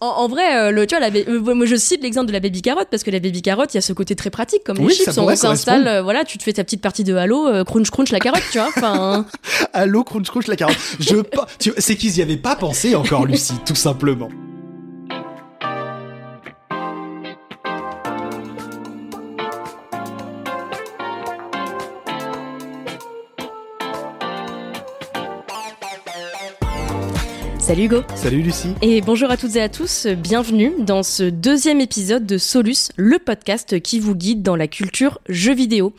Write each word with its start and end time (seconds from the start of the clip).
En, 0.00 0.28
vrai, 0.28 0.56
euh, 0.56 0.70
le, 0.70 0.86
tu 0.86 0.96
vois, 0.96 1.08
la, 1.08 1.16
euh, 1.16 1.54
moi 1.54 1.66
je 1.66 1.74
cite 1.74 2.02
l'exemple 2.02 2.28
de 2.28 2.32
la 2.32 2.38
baby 2.38 2.62
carotte 2.62 2.86
parce 2.88 3.02
que 3.02 3.10
la 3.10 3.18
baby 3.18 3.42
carotte, 3.42 3.74
il 3.74 3.78
y 3.78 3.78
a 3.78 3.82
ce 3.82 3.92
côté 3.92 4.14
très 4.14 4.30
pratique 4.30 4.62
comme 4.64 4.76
les 4.78 4.84
Oui, 4.84 4.94
chips. 4.94 5.18
On 5.18 5.34
s'installe, 5.34 5.88
euh, 5.88 6.02
voilà, 6.02 6.24
tu 6.24 6.38
te 6.38 6.44
fais 6.44 6.52
ta 6.52 6.62
petite 6.62 6.80
partie 6.80 7.02
de 7.02 7.16
Halo, 7.16 7.48
euh, 7.48 7.64
crunch 7.64 7.90
crunch 7.90 8.12
la 8.12 8.20
carotte, 8.20 8.44
tu 8.52 8.58
vois. 8.58 8.68
Enfin, 8.68 9.26
Allô, 9.72 10.04
crunch 10.04 10.30
crunch 10.30 10.46
la 10.46 10.56
carotte. 10.56 10.78
Je 11.00 11.16
c'est 11.78 11.96
qu'ils 11.96 12.16
y 12.18 12.22
avaient 12.22 12.36
pas 12.36 12.54
pensé 12.54 12.94
encore, 12.94 13.26
Lucie, 13.26 13.54
tout 13.66 13.74
simplement. 13.74 14.28
Salut 27.68 27.84
Hugo. 27.84 28.02
Salut 28.14 28.40
Lucie. 28.40 28.70
Et 28.80 29.02
bonjour 29.02 29.30
à 29.30 29.36
toutes 29.36 29.56
et 29.56 29.60
à 29.60 29.68
tous, 29.68 30.06
bienvenue 30.06 30.72
dans 30.78 31.02
ce 31.02 31.24
deuxième 31.24 31.82
épisode 31.82 32.24
de 32.24 32.38
Solus, 32.38 32.88
le 32.96 33.18
podcast 33.18 33.78
qui 33.82 34.00
vous 34.00 34.14
guide 34.14 34.42
dans 34.42 34.56
la 34.56 34.66
culture 34.66 35.20
jeux 35.28 35.54
vidéo. 35.54 35.92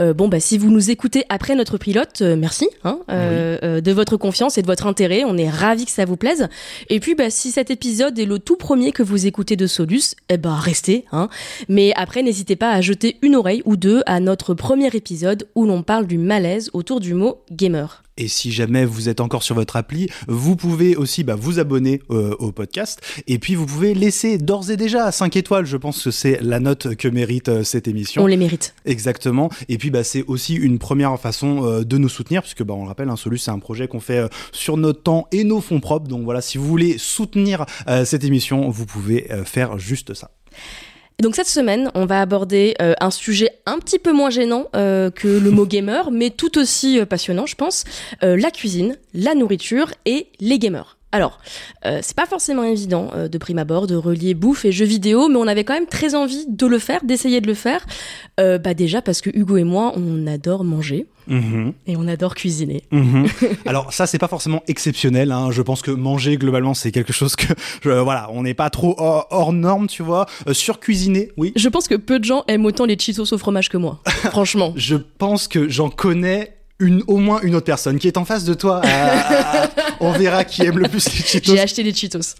Euh, 0.00 0.14
bon 0.14 0.26
bah 0.26 0.40
si 0.40 0.58
vous 0.58 0.68
nous 0.68 0.90
écoutez 0.90 1.24
après 1.28 1.54
notre 1.54 1.78
pilote, 1.78 2.22
euh, 2.22 2.34
merci 2.34 2.68
hein, 2.82 2.98
euh, 3.08 3.56
euh, 3.62 3.80
de 3.80 3.92
votre 3.92 4.16
confiance 4.16 4.58
et 4.58 4.62
de 4.62 4.66
votre 4.66 4.88
intérêt, 4.88 5.22
on 5.24 5.36
est 5.36 5.48
ravis 5.48 5.84
que 5.84 5.92
ça 5.92 6.04
vous 6.04 6.16
plaise. 6.16 6.48
Et 6.90 6.98
puis 6.98 7.14
bah 7.14 7.30
si 7.30 7.52
cet 7.52 7.70
épisode 7.70 8.18
est 8.18 8.26
le 8.26 8.40
tout 8.40 8.56
premier 8.56 8.90
que 8.90 9.04
vous 9.04 9.24
écoutez 9.24 9.54
de 9.54 9.68
Solus, 9.68 10.16
eh 10.28 10.38
ben 10.38 10.56
restez. 10.56 11.04
Hein. 11.12 11.28
Mais 11.68 11.92
après 11.94 12.24
n'hésitez 12.24 12.56
pas 12.56 12.72
à 12.72 12.80
jeter 12.80 13.18
une 13.22 13.36
oreille 13.36 13.62
ou 13.64 13.76
deux 13.76 14.02
à 14.06 14.18
notre 14.18 14.54
premier 14.54 14.88
épisode 14.88 15.46
où 15.54 15.66
l'on 15.66 15.84
parle 15.84 16.08
du 16.08 16.18
malaise 16.18 16.68
autour 16.72 16.98
du 16.98 17.14
mot 17.14 17.44
gamer. 17.52 18.02
Et 18.16 18.28
si 18.28 18.52
jamais 18.52 18.84
vous 18.84 19.08
êtes 19.08 19.20
encore 19.20 19.42
sur 19.42 19.54
votre 19.54 19.76
appli, 19.76 20.08
vous 20.28 20.54
pouvez 20.56 20.96
aussi 20.96 21.24
bah, 21.24 21.34
vous 21.34 21.58
abonner 21.58 22.02
euh, 22.10 22.34
au 22.38 22.52
podcast. 22.52 23.00
Et 23.26 23.38
puis 23.38 23.54
vous 23.54 23.66
pouvez 23.66 23.94
laisser 23.94 24.38
d'ores 24.38 24.70
et 24.70 24.76
déjà 24.76 25.10
5 25.10 25.36
étoiles. 25.36 25.64
Je 25.64 25.76
pense 25.76 26.02
que 26.02 26.10
c'est 26.10 26.38
la 26.42 26.60
note 26.60 26.94
que 26.94 27.08
mérite 27.08 27.48
euh, 27.48 27.64
cette 27.64 27.88
émission. 27.88 28.22
On 28.22 28.26
les 28.26 28.36
mérite. 28.36 28.74
Exactement. 28.84 29.50
Et 29.68 29.78
puis 29.78 29.90
bah, 29.90 30.04
c'est 30.04 30.24
aussi 30.26 30.54
une 30.54 30.78
première 30.78 31.18
façon 31.18 31.64
euh, 31.64 31.84
de 31.84 31.96
nous 31.96 32.10
soutenir, 32.10 32.42
puisque 32.42 32.62
bah, 32.62 32.74
on 32.74 32.82
le 32.82 32.88
rappelle, 32.88 33.08
un 33.08 33.16
Solus 33.16 33.38
c'est 33.38 33.50
un 33.50 33.58
projet 33.58 33.88
qu'on 33.88 34.00
fait 34.00 34.28
sur 34.52 34.76
notre 34.76 35.02
temps 35.02 35.26
et 35.32 35.44
nos 35.44 35.60
fonds 35.60 35.80
propres. 35.80 36.08
Donc 36.08 36.24
voilà, 36.24 36.40
si 36.40 36.58
vous 36.58 36.66
voulez 36.66 36.98
soutenir 36.98 37.64
cette 38.04 38.24
émission, 38.24 38.68
vous 38.68 38.86
pouvez 38.86 39.26
faire 39.44 39.78
juste 39.78 40.14
ça. 40.14 40.30
Donc 41.22 41.36
cette 41.36 41.46
semaine, 41.46 41.92
on 41.94 42.04
va 42.04 42.20
aborder 42.20 42.74
euh, 42.82 42.94
un 42.98 43.12
sujet 43.12 43.50
un 43.64 43.78
petit 43.78 44.00
peu 44.00 44.12
moins 44.12 44.28
gênant 44.28 44.66
euh, 44.74 45.08
que 45.08 45.28
le 45.28 45.52
mot 45.52 45.64
gamer, 45.74 46.10
mais 46.10 46.30
tout 46.30 46.58
aussi 46.58 46.98
euh, 46.98 47.06
passionnant, 47.06 47.46
je 47.46 47.54
pense, 47.54 47.84
euh, 48.24 48.36
la 48.36 48.50
cuisine, 48.50 48.98
la 49.14 49.36
nourriture 49.36 49.92
et 50.04 50.26
les 50.40 50.58
gamers. 50.58 50.96
Alors, 51.12 51.38
euh, 51.84 51.98
c'est 52.02 52.16
pas 52.16 52.26
forcément 52.26 52.62
évident 52.64 53.10
euh, 53.14 53.28
de 53.28 53.38
prime 53.38 53.58
abord 53.58 53.86
de 53.86 53.94
relier 53.96 54.34
bouffe 54.34 54.64
et 54.64 54.72
jeux 54.72 54.86
vidéo, 54.86 55.28
mais 55.28 55.36
on 55.36 55.46
avait 55.46 55.64
quand 55.64 55.74
même 55.74 55.86
très 55.86 56.14
envie 56.14 56.46
de 56.48 56.66
le 56.66 56.78
faire, 56.78 57.04
d'essayer 57.04 57.40
de 57.40 57.46
le 57.46 57.54
faire. 57.54 57.84
Euh, 58.40 58.58
bah 58.58 58.72
déjà 58.74 59.02
parce 59.02 59.20
que 59.20 59.30
Hugo 59.32 59.56
et 59.58 59.64
moi, 59.64 59.92
on 59.96 60.26
adore 60.26 60.64
manger 60.64 61.06
Mhm. 61.28 61.72
et 61.86 61.96
on 61.96 62.08
adore 62.08 62.34
cuisiner. 62.34 62.82
Mhm. 62.90 63.26
Alors 63.66 63.92
ça 63.92 64.06
c'est 64.08 64.18
pas 64.18 64.26
forcément 64.26 64.62
exceptionnel. 64.66 65.30
Hein. 65.30 65.50
Je 65.52 65.62
pense 65.62 65.80
que 65.82 65.92
manger 65.92 66.36
globalement 66.36 66.74
c'est 66.74 66.90
quelque 66.90 67.12
chose 67.12 67.36
que 67.36 67.46
je- 67.82 67.90
voilà 67.90 68.28
on 68.32 68.42
n'est 68.42 68.54
pas 68.54 68.70
trop 68.70 68.96
hors, 68.98 69.28
hors 69.30 69.52
norme 69.52 69.86
tu 69.86 70.02
vois. 70.02 70.26
Euh, 70.48 70.52
sur 70.54 70.80
cuisiner 70.80 71.30
oui. 71.36 71.52
Je 71.54 71.68
pense 71.68 71.86
que 71.86 71.94
peu 71.94 72.18
de 72.18 72.24
gens 72.24 72.42
aiment 72.48 72.64
autant 72.66 72.86
les 72.86 72.98
Cheetos 72.98 73.32
au 73.32 73.38
fromage 73.38 73.68
que 73.68 73.76
moi, 73.76 74.00
franchement. 74.32 74.72
Je 74.76 74.96
pense 74.96 75.46
que 75.46 75.68
j'en 75.68 75.90
connais 75.90 76.54
une 76.78 77.02
au 77.06 77.18
moins 77.18 77.40
une 77.42 77.54
autre 77.54 77.66
personne 77.66 77.98
qui 77.98 78.08
est 78.08 78.16
en 78.16 78.24
face 78.24 78.44
de 78.44 78.54
toi. 78.54 78.82
Euh, 78.84 79.66
on 80.02 80.12
verra 80.12 80.44
qui 80.44 80.62
aime 80.62 80.78
le 80.78 80.88
plus 80.88 81.04
les 81.06 81.22
Cheetos. 81.22 81.52
J'ai 81.52 81.60
acheté 81.60 81.82
des 81.84 81.94
Cheetos. 81.94 82.34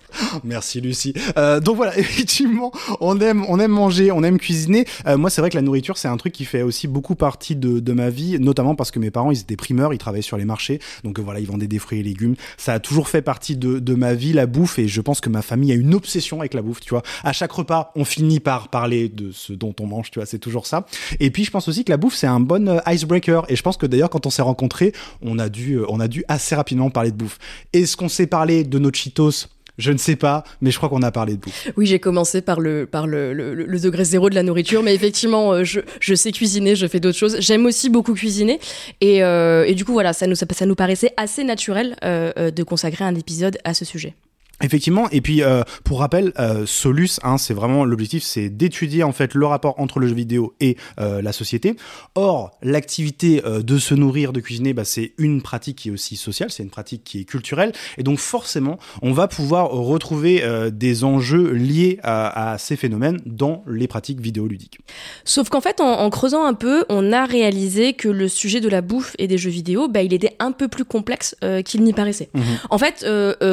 Merci 0.44 0.80
Lucie. 0.80 1.14
Euh, 1.36 1.60
donc 1.60 1.76
voilà, 1.76 1.96
effectivement, 1.98 2.72
on 3.00 3.20
aime, 3.20 3.44
on 3.48 3.60
aime 3.60 3.70
manger, 3.70 4.10
on 4.10 4.22
aime 4.22 4.38
cuisiner. 4.38 4.84
Euh, 5.06 5.16
moi, 5.16 5.30
c'est 5.30 5.40
vrai 5.40 5.50
que 5.50 5.56
la 5.56 5.62
nourriture, 5.62 5.96
c'est 5.96 6.08
un 6.08 6.16
truc 6.16 6.32
qui 6.32 6.44
fait 6.44 6.62
aussi 6.62 6.88
beaucoup 6.88 7.14
partie 7.14 7.54
de, 7.56 7.78
de 7.78 7.92
ma 7.92 8.10
vie, 8.10 8.38
notamment 8.40 8.74
parce 8.74 8.90
que 8.90 8.98
mes 8.98 9.10
parents, 9.10 9.30
ils 9.30 9.40
étaient 9.40 9.56
primeurs, 9.56 9.94
ils 9.94 9.98
travaillaient 9.98 10.22
sur 10.22 10.36
les 10.36 10.44
marchés, 10.44 10.80
donc 11.04 11.18
euh, 11.18 11.22
voilà, 11.22 11.40
ils 11.40 11.46
vendaient 11.46 11.68
des 11.68 11.78
fruits 11.78 12.00
et 12.00 12.02
légumes. 12.02 12.34
Ça 12.56 12.74
a 12.74 12.78
toujours 12.80 13.08
fait 13.08 13.22
partie 13.22 13.56
de, 13.56 13.78
de 13.78 13.94
ma 13.94 14.14
vie, 14.14 14.32
la 14.32 14.46
bouffe, 14.46 14.78
et 14.78 14.88
je 14.88 15.00
pense 15.00 15.20
que 15.20 15.28
ma 15.28 15.42
famille 15.42 15.72
a 15.72 15.76
une 15.76 15.94
obsession 15.94 16.40
avec 16.40 16.54
la 16.54 16.62
bouffe, 16.62 16.80
tu 16.80 16.90
vois. 16.90 17.02
À 17.22 17.32
chaque 17.32 17.52
repas, 17.52 17.92
on 17.94 18.04
finit 18.04 18.40
par 18.40 18.68
parler 18.68 19.08
de 19.08 19.30
ce 19.32 19.52
dont 19.52 19.74
on 19.80 19.86
mange, 19.86 20.10
tu 20.10 20.18
vois, 20.18 20.26
c'est 20.26 20.38
toujours 20.38 20.66
ça. 20.66 20.86
Et 21.20 21.30
puis, 21.30 21.44
je 21.44 21.50
pense 21.50 21.68
aussi 21.68 21.84
que 21.84 21.90
la 21.92 21.96
bouffe, 21.96 22.14
c'est 22.14 22.26
un 22.26 22.40
bon 22.40 22.68
euh, 22.68 22.80
icebreaker, 22.88 23.44
et 23.48 23.56
je 23.56 23.62
pense 23.62 23.76
que 23.76 23.86
d'ailleurs, 23.86 24.10
quand 24.10 24.21
on 24.26 24.30
s'est 24.30 24.42
rencontrés, 24.42 24.92
on 25.22 25.38
a 25.38 25.48
dû, 25.48 25.74
euh, 25.74 25.86
on 25.88 26.00
a 26.00 26.08
dû 26.08 26.24
assez 26.28 26.54
rapidement 26.54 26.90
parler 26.90 27.10
de 27.10 27.16
bouffe. 27.16 27.38
Est-ce 27.72 27.96
qu'on 27.96 28.08
s'est 28.08 28.26
parlé 28.26 28.64
de 28.64 28.78
nos 28.78 28.92
Cheetos? 28.92 29.48
Je 29.78 29.90
ne 29.90 29.96
sais 29.96 30.16
pas, 30.16 30.44
mais 30.60 30.70
je 30.70 30.76
crois 30.76 30.90
qu'on 30.90 31.02
a 31.02 31.10
parlé 31.10 31.34
de 31.34 31.40
bouffe. 31.40 31.68
Oui, 31.76 31.86
j'ai 31.86 31.98
commencé 31.98 32.42
par 32.42 32.60
le, 32.60 32.84
par 32.84 33.06
le, 33.06 33.32
le, 33.32 33.80
degré 33.80 34.04
zéro 34.04 34.28
de 34.28 34.34
la 34.34 34.42
nourriture, 34.42 34.82
mais 34.82 34.94
effectivement, 34.94 35.52
euh, 35.52 35.64
je, 35.64 35.80
je 35.98 36.14
sais 36.14 36.30
cuisiner, 36.30 36.76
je 36.76 36.86
fais 36.86 37.00
d'autres 37.00 37.16
choses. 37.16 37.38
J'aime 37.40 37.64
aussi 37.64 37.88
beaucoup 37.88 38.12
cuisiner. 38.12 38.60
Et, 39.00 39.24
euh, 39.24 39.64
et 39.64 39.74
du 39.74 39.86
coup, 39.86 39.92
voilà, 39.92 40.12
ça 40.12 40.26
nous, 40.26 40.34
ça, 40.34 40.44
ça 40.52 40.66
nous 40.66 40.74
paraissait 40.74 41.14
assez 41.16 41.42
naturel 41.42 41.96
de 42.02 42.62
consacrer 42.62 43.04
un 43.04 43.14
épisode 43.14 43.58
à 43.64 43.72
ce 43.72 43.84
sujet. 43.84 44.14
Effectivement, 44.62 45.10
et 45.10 45.20
puis 45.20 45.42
euh, 45.42 45.62
pour 45.84 46.00
rappel, 46.00 46.32
euh, 46.38 46.66
Solus, 46.66 47.18
hein, 47.24 47.36
c'est 47.36 47.54
vraiment 47.54 47.84
l'objectif, 47.84 48.22
c'est 48.22 48.48
d'étudier 48.48 49.02
en 49.02 49.12
fait 49.12 49.34
le 49.34 49.46
rapport 49.46 49.78
entre 49.80 49.98
le 49.98 50.06
jeu 50.06 50.14
vidéo 50.14 50.54
et 50.60 50.76
euh, 51.00 51.20
la 51.20 51.32
société. 51.32 51.76
Or, 52.14 52.52
l'activité 52.62 53.42
de 53.42 53.78
se 53.78 53.94
nourrir, 53.94 54.32
de 54.32 54.40
cuisiner, 54.40 54.72
bah, 54.72 54.84
c'est 54.84 55.14
une 55.18 55.42
pratique 55.42 55.78
qui 55.78 55.88
est 55.88 55.92
aussi 55.92 56.16
sociale, 56.16 56.50
c'est 56.50 56.62
une 56.62 56.70
pratique 56.70 57.02
qui 57.04 57.20
est 57.20 57.24
culturelle, 57.24 57.72
et 57.98 58.02
donc 58.02 58.18
forcément, 58.18 58.78
on 59.00 59.12
va 59.12 59.26
pouvoir 59.26 59.70
retrouver 59.70 60.42
des 60.70 61.04
enjeux 61.04 61.50
liés 61.50 61.98
à, 62.02 62.52
à 62.52 62.58
ces 62.58 62.76
phénomènes 62.76 63.20
dans 63.26 63.64
les 63.66 63.88
pratiques 63.88 64.20
vidéoludiques. 64.20 64.78
Sauf 65.24 65.48
qu'en 65.48 65.60
fait, 65.60 65.80
en, 65.80 66.00
en, 66.00 66.10
creusant 66.10 66.44
un 66.44 66.54
peu, 66.54 66.84
on 66.88 67.12
a 67.12 67.24
réalisé 67.24 67.94
que 67.94 68.08
le 68.08 68.28
sujet 68.28 68.60
de 68.60 68.68
la 68.68 68.80
bouffe 68.80 69.14
et 69.18 69.26
des 69.26 69.38
jeux 69.38 69.50
vidéo, 69.50 69.88
bah, 69.88 70.02
il 70.02 70.12
était 70.12 70.36
un 70.38 70.52
peu 70.52 70.68
plus 70.68 70.84
complexe 70.84 71.34
qu'il 71.64 71.82
n'y 71.82 71.92
paraissait. 71.92 72.30
Mmh. 72.34 72.40
En 72.70 72.78
fait, 72.78 73.06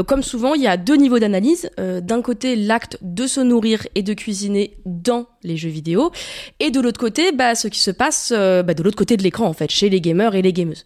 comme 0.07 0.23
souvent, 0.23 0.53
il 0.53 0.61
y 0.61 0.67
a 0.67 0.77
deux 0.77 0.98
niveaux 0.99 1.19
d'analyse. 1.19 1.69
Euh, 1.79 2.01
D'un 2.01 2.21
côté, 2.21 2.55
l'acte 2.55 2.97
de 3.01 3.27
se 3.27 3.39
nourrir 3.41 3.87
et 3.95 4.03
de 4.03 4.13
cuisiner 4.13 4.77
dans 4.85 5.27
les 5.43 5.55
jeux 5.57 5.69
vidéo, 5.69 6.11
et 6.59 6.69
de 6.69 6.79
l'autre 6.81 6.99
côté, 6.99 7.31
bah, 7.31 7.55
ce 7.55 7.67
qui 7.69 7.79
se 7.79 7.91
passe 7.91 8.33
euh, 8.35 8.61
bah, 8.61 8.73
de 8.73 8.83
l'autre 8.83 8.97
côté 8.97 9.15
de 9.15 9.23
l'écran, 9.23 9.45
en 9.45 9.53
fait, 9.53 9.71
chez 9.71 9.89
les 9.89 10.01
gamers 10.01 10.35
et 10.35 10.41
les 10.41 10.51
gameuses. 10.51 10.83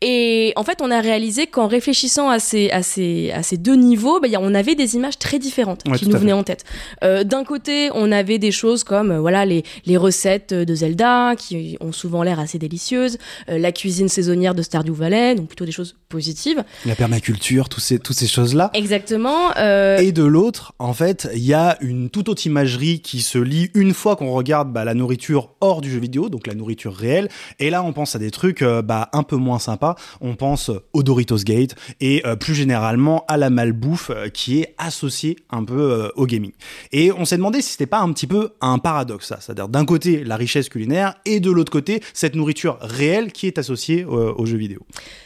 Et 0.00 0.52
en 0.56 0.64
fait, 0.64 0.78
on 0.80 0.90
a 0.90 1.00
réalisé 1.00 1.46
qu'en 1.46 1.66
réfléchissant 1.66 2.30
à 2.30 2.38
ces, 2.38 2.70
à 2.70 2.82
ces, 2.82 3.30
à 3.32 3.42
ces 3.42 3.56
deux 3.58 3.76
niveaux, 3.76 4.18
bah, 4.20 4.28
a, 4.32 4.38
on 4.40 4.54
avait 4.54 4.74
des 4.74 4.96
images 4.96 5.18
très 5.18 5.38
différentes 5.38 5.82
Ouais, 5.86 5.98
qui 5.98 6.08
nous 6.08 6.16
venaient 6.18 6.32
en 6.32 6.42
tête. 6.44 6.64
Euh, 7.04 7.24
D'un 7.24 7.44
côté, 7.44 7.90
on 7.94 8.10
avait 8.10 8.38
des 8.38 8.50
choses 8.52 8.84
comme 8.84 9.16
voilà 9.18 9.44
les, 9.44 9.62
les 9.84 9.96
recettes 9.96 10.54
de 10.54 10.74
Zelda 10.74 11.34
qui 11.36 11.76
ont 11.80 11.92
souvent 11.92 12.22
l'air 12.22 12.40
assez 12.40 12.58
délicieuses, 12.58 13.18
la 13.48 13.72
cuisine 13.72 14.08
saisonnière 14.08 14.54
de 14.54 14.62
Stardew 14.62 14.92
Valley, 14.92 15.34
donc 15.34 15.48
plutôt 15.48 15.64
des 15.66 15.72
choses 15.72 15.96
positives. 16.08 16.62
La 16.86 16.94
permaculture, 16.94 17.68
tous 17.68 17.80
ces, 17.80 17.98
toutes 17.98 18.16
ces 18.16 18.26
choses-là. 18.26 18.70
Exactement. 18.74 19.39
Euh, 19.56 19.98
Et 19.98 20.12
de 20.12 20.24
l'autre, 20.24 20.72
en 20.78 20.92
fait, 20.92 21.28
il 21.34 21.44
y 21.44 21.54
a 21.54 21.76
une 21.80 22.10
toute 22.10 22.28
autre 22.28 22.46
imagerie 22.46 23.00
qui 23.00 23.20
se 23.20 23.38
lie 23.38 23.70
une 23.74 23.94
fois 23.94 24.16
qu'on 24.16 24.30
regarde 24.32 24.72
bah, 24.72 24.84
la 24.84 24.94
nourriture 24.94 25.50
hors 25.60 25.80
du 25.80 25.90
jeu 25.90 25.98
vidéo, 25.98 26.28
donc 26.28 26.46
la 26.46 26.54
nourriture 26.54 26.94
réelle. 26.94 27.28
Et 27.58 27.70
là, 27.70 27.82
on 27.82 27.92
pense 27.92 28.16
à 28.16 28.18
des 28.18 28.30
trucs 28.30 28.62
euh, 28.62 28.82
bah, 28.82 29.08
un 29.12 29.22
peu 29.22 29.36
moins 29.36 29.58
sympas. 29.58 29.96
On 30.20 30.34
pense 30.34 30.70
au 30.92 31.02
Doritos 31.02 31.44
Gate 31.44 31.74
et 32.00 32.22
euh, 32.26 32.36
plus 32.36 32.54
généralement 32.54 33.24
à 33.28 33.36
la 33.36 33.50
malbouffe 33.50 34.10
qui 34.32 34.60
est 34.60 34.74
associée 34.78 35.36
un 35.50 35.64
peu 35.64 36.10
au 36.16 36.26
gaming. 36.26 36.52
Et 36.92 37.12
on 37.12 37.24
s'est 37.24 37.36
demandé 37.36 37.62
si 37.62 37.72
c'était 37.72 37.86
pas 37.86 38.00
un 38.00 38.12
petit 38.12 38.26
peu 38.26 38.50
un 38.60 38.78
paradoxe, 38.78 39.28
ça. 39.28 39.38
C'est-à-dire 39.40 39.68
d'un 39.68 39.84
côté 39.84 40.24
la 40.24 40.36
richesse 40.36 40.68
culinaire 40.68 41.14
et 41.24 41.40
de 41.40 41.50
l'autre 41.50 41.72
côté 41.72 42.02
cette 42.14 42.34
nourriture 42.34 42.78
réelle 42.80 43.32
qui 43.32 43.46
est 43.46 43.58
associée 43.58 44.04
aux 44.04 44.46
jeux 44.46 44.56
vidéo. 44.56 44.80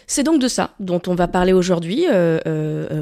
C'est 0.07 0.23
donc 0.23 0.41
de 0.41 0.49
ça 0.49 0.71
dont 0.81 1.01
on 1.07 1.15
va 1.15 1.29
parler 1.29 1.53
aujourd'hui, 1.53 2.07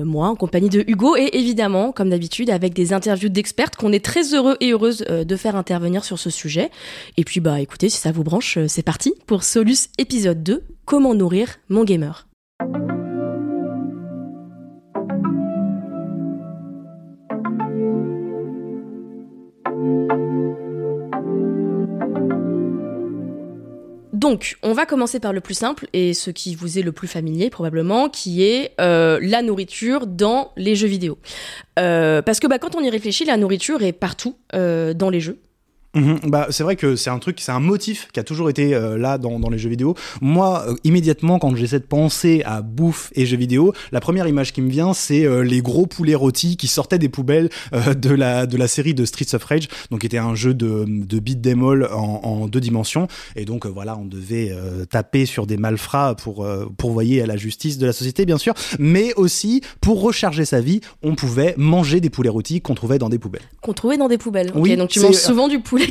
moi, 0.04 0.28
en 0.28 0.36
compagnie 0.36 0.68
de 0.68 0.84
Hugo, 0.86 1.01
et 1.16 1.36
évidemment, 1.36 1.92
comme 1.92 2.10
d'habitude, 2.10 2.50
avec 2.50 2.74
des 2.74 2.92
interviews 2.92 3.28
d'expertes 3.28 3.76
qu'on 3.76 3.92
est 3.92 4.04
très 4.04 4.34
heureux 4.34 4.56
et 4.60 4.70
heureuses 4.70 5.04
euh, 5.10 5.24
de 5.24 5.36
faire 5.36 5.56
intervenir 5.56 6.04
sur 6.04 6.18
ce 6.18 6.30
sujet. 6.30 6.70
Et 7.16 7.24
puis, 7.24 7.40
bah, 7.40 7.60
écoutez, 7.60 7.88
si 7.88 7.98
ça 7.98 8.12
vous 8.12 8.24
branche, 8.24 8.56
euh, 8.56 8.68
c'est 8.68 8.82
parti 8.82 9.12
pour 9.26 9.42
Solus 9.42 9.88
épisode 9.98 10.42
2, 10.42 10.62
Comment 10.84 11.14
nourrir 11.14 11.58
mon 11.68 11.84
gamer. 11.84 12.26
Donc, 24.22 24.56
on 24.62 24.72
va 24.72 24.86
commencer 24.86 25.18
par 25.18 25.32
le 25.32 25.40
plus 25.40 25.54
simple 25.54 25.88
et 25.92 26.14
ce 26.14 26.30
qui 26.30 26.54
vous 26.54 26.78
est 26.78 26.82
le 26.82 26.92
plus 26.92 27.08
familier 27.08 27.50
probablement, 27.50 28.08
qui 28.08 28.44
est 28.44 28.70
euh, 28.80 29.18
la 29.20 29.42
nourriture 29.42 30.06
dans 30.06 30.52
les 30.56 30.76
jeux 30.76 30.86
vidéo. 30.86 31.18
Euh, 31.80 32.22
parce 32.22 32.38
que 32.38 32.46
bah, 32.46 32.60
quand 32.60 32.76
on 32.76 32.80
y 32.82 32.88
réfléchit, 32.88 33.24
la 33.24 33.36
nourriture 33.36 33.82
est 33.82 33.90
partout 33.90 34.36
euh, 34.54 34.94
dans 34.94 35.10
les 35.10 35.18
jeux. 35.18 35.40
Mhm. 35.94 36.20
bah, 36.24 36.46
c'est 36.50 36.62
vrai 36.62 36.76
que 36.76 36.96
c'est 36.96 37.10
un 37.10 37.18
truc, 37.18 37.40
c'est 37.40 37.52
un 37.52 37.60
motif 37.60 38.08
qui 38.12 38.20
a 38.20 38.24
toujours 38.24 38.48
été 38.48 38.74
euh, 38.74 38.96
là 38.96 39.18
dans, 39.18 39.38
dans, 39.38 39.50
les 39.50 39.58
jeux 39.58 39.68
vidéo. 39.68 39.94
Moi, 40.22 40.64
euh, 40.66 40.74
immédiatement, 40.84 41.38
quand 41.38 41.54
j'essaie 41.54 41.80
de 41.80 41.84
penser 41.84 42.42
à 42.46 42.62
bouffe 42.62 43.12
et 43.14 43.26
jeux 43.26 43.36
vidéo, 43.36 43.74
la 43.92 44.00
première 44.00 44.26
image 44.26 44.52
qui 44.52 44.62
me 44.62 44.70
vient, 44.70 44.94
c'est 44.94 45.26
euh, 45.26 45.42
les 45.42 45.60
gros 45.60 45.86
poulets 45.86 46.14
rôtis 46.14 46.56
qui 46.56 46.66
sortaient 46.66 46.98
des 46.98 47.10
poubelles 47.10 47.50
de, 47.72 48.10
la, 48.10 48.46
de 48.46 48.56
la 48.56 48.68
série 48.68 48.94
de 48.94 49.04
Streets 49.04 49.34
of 49.34 49.44
Rage, 49.44 49.68
donc 49.90 50.00
qui 50.00 50.06
était 50.06 50.18
un 50.18 50.34
jeu 50.34 50.54
de, 50.54 50.86
de 50.88 51.18
beat 51.18 51.42
them 51.42 51.62
all 51.62 51.86
en, 51.92 52.20
en 52.22 52.48
deux 52.48 52.60
dimensions. 52.60 53.06
Et 53.36 53.44
donc, 53.44 53.66
voilà, 53.66 53.96
on 53.98 54.06
devait 54.06 54.56
taper 54.90 55.26
sur 55.26 55.46
des 55.46 55.56
malfrats 55.56 56.14
pour 56.14 56.46
pourvoyer 56.76 57.22
à 57.22 57.26
la 57.26 57.36
justice 57.36 57.78
de 57.78 57.86
la 57.86 57.92
société, 57.92 58.24
bien 58.24 58.38
sûr, 58.38 58.54
mais 58.78 59.12
aussi 59.14 59.62
pour 59.80 60.00
recharger 60.00 60.44
sa 60.44 60.60
vie, 60.60 60.80
on 61.02 61.14
pouvait 61.14 61.54
manger 61.56 62.00
des 62.00 62.10
poulets 62.10 62.28
rôtis 62.28 62.60
qu'on 62.60 62.74
trouvait 62.74 62.98
dans 62.98 63.08
des 63.08 63.18
poubelles. 63.18 63.42
Qu'on 63.60 63.72
trouvait 63.72 63.96
dans 63.96 64.08
des 64.08 64.18
poubelles. 64.18 64.52
oui, 64.54 64.76
donc 64.76 64.90
tu 64.90 65.00
manges 65.00 65.14
souvent 65.14 65.48
du 65.48 65.60
poulet 65.60 65.81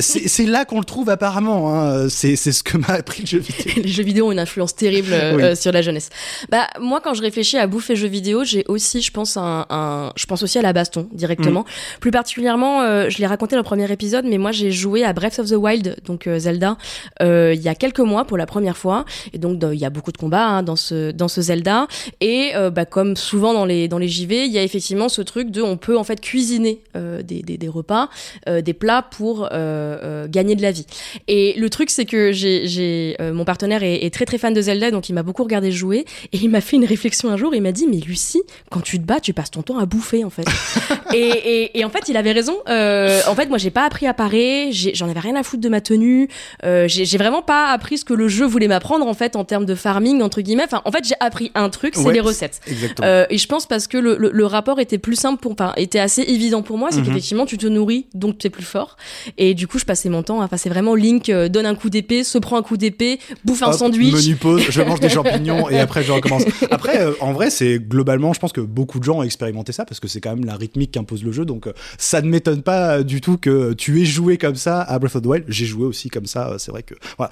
c'est 0.00 0.46
là 0.46 0.64
qu'on 0.64 0.78
le 0.78 0.84
trouve 0.84 1.08
apparemment. 1.08 1.74
Hein. 1.74 2.08
C'est 2.08 2.36
ce 2.36 2.62
que 2.62 2.76
m'a 2.76 2.94
appris 2.94 3.22
le 3.22 3.26
jeu 3.26 3.38
vidéo. 3.40 3.82
Les 3.82 3.88
jeux 3.88 4.02
vidéo 4.02 4.28
ont 4.28 4.32
une 4.32 4.38
influence 4.38 4.74
terrible 4.74 5.12
euh, 5.12 5.54
sur 5.54 5.72
la 5.72 5.82
jeunesse. 5.82 6.10
Bah 6.50 6.66
moi, 6.80 7.00
quand 7.00 7.14
je 7.14 7.22
réfléchis 7.22 7.58
à 7.58 7.66
bouffer 7.66 7.96
jeux 7.96 8.08
vidéo, 8.08 8.44
j'ai 8.44 8.64
aussi, 8.68 9.02
je 9.02 9.10
pense, 9.10 9.36
un, 9.36 10.12
je 10.16 10.26
pense 10.26 10.42
aussi 10.42 10.58
à 10.58 10.62
la 10.62 10.72
baston 10.72 11.08
directement. 11.12 11.60
Mm. 11.60 12.00
Plus 12.00 12.10
particulièrement, 12.10 12.82
euh, 12.82 13.08
je 13.08 13.18
l'ai 13.18 13.26
raconté 13.26 13.56
dans 13.56 13.60
le 13.60 13.64
premier 13.64 13.90
épisode, 13.90 14.24
mais 14.24 14.38
moi 14.38 14.52
j'ai 14.52 14.70
joué 14.70 15.04
à 15.04 15.12
Breath 15.12 15.38
of 15.38 15.48
the 15.48 15.56
Wild, 15.56 15.96
donc 16.04 16.26
euh, 16.26 16.38
Zelda, 16.38 16.76
il 17.20 17.60
y 17.60 17.68
a 17.68 17.74
quelques 17.74 18.00
mois 18.00 18.24
pour 18.24 18.38
la 18.38 18.46
première 18.46 18.76
fois. 18.76 19.04
Et 19.32 19.38
donc 19.38 19.62
il 19.72 19.78
y 19.78 19.84
a 19.84 19.90
beaucoup 19.90 20.12
de 20.12 20.18
combats 20.18 20.46
hein, 20.46 20.62
dans 20.62 20.76
ce 20.76 21.10
dans 21.10 21.28
ce 21.28 21.40
Zelda. 21.40 21.86
Et 22.20 22.52
bah, 22.72 22.84
comme 22.84 23.16
souvent 23.16 23.52
dans 23.52 23.64
les 23.64 23.88
dans 23.88 23.98
les 23.98 24.08
JV, 24.08 24.46
il 24.46 24.52
y 24.52 24.58
a 24.58 24.62
effectivement 24.62 25.08
ce 25.08 25.22
truc 25.22 25.50
de 25.50 25.62
on 25.62 25.76
peut 25.76 25.96
en 25.96 26.04
fait 26.04 26.20
cuisiner 26.20 26.82
des, 26.94 27.42
des, 27.42 27.58
des, 27.58 27.68
repas, 27.68 28.08
des 28.46 28.74
plats 28.74 29.02
pour 29.02 29.19
pour 29.20 29.42
euh, 29.42 29.48
euh, 29.52 30.26
gagner 30.28 30.56
de 30.56 30.62
la 30.62 30.70
vie. 30.70 30.86
Et 31.28 31.52
le 31.58 31.68
truc, 31.68 31.90
c'est 31.90 32.06
que 32.06 32.32
j'ai, 32.32 33.16
euh, 33.20 33.34
mon 33.34 33.44
partenaire 33.44 33.82
est, 33.82 34.10
très 34.14 34.24
très 34.24 34.38
fan 34.38 34.54
de 34.54 34.62
Zelda, 34.62 34.90
donc 34.90 35.10
il 35.10 35.12
m'a 35.12 35.22
beaucoup 35.22 35.42
regardé 35.42 35.70
jouer, 35.70 36.06
et 36.32 36.38
il 36.38 36.48
m'a 36.48 36.62
fait 36.62 36.76
une 36.76 36.86
réflexion 36.86 37.28
un 37.28 37.36
jour. 37.36 37.54
Il 37.54 37.60
m'a 37.60 37.72
dit, 37.72 37.86
mais 37.86 37.98
Lucie, 37.98 38.40
quand 38.70 38.80
tu 38.80 38.98
te 38.98 39.04
bats, 39.04 39.20
tu 39.20 39.34
passes 39.34 39.50
ton 39.50 39.60
temps 39.60 39.78
à 39.78 39.84
bouffer 39.84 40.24
en 40.24 40.30
fait. 40.30 40.46
et, 41.14 41.78
et, 41.78 41.84
en 41.84 41.90
fait, 41.90 42.08
il 42.08 42.16
avait 42.16 42.32
raison. 42.32 42.54
en 42.66 43.34
fait, 43.34 43.50
moi, 43.50 43.58
j'ai 43.58 43.70
pas 43.70 43.84
appris 43.84 44.06
à 44.06 44.14
parer, 44.14 44.70
j'en 44.72 45.10
avais 45.10 45.20
rien 45.20 45.36
à 45.36 45.42
foutre 45.42 45.62
de 45.62 45.68
ma 45.68 45.82
tenue. 45.82 46.30
j'ai 46.62 47.18
vraiment 47.18 47.42
pas 47.42 47.66
appris 47.72 47.98
ce 47.98 48.06
que 48.06 48.14
le 48.14 48.26
jeu 48.26 48.46
voulait 48.46 48.68
m'apprendre 48.68 49.06
en 49.06 49.14
fait 49.14 49.36
en 49.36 49.44
termes 49.44 49.66
de 49.66 49.74
farming 49.74 50.22
entre 50.22 50.40
guillemets. 50.40 50.64
Enfin, 50.64 50.80
en 50.86 50.92
fait, 50.92 51.04
j'ai 51.04 51.16
appris 51.20 51.52
un 51.54 51.68
truc, 51.68 51.94
c'est 51.94 52.10
les 52.10 52.20
recettes. 52.20 52.62
et 52.66 53.36
je 53.36 53.46
pense 53.46 53.66
parce 53.66 53.86
que 53.86 53.98
le, 53.98 54.16
le, 54.16 54.46
rapport 54.46 54.80
était 54.80 54.96
plus 54.96 55.16
simple 55.16 55.42
pour, 55.42 55.52
enfin, 55.52 55.74
était 55.76 55.98
assez 55.98 56.22
évident 56.22 56.62
pour 56.62 56.78
moi, 56.78 56.88
c'est 56.90 57.00
mhm. 57.00 57.04
qu'effectivement, 57.04 57.44
tu 57.44 57.58
te 57.58 57.66
nourris, 57.66 58.06
donc 58.14 58.38
tu 58.38 58.46
es 58.46 58.50
plus 58.50 58.64
fort. 58.64 58.96
Et 59.38 59.54
du 59.54 59.66
coup, 59.66 59.78
je 59.78 59.84
passais 59.84 60.08
mon 60.08 60.22
temps, 60.22 60.42
enfin, 60.42 60.56
c'est 60.56 60.68
vraiment 60.68 60.94
Link 60.94 61.28
euh, 61.28 61.48
donne 61.48 61.66
un 61.66 61.74
coup 61.74 61.90
d'épée, 61.90 62.24
se 62.24 62.38
prend 62.38 62.56
un 62.56 62.62
coup 62.62 62.76
d'épée, 62.76 63.18
bouffe 63.44 63.62
un 63.62 63.72
sandwich. 63.72 64.12
Menu 64.12 64.36
pause, 64.36 64.62
je 64.68 64.82
mange 64.82 65.00
des 65.00 65.08
champignons 65.08 65.68
et 65.68 65.78
après 65.80 66.02
je 66.02 66.12
recommence. 66.12 66.42
Après, 66.70 67.00
euh, 67.00 67.12
en 67.20 67.32
vrai, 67.32 67.50
c'est 67.50 67.78
globalement, 67.78 68.32
je 68.32 68.40
pense 68.40 68.52
que 68.52 68.60
beaucoup 68.60 68.98
de 68.98 69.04
gens 69.04 69.18
ont 69.18 69.22
expérimenté 69.22 69.72
ça 69.72 69.84
parce 69.84 70.00
que 70.00 70.08
c'est 70.08 70.20
quand 70.20 70.34
même 70.34 70.44
la 70.44 70.56
rythmique 70.56 70.92
qu'impose 70.92 71.24
le 71.24 71.32
jeu. 71.32 71.44
Donc, 71.44 71.66
euh, 71.66 71.72
ça 71.98 72.20
ne 72.22 72.28
m'étonne 72.28 72.62
pas 72.62 73.02
du 73.02 73.20
tout 73.20 73.36
que 73.36 73.72
tu 73.72 74.00
aies 74.00 74.06
joué 74.06 74.38
comme 74.38 74.56
ça 74.56 74.82
à 74.82 74.98
Breath 74.98 75.16
of 75.16 75.22
the 75.22 75.26
Wild. 75.26 75.44
J'ai 75.48 75.66
joué 75.66 75.86
aussi 75.86 76.08
comme 76.08 76.26
ça. 76.26 76.56
c'est 76.58 76.70
vrai 76.70 76.82
que 76.82 76.94
voilà, 77.16 77.30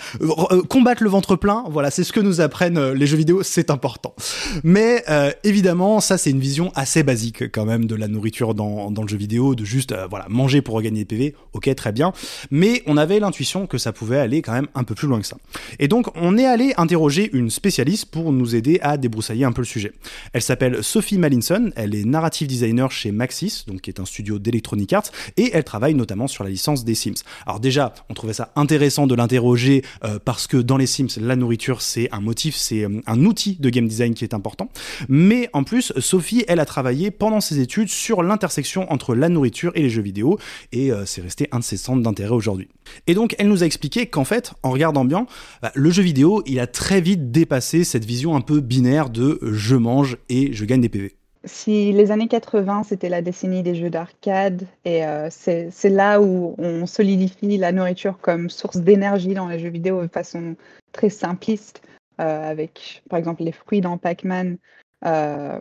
combattre 0.68 1.02
le 1.02 1.10
ventre 1.10 1.36
plein, 1.36 1.64
voilà, 1.70 1.90
c'est 1.90 2.04
ce 2.04 2.12
que 2.12 2.20
nous 2.20 2.40
apprennent 2.40 2.92
les 2.92 3.06
jeux 3.06 3.16
vidéo, 3.16 3.42
c'est 3.42 3.70
important. 3.70 4.14
Mais 4.64 5.04
évidemment, 5.44 6.00
ça 6.00 6.18
c'est 6.18 6.30
une 6.30 6.40
vision 6.40 6.72
assez 6.74 7.02
basique 7.02 7.50
quand 7.52 7.64
même 7.64 7.86
de 7.86 7.94
la 7.94 8.08
nourriture 8.08 8.54
dans, 8.54 8.90
dans 8.90 9.02
le 9.02 9.08
jeu 9.08 9.16
vidéo, 9.16 9.54
de 9.54 9.64
juste 9.64 9.94
voilà 10.10 10.26
manger 10.28 10.62
pour 10.62 10.74
regagner 10.74 11.00
des 11.00 11.04
PV. 11.04 11.34
Ok, 11.52 11.67
très 11.74 11.92
bien. 11.92 12.12
Mais 12.50 12.82
on 12.86 12.96
avait 12.96 13.20
l'intuition 13.20 13.66
que 13.66 13.78
ça 13.78 13.92
pouvait 13.92 14.18
aller 14.18 14.42
quand 14.42 14.52
même 14.52 14.68
un 14.74 14.84
peu 14.84 14.94
plus 14.94 15.08
loin 15.08 15.20
que 15.20 15.26
ça. 15.26 15.36
Et 15.78 15.88
donc, 15.88 16.06
on 16.16 16.36
est 16.38 16.46
allé 16.46 16.74
interroger 16.76 17.30
une 17.32 17.50
spécialiste 17.50 18.06
pour 18.06 18.32
nous 18.32 18.54
aider 18.54 18.78
à 18.82 18.96
débroussailler 18.96 19.44
un 19.44 19.52
peu 19.52 19.62
le 19.62 19.66
sujet. 19.66 19.92
Elle 20.32 20.42
s'appelle 20.42 20.82
Sophie 20.82 21.18
Mallinson, 21.18 21.70
elle 21.76 21.94
est 21.94 22.04
narrative 22.04 22.46
designer 22.46 22.90
chez 22.90 23.12
Maxis, 23.12 23.64
donc 23.66 23.80
qui 23.82 23.90
est 23.90 24.00
un 24.00 24.04
studio 24.04 24.38
d'Electronic 24.38 24.92
Arts, 24.92 25.10
et 25.36 25.50
elle 25.52 25.64
travaille 25.64 25.94
notamment 25.94 26.26
sur 26.26 26.44
la 26.44 26.50
licence 26.50 26.84
des 26.84 26.94
Sims. 26.94 27.22
Alors 27.46 27.60
déjà, 27.60 27.94
on 28.08 28.14
trouvait 28.14 28.32
ça 28.32 28.52
intéressant 28.56 29.06
de 29.06 29.14
l'interroger 29.14 29.82
euh, 30.04 30.18
parce 30.24 30.46
que 30.46 30.56
dans 30.56 30.76
les 30.76 30.86
Sims, 30.86 31.20
la 31.20 31.36
nourriture 31.36 31.82
c'est 31.82 32.08
un 32.12 32.20
motif, 32.20 32.56
c'est 32.56 32.84
euh, 32.84 33.00
un 33.06 33.24
outil 33.24 33.56
de 33.58 33.70
game 33.70 33.86
design 33.86 34.14
qui 34.14 34.24
est 34.24 34.34
important. 34.34 34.70
Mais 35.08 35.48
en 35.52 35.64
plus, 35.64 35.92
Sophie, 35.98 36.44
elle 36.48 36.60
a 36.60 36.66
travaillé 36.66 37.10
pendant 37.10 37.40
ses 37.40 37.60
études 37.60 37.88
sur 37.88 38.22
l'intersection 38.22 38.90
entre 38.92 39.14
la 39.14 39.28
nourriture 39.28 39.72
et 39.74 39.82
les 39.82 39.90
jeux 39.90 40.02
vidéo, 40.02 40.38
et 40.72 40.92
euh, 40.92 41.04
c'est 41.06 41.20
resté 41.20 41.48
un 41.52 41.57
de 41.58 41.64
ses 41.64 41.76
centres 41.76 42.02
d'intérêt 42.02 42.34
aujourd'hui. 42.34 42.68
Et 43.06 43.14
donc, 43.14 43.34
elle 43.38 43.48
nous 43.48 43.62
a 43.62 43.66
expliqué 43.66 44.06
qu'en 44.06 44.24
fait, 44.24 44.52
en 44.62 44.70
regardant 44.70 45.04
bien, 45.04 45.26
bah, 45.62 45.72
le 45.74 45.90
jeu 45.90 46.02
vidéo, 46.02 46.42
il 46.46 46.60
a 46.60 46.66
très 46.66 47.00
vite 47.00 47.30
dépassé 47.30 47.84
cette 47.84 48.04
vision 48.04 48.36
un 48.36 48.40
peu 48.40 48.60
binaire 48.60 49.10
de 49.10 49.38
je 49.42 49.76
mange 49.76 50.18
et 50.28 50.52
je 50.52 50.64
gagne 50.64 50.80
des 50.80 50.88
PV. 50.88 51.14
Si 51.44 51.92
les 51.92 52.10
années 52.10 52.28
80, 52.28 52.82
c'était 52.82 53.08
la 53.08 53.22
décennie 53.22 53.62
des 53.62 53.74
jeux 53.74 53.90
d'arcade, 53.90 54.66
et 54.84 55.04
euh, 55.06 55.28
c'est 55.30 55.88
là 55.88 56.20
où 56.20 56.54
on 56.58 56.84
solidifie 56.84 57.56
la 57.56 57.72
nourriture 57.72 58.18
comme 58.18 58.50
source 58.50 58.78
d'énergie 58.78 59.34
dans 59.34 59.48
les 59.48 59.58
jeux 59.58 59.68
vidéo 59.68 60.02
de 60.02 60.08
façon 60.08 60.56
très 60.92 61.10
simpliste, 61.10 61.80
euh, 62.20 62.50
avec 62.50 63.02
par 63.08 63.18
exemple 63.18 63.44
les 63.44 63.52
fruits 63.52 63.80
dans 63.80 63.98
Pac-Man. 63.98 64.58
Euh, 65.06 65.60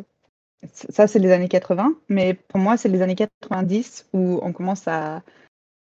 ça, 0.73 1.05
c'est 1.05 1.19
les 1.19 1.31
années 1.31 1.47
80, 1.47 1.93
mais 2.09 2.33
pour 2.33 2.59
moi, 2.59 2.75
c'est 2.77 2.89
les 2.89 3.03
années 3.03 3.15
90 3.15 4.07
où 4.13 4.39
on 4.41 4.51
commence 4.51 4.87
à, 4.87 5.21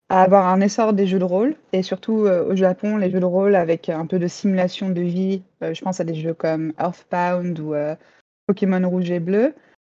à 0.10 0.22
avoir 0.22 0.48
un 0.48 0.62
essor 0.62 0.94
des 0.94 1.08
jeux 1.08 1.20
de 1.20 1.24
rôle 1.24 1.56
et 1.72 1.82
surtout 1.82 2.26
euh, 2.26 2.46
au 2.46 2.56
Japon 2.56 2.98
les 2.98 3.10
jeux 3.10 3.20
de 3.20 3.26
rôle 3.26 3.56
avec 3.56 3.90
un 3.90 4.06
peu 4.06 4.20
de 4.20 4.28
simulation 4.28 4.90
de 4.90 5.02
vie. 5.02 5.44
Euh, 5.64 5.74
je 5.74 5.82
pense 5.82 6.00
à 6.00 6.04
des 6.04 6.16
jeux 6.16 6.34
comme 6.34 6.74
Earthbound 6.80 7.60
ou 7.60 7.74
euh, 7.74 7.96
Pokémon 8.48 8.88
rouge 8.88 9.12
et 9.12 9.20
bleu 9.20 9.56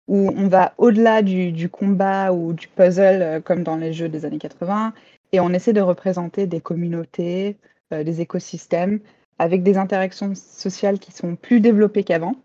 où 0.07 0.31
on 0.35 0.47
va 0.47 0.73
au-delà 0.77 1.23
du, 1.23 1.51
du, 1.51 1.67
combat 1.67 2.31
ou 2.31 2.53
du 2.53 2.67
puzzle 2.67 3.41
comme 3.43 3.63
dans 3.63 3.75
les 3.75 3.91
jeux 3.91 4.07
des 4.07 4.23
années 4.23 4.37
80 4.37 4.93
et 5.31 5.39
on 5.39 5.49
essaie 5.49 5.73
de 5.73 5.81
représenter 5.81 6.45
des 6.45 6.61
communautés 6.61 7.57
des 7.91 8.21
écosystèmes 8.21 8.99
avec 9.39 9.63
des 9.63 9.77
interactions 9.77 10.33
sociales 10.35 10.99
qui 10.99 11.11
sont 11.11 11.35
plus 11.35 11.59
développées 11.59 12.03
qu'avant. 12.03 12.35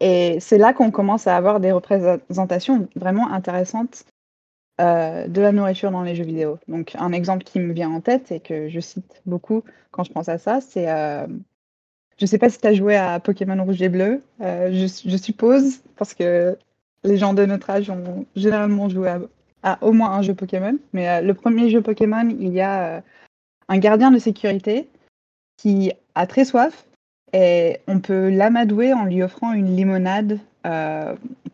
Et 0.00 0.38
c'est 0.40 0.58
là 0.58 0.72
qu'on 0.72 0.90
commence 0.90 1.26
à 1.26 1.36
avoir 1.36 1.60
des 1.60 1.72
représentations 1.72 2.88
vraiment 2.96 3.30
intéressantes 3.30 4.04
euh, 4.78 5.26
de 5.26 5.40
la 5.40 5.52
nourriture 5.52 5.90
dans 5.90 6.02
les 6.02 6.14
jeux 6.14 6.24
vidéo. 6.24 6.58
Donc 6.68 6.94
un 6.98 7.12
exemple 7.12 7.44
qui 7.44 7.60
me 7.60 7.72
vient 7.72 7.90
en 7.90 8.02
tête 8.02 8.30
et 8.30 8.40
que 8.40 8.68
je 8.68 8.80
cite 8.80 9.22
beaucoup 9.24 9.62
quand 9.90 10.04
je 10.04 10.12
pense 10.12 10.28
à 10.28 10.36
ça, 10.36 10.60
c'est 10.60 10.90
euh, 10.90 11.26
je 12.18 12.26
sais 12.26 12.36
pas 12.36 12.50
si 12.50 12.58
tu 12.58 12.66
as 12.66 12.74
joué 12.74 12.94
à 12.94 13.18
Pokémon 13.18 13.62
Rouge 13.64 13.80
et 13.80 13.88
Bleu, 13.88 14.20
euh, 14.42 14.70
je, 14.72 15.16
suppose, 15.16 15.80
parce 15.96 16.12
que 16.12 16.58
les 17.04 17.16
gens 17.16 17.32
de 17.32 17.46
notre 17.46 17.70
âge 17.70 17.88
ont 17.88 18.26
généralement 18.36 18.90
joué 18.90 19.16
à, 19.62 19.78
au 19.82 19.92
moins 19.92 20.10
un 20.10 20.20
jeu 20.20 20.34
Pokémon. 20.34 20.76
Mais 20.92 21.22
le 21.22 21.32
premier 21.32 21.70
jeu 21.70 21.80
Pokémon, 21.80 22.28
il 22.28 22.52
y 22.52 22.60
a 22.60 23.02
un 23.68 23.78
gardien 23.78 24.10
de 24.10 24.18
sécurité 24.18 24.90
qui 25.56 25.92
a 26.14 26.26
très 26.26 26.44
soif 26.44 26.84
et 27.32 27.78
on 27.86 28.00
peut 28.00 28.28
l'amadouer 28.28 28.92
en 28.92 29.06
lui 29.06 29.22
offrant 29.22 29.54
une 29.54 29.74
limonade 29.74 30.38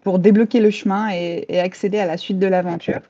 pour 0.02 0.18
débloquer 0.18 0.60
le 0.60 0.70
chemin 0.70 1.10
et, 1.10 1.60
accéder 1.60 1.98
à 1.98 2.06
la 2.06 2.16
suite 2.16 2.38
de 2.38 2.46
l'aventure. 2.46 3.00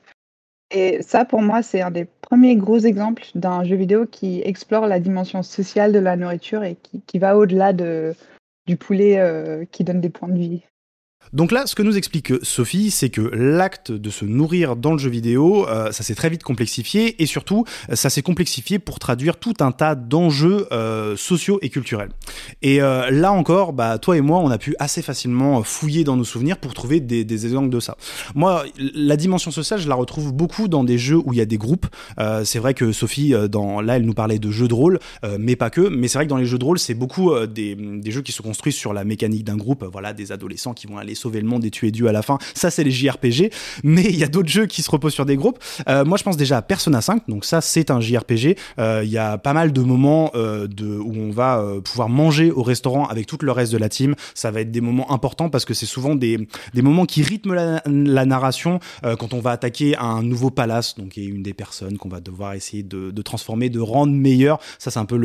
Et 0.73 1.03
ça, 1.03 1.23
pour 1.23 1.41
moi, 1.41 1.61
c'est 1.61 1.81
un 1.81 1.91
des 1.91 2.05
premiers 2.05 2.55
gros 2.55 2.79
exemples 2.79 3.23
d'un 3.35 3.63
jeu 3.63 3.75
vidéo 3.75 4.07
qui 4.07 4.41
explore 4.43 4.87
la 4.87 4.99
dimension 4.99 5.43
sociale 5.43 5.93
de 5.93 5.99
la 5.99 6.15
nourriture 6.15 6.63
et 6.63 6.77
qui, 7.05 7.19
va 7.19 7.37
au-delà 7.37 7.73
de, 7.73 8.15
du 8.65 8.75
poulet 8.75 9.19
euh, 9.19 9.65
qui 9.71 9.83
donne 9.83 10.01
des 10.01 10.09
points 10.09 10.29
de 10.29 10.37
vie. 10.37 10.63
Donc 11.31 11.51
là, 11.51 11.65
ce 11.65 11.73
que 11.73 11.81
nous 11.81 11.97
explique 11.97 12.33
Sophie, 12.43 12.91
c'est 12.91 13.09
que 13.09 13.21
l'acte 13.21 13.91
de 13.91 14.09
se 14.09 14.23
nourrir 14.25 14.75
dans 14.75 14.91
le 14.91 14.99
jeu 14.99 15.09
vidéo, 15.09 15.67
euh, 15.67 15.91
ça 15.91 16.03
s'est 16.03 16.13
très 16.13 16.29
vite 16.29 16.43
complexifié 16.43 17.21
et 17.21 17.25
surtout, 17.25 17.65
ça 17.91 18.09
s'est 18.09 18.21
complexifié 18.21 18.77
pour 18.77 18.99
traduire 18.99 19.37
tout 19.37 19.55
un 19.59 19.71
tas 19.71 19.95
d'enjeux 19.95 20.67
euh, 20.71 21.15
sociaux 21.15 21.57
et 21.63 21.69
culturels. 21.69 22.09
Et 22.61 22.81
euh, 22.81 23.09
là 23.09 23.31
encore, 23.31 23.73
bah, 23.73 23.97
toi 23.97 24.15
et 24.15 24.21
moi, 24.21 24.39
on 24.39 24.51
a 24.51 24.57
pu 24.57 24.75
assez 24.77 25.01
facilement 25.01 25.63
fouiller 25.63 26.03
dans 26.03 26.15
nos 26.15 26.23
souvenirs 26.23 26.57
pour 26.57 26.75
trouver 26.75 26.99
des, 26.99 27.45
exemples 27.45 27.69
de 27.69 27.79
ça. 27.79 27.97
Moi, 28.35 28.65
la 28.77 29.17
dimension 29.17 29.49
sociale, 29.49 29.79
je 29.79 29.89
la 29.89 29.95
retrouve 29.95 30.33
beaucoup 30.33 30.67
dans 30.67 30.83
des 30.83 30.99
jeux 30.99 31.17
où 31.17 31.33
il 31.33 31.37
y 31.37 31.41
a 31.41 31.45
des 31.45 31.57
groupes. 31.57 31.87
c'est 32.43 32.59
vrai 32.59 32.73
que 32.73 32.91
Sophie, 32.91 33.29
là, 33.29 33.95
elle 33.95 34.05
nous 34.05 34.13
parlait 34.13 34.39
de 34.39 34.51
jeux 34.51 34.67
de 34.67 34.73
rôle, 34.73 34.99
mais 35.39 35.55
pas 35.55 35.69
que. 35.69 35.81
Mais 35.81 36.07
c'est 36.07 36.19
vrai 36.19 36.25
que 36.25 36.29
dans 36.29 36.37
les 36.37 36.45
jeux 36.45 36.59
de 36.59 36.63
rôle, 36.63 36.79
c'est 36.79 36.93
beaucoup 36.93 37.33
des, 37.47 37.75
des, 37.75 38.11
jeux 38.11 38.21
qui 38.21 38.31
se 38.31 38.41
construisent 38.41 38.75
sur 38.75 38.93
la 38.93 39.03
mécanique 39.03 39.43
d'un 39.43 39.57
groupe. 39.57 39.83
Voilà, 39.91 40.13
des 40.13 40.31
adolescents 40.31 40.73
qui 40.73 40.87
vont 40.87 40.97
aller 40.97 41.12
aller 41.13 41.15
sauver 41.15 41.41
le 41.41 41.47
monde 41.47 41.63
et 41.65 41.71
tuer 41.71 41.91
Dieu 41.91 42.07
à 42.07 42.11
la 42.11 42.21
fin. 42.21 42.37
Ça, 42.55 42.71
c'est 42.71 42.83
les 42.83 42.91
JRPG. 42.91 43.51
Mais 43.83 44.03
il 44.03 44.17
y 44.17 44.23
a 44.23 44.27
d'autres 44.27 44.49
jeux 44.49 44.65
qui 44.65 44.81
se 44.81 44.89
reposent 44.89 45.13
sur 45.13 45.25
des 45.25 45.35
groupes. 45.35 45.59
Euh, 45.87 46.03
moi, 46.05 46.17
je 46.17 46.23
pense 46.23 46.37
déjà 46.37 46.57
à 46.57 46.61
Persona 46.61 47.01
5. 47.01 47.23
Donc 47.27 47.45
ça, 47.45 47.61
c'est 47.61 47.91
un 47.91 47.99
JRPG. 48.01 48.57
Euh, 48.79 49.01
Il 49.03 49.11
y 49.11 49.17
a 49.17 49.37
pas 49.37 49.53
mal 49.53 49.71
de 49.71 49.81
moments 49.81 50.31
euh, 50.35 50.67
de, 50.67 50.97
où 50.97 51.13
on 51.15 51.31
va 51.31 51.59
euh, 51.59 51.81
pouvoir 51.81 52.09
manger 52.09 52.51
au 52.51 52.63
restaurant 52.63 53.05
avec 53.07 53.27
tout 53.27 53.37
le 53.41 53.51
reste 53.51 53.71
de 53.71 53.77
la 53.77 53.89
team. 53.89 54.15
Ça 54.33 54.51
va 54.51 54.61
être 54.61 54.71
des 54.71 54.81
moments 54.81 55.11
importants 55.11 55.49
parce 55.49 55.65
que 55.65 55.73
c'est 55.73 55.85
souvent 55.85 56.15
des, 56.15 56.47
des 56.73 56.81
moments 56.81 57.05
qui 57.05 57.21
rythment 57.21 57.53
la, 57.53 57.81
la 57.85 58.25
narration 58.25 58.79
quand 59.19 59.33
on 59.33 59.39
va 59.39 59.51
attaquer 59.51 59.97
un 59.97 60.23
nouveau 60.23 60.49
palace. 60.49 60.95
Donc 60.95 61.17
il 61.17 61.23
y 61.23 61.27
a 61.27 61.29
une 61.29 61.43
des 61.43 61.53
personnes 61.53 61.97
qu'on 61.97 62.09
va 62.09 62.19
devoir 62.19 62.53
essayer 62.53 62.83
de, 62.83 63.11
de 63.11 63.21
transformer, 63.21 63.69
de 63.69 63.79
rendre 63.79 64.13
meilleure. 64.13 64.59
Ça, 64.79 64.91
c'est 64.91 64.99
un 64.99 65.05
peu 65.05 65.15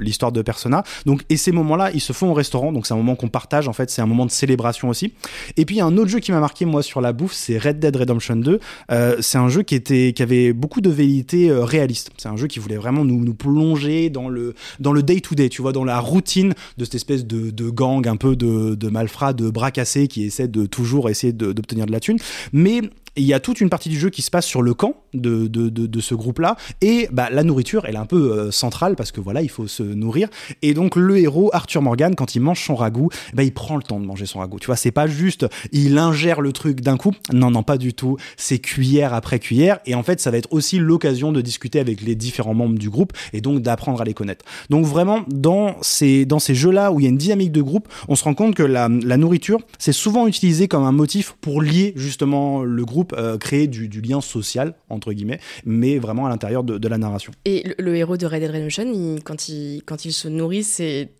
l'histoire 0.00 0.32
de 0.32 0.42
Persona. 0.42 0.82
Donc, 1.06 1.24
et 1.28 1.36
ces 1.36 1.52
moments-là, 1.52 1.90
ils 1.92 2.00
se 2.00 2.12
font 2.12 2.30
au 2.30 2.34
restaurant. 2.34 2.72
Donc 2.72 2.86
c'est 2.86 2.94
un 2.94 2.98
moment 2.98 3.16
qu'on 3.16 3.28
partage. 3.28 3.68
En 3.68 3.72
fait, 3.72 3.90
c'est 3.90 4.02
un 4.02 4.06
moment 4.06 4.26
de 4.26 4.30
célébration 4.30 4.88
aussi. 4.88 5.12
Et 5.56 5.64
puis 5.64 5.76
il 5.76 5.78
y 5.78 5.80
a 5.80 5.86
un 5.86 5.96
autre 5.96 6.10
jeu 6.10 6.18
qui 6.20 6.32
m'a 6.32 6.40
marqué 6.40 6.64
moi 6.64 6.82
sur 6.82 7.00
la 7.00 7.12
bouffe, 7.12 7.32
c'est 7.32 7.58
Red 7.58 7.78
Dead 7.78 7.94
Redemption 7.94 8.36
2. 8.36 8.60
Euh, 8.90 9.16
c'est 9.20 9.38
un 9.38 9.48
jeu 9.48 9.62
qui 9.62 9.74
était 9.74 10.12
qui 10.14 10.22
avait 10.22 10.52
beaucoup 10.52 10.80
de 10.80 10.90
velléités 10.90 11.50
euh, 11.50 11.64
réalistes. 11.64 12.10
C'est 12.18 12.28
un 12.28 12.36
jeu 12.36 12.46
qui 12.46 12.58
voulait 12.58 12.76
vraiment 12.76 13.04
nous, 13.04 13.24
nous 13.24 13.34
plonger 13.34 14.10
dans 14.10 14.28
le 14.28 14.54
dans 14.80 14.92
le 14.92 15.02
day 15.02 15.20
to 15.20 15.34
day, 15.34 15.48
tu 15.48 15.62
vois, 15.62 15.72
dans 15.72 15.84
la 15.84 15.98
routine 16.00 16.54
de 16.76 16.84
cette 16.84 16.94
espèce 16.94 17.26
de, 17.26 17.50
de 17.50 17.70
gang 17.70 18.06
un 18.06 18.16
peu 18.16 18.36
de, 18.36 18.74
de 18.74 18.88
malfrats, 18.88 19.32
de 19.32 19.50
bras 19.50 19.70
cassés 19.70 20.08
qui 20.08 20.24
essaient 20.24 20.48
de 20.48 20.66
toujours 20.66 21.08
essayer 21.10 21.32
de- 21.32 21.52
d'obtenir 21.52 21.86
de 21.86 21.92
la 21.92 22.00
thune. 22.00 22.18
Mais 22.52 22.80
il 23.18 23.26
y 23.26 23.34
a 23.34 23.40
toute 23.40 23.60
une 23.60 23.70
partie 23.70 23.88
du 23.88 23.98
jeu 23.98 24.10
qui 24.10 24.22
se 24.22 24.30
passe 24.30 24.46
sur 24.46 24.62
le 24.62 24.74
camp 24.74 24.94
de, 25.14 25.46
de, 25.46 25.68
de, 25.68 26.00
ce 26.00 26.14
groupe-là. 26.14 26.56
Et 26.80 27.08
bah, 27.12 27.28
la 27.30 27.42
nourriture, 27.42 27.84
elle 27.86 27.94
est 27.94 27.98
un 27.98 28.06
peu 28.06 28.32
euh, 28.32 28.50
centrale 28.50 28.96
parce 28.96 29.12
que 29.12 29.20
voilà, 29.20 29.42
il 29.42 29.50
faut 29.50 29.66
se 29.66 29.82
nourrir. 29.82 30.28
Et 30.62 30.74
donc, 30.74 30.96
le 30.96 31.18
héros, 31.18 31.50
Arthur 31.52 31.82
Morgan, 31.82 32.14
quand 32.14 32.34
il 32.34 32.40
mange 32.40 32.62
son 32.64 32.74
ragoût, 32.74 33.08
bah, 33.34 33.42
il 33.42 33.52
prend 33.52 33.76
le 33.76 33.82
temps 33.82 34.00
de 34.00 34.06
manger 34.06 34.26
son 34.26 34.38
ragoût. 34.38 34.58
Tu 34.58 34.66
vois, 34.66 34.76
c'est 34.76 34.90
pas 34.90 35.06
juste, 35.06 35.46
il 35.72 35.98
ingère 35.98 36.40
le 36.40 36.52
truc 36.52 36.80
d'un 36.80 36.96
coup. 36.96 37.12
Non, 37.32 37.50
non, 37.50 37.62
pas 37.62 37.78
du 37.78 37.94
tout. 37.94 38.16
C'est 38.36 38.58
cuillère 38.58 39.14
après 39.14 39.38
cuillère. 39.38 39.80
Et 39.86 39.94
en 39.94 40.02
fait, 40.02 40.20
ça 40.20 40.30
va 40.30 40.38
être 40.38 40.52
aussi 40.52 40.78
l'occasion 40.78 41.32
de 41.32 41.40
discuter 41.40 41.80
avec 41.80 42.00
les 42.00 42.14
différents 42.14 42.54
membres 42.54 42.78
du 42.78 42.90
groupe 42.90 43.12
et 43.32 43.40
donc 43.40 43.60
d'apprendre 43.60 44.00
à 44.00 44.04
les 44.04 44.14
connaître. 44.14 44.44
Donc, 44.70 44.86
vraiment, 44.86 45.24
dans 45.28 45.76
ces, 45.82 46.26
dans 46.26 46.38
ces 46.38 46.54
jeux-là 46.54 46.92
où 46.92 47.00
il 47.00 47.04
y 47.04 47.06
a 47.06 47.10
une 47.10 47.18
dynamique 47.18 47.52
de 47.52 47.62
groupe, 47.62 47.88
on 48.08 48.14
se 48.14 48.24
rend 48.24 48.34
compte 48.34 48.54
que 48.54 48.62
la, 48.62 48.88
la 48.88 49.16
nourriture, 49.16 49.58
c'est 49.78 49.92
souvent 49.92 50.26
utilisé 50.26 50.68
comme 50.68 50.84
un 50.84 50.92
motif 50.92 51.34
pour 51.40 51.62
lier 51.62 51.92
justement 51.96 52.62
le 52.62 52.84
groupe, 52.84 53.07
euh, 53.12 53.38
créer 53.38 53.66
du, 53.66 53.88
lien 54.00 54.20
social, 54.20 54.74
entre 54.88 55.12
guillemets, 55.12 55.40
mais 55.64 55.98
vraiment 55.98 56.26
à 56.26 56.28
l'intérieur 56.28 56.62
de, 56.64 56.88
la 56.88 56.98
narration. 56.98 57.32
Et 57.44 57.74
le, 57.78 57.96
héros 57.96 58.16
de 58.16 58.26
Red 58.26 58.40
Dead 58.40 58.50
Redemption, 58.50 59.18
quand 59.24 59.48
il 59.48 60.12
se 60.12 60.28
nourrit, 60.28 60.64
c'est. 60.64 61.10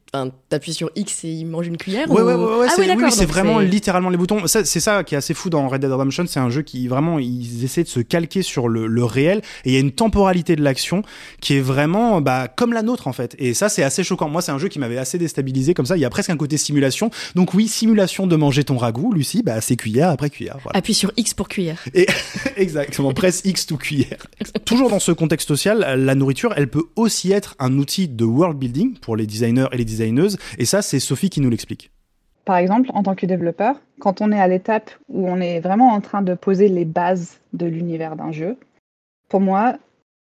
T'appuies 0.48 0.72
sur 0.74 0.90
X 0.96 1.24
et 1.24 1.28
il 1.28 1.46
mange 1.46 1.66
une 1.66 1.76
cuillère 1.76 2.10
Ouais, 2.10 2.22
ou- 2.22 2.24
ouais, 2.24 2.34
ouais, 2.34 2.44
ouais, 2.60 2.66
Ah 2.68 2.72
c'est 2.74 2.80
oui, 2.90 2.96
oui, 2.96 3.24
vraiment 3.26 3.58
littéralement 3.58 4.08
les 4.08 4.16
boutons. 4.16 4.46
Ça, 4.46 4.64
C'est 4.64 4.80
ça 4.80 5.04
qui 5.04 5.14
est 5.14 5.18
assez 5.18 5.34
fou 5.34 5.50
dans 5.50 5.68
Red 5.68 5.82
Dead 5.82 5.92
Redemption, 5.92 6.24
c'est 6.26 6.40
un 6.40 6.48
jeu 6.50 6.62
qui 6.62 6.88
vraiment, 6.88 7.18
ils 7.18 7.62
essaient 7.64 7.82
de 7.84 7.88
se 7.88 8.00
calquer 8.00 8.42
sur 8.42 8.68
le, 8.68 8.86
le 8.86 9.04
réel 9.04 9.38
et 9.64 9.70
il 9.70 9.72
y 9.74 9.76
a 9.76 9.80
une 9.80 9.92
temporalité 9.92 10.56
de 10.56 10.62
l'action 10.62 11.02
qui 11.40 11.54
est 11.56 11.60
vraiment 11.60 12.20
bah, 12.20 12.48
comme 12.48 12.72
la 12.72 12.82
nôtre 12.82 13.06
en 13.06 13.12
fait. 13.12 13.36
Et 13.38 13.52
ça, 13.54 13.68
c'est 13.68 13.82
assez 13.82 14.02
choquant. 14.02 14.28
Moi, 14.28 14.40
c'est 14.42 14.52
un 14.52 14.58
jeu 14.58 14.68
qui 14.68 14.78
m'avait 14.78 14.98
assez 14.98 15.18
déstabilisé 15.18 15.74
comme 15.74 15.86
ça. 15.86 15.96
Il 15.96 16.00
y 16.00 16.04
a 16.06 16.10
presque 16.10 16.30
un 16.30 16.36
côté 16.36 16.56
simulation. 16.56 17.10
Donc 17.34 17.52
oui, 17.54 17.68
simulation 17.68 18.26
de 18.26 18.36
manger 18.36 18.64
ton 18.64 18.76
ragoût, 18.78 19.12
Lucie, 19.12 19.42
bah, 19.42 19.60
c'est 19.60 19.76
cuillère 19.76 20.10
après 20.10 20.30
cuillère. 20.30 20.56
Voilà. 20.62 20.78
Appuie 20.78 20.94
sur 20.94 21.12
X 21.16 21.34
pour 21.34 21.48
cuillère. 21.48 21.84
Exactement, 22.56 23.12
presse 23.12 23.42
X 23.44 23.66
tout 23.66 23.76
cuillère. 23.76 24.26
Toujours 24.64 24.90
dans 24.90 25.00
ce 25.00 25.12
contexte 25.12 25.48
social, 25.48 25.80
la 25.98 26.14
nourriture, 26.14 26.52
elle 26.56 26.68
peut 26.68 26.84
aussi 26.96 27.32
être 27.32 27.54
un 27.58 27.76
outil 27.78 28.08
de 28.08 28.24
world 28.24 28.58
building 28.58 28.94
pour 29.00 29.16
les 29.16 29.26
designers 29.26 29.66
et 29.72 29.76
les 29.76 29.84
Et 30.58 30.64
ça, 30.64 30.82
c'est 30.82 31.00
Sophie 31.00 31.30
qui 31.30 31.40
nous 31.40 31.50
l'explique. 31.50 31.90
Par 32.44 32.56
exemple, 32.56 32.90
en 32.94 33.02
tant 33.02 33.14
que 33.14 33.26
développeur, 33.26 33.76
quand 34.00 34.20
on 34.20 34.32
est 34.32 34.40
à 34.40 34.48
l'étape 34.48 34.90
où 35.08 35.28
on 35.28 35.40
est 35.40 35.60
vraiment 35.60 35.88
en 35.88 36.00
train 36.00 36.22
de 36.22 36.34
poser 36.34 36.68
les 36.68 36.84
bases 36.84 37.40
de 37.52 37.66
l'univers 37.66 38.16
d'un 38.16 38.32
jeu, 38.32 38.56
pour 39.28 39.40
moi, 39.40 39.76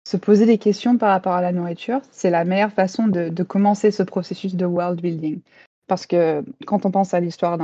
se 0.07 0.17
poser 0.17 0.47
des 0.47 0.59
questions 0.59 0.97
par 0.97 1.11
rapport 1.11 1.33
à 1.33 1.43
la 1.43 1.53
nourriture, 1.53 2.01
c'est 2.11 2.31
la 2.31 2.45
meilleure 2.45 2.73
façon 2.73 3.09
de, 3.09 3.43
commencer 3.43 3.91
ce 3.91 4.03
processus 4.03 4.55
de 4.55 4.67
world 4.67 5.01
building. 5.01 5.41
Parce 5.87 6.07
que 6.07 6.43
quand 6.67 6.87
on 6.87 6.91
pense 6.91 7.15
à 7.15 7.21
l'histoire 7.21 7.59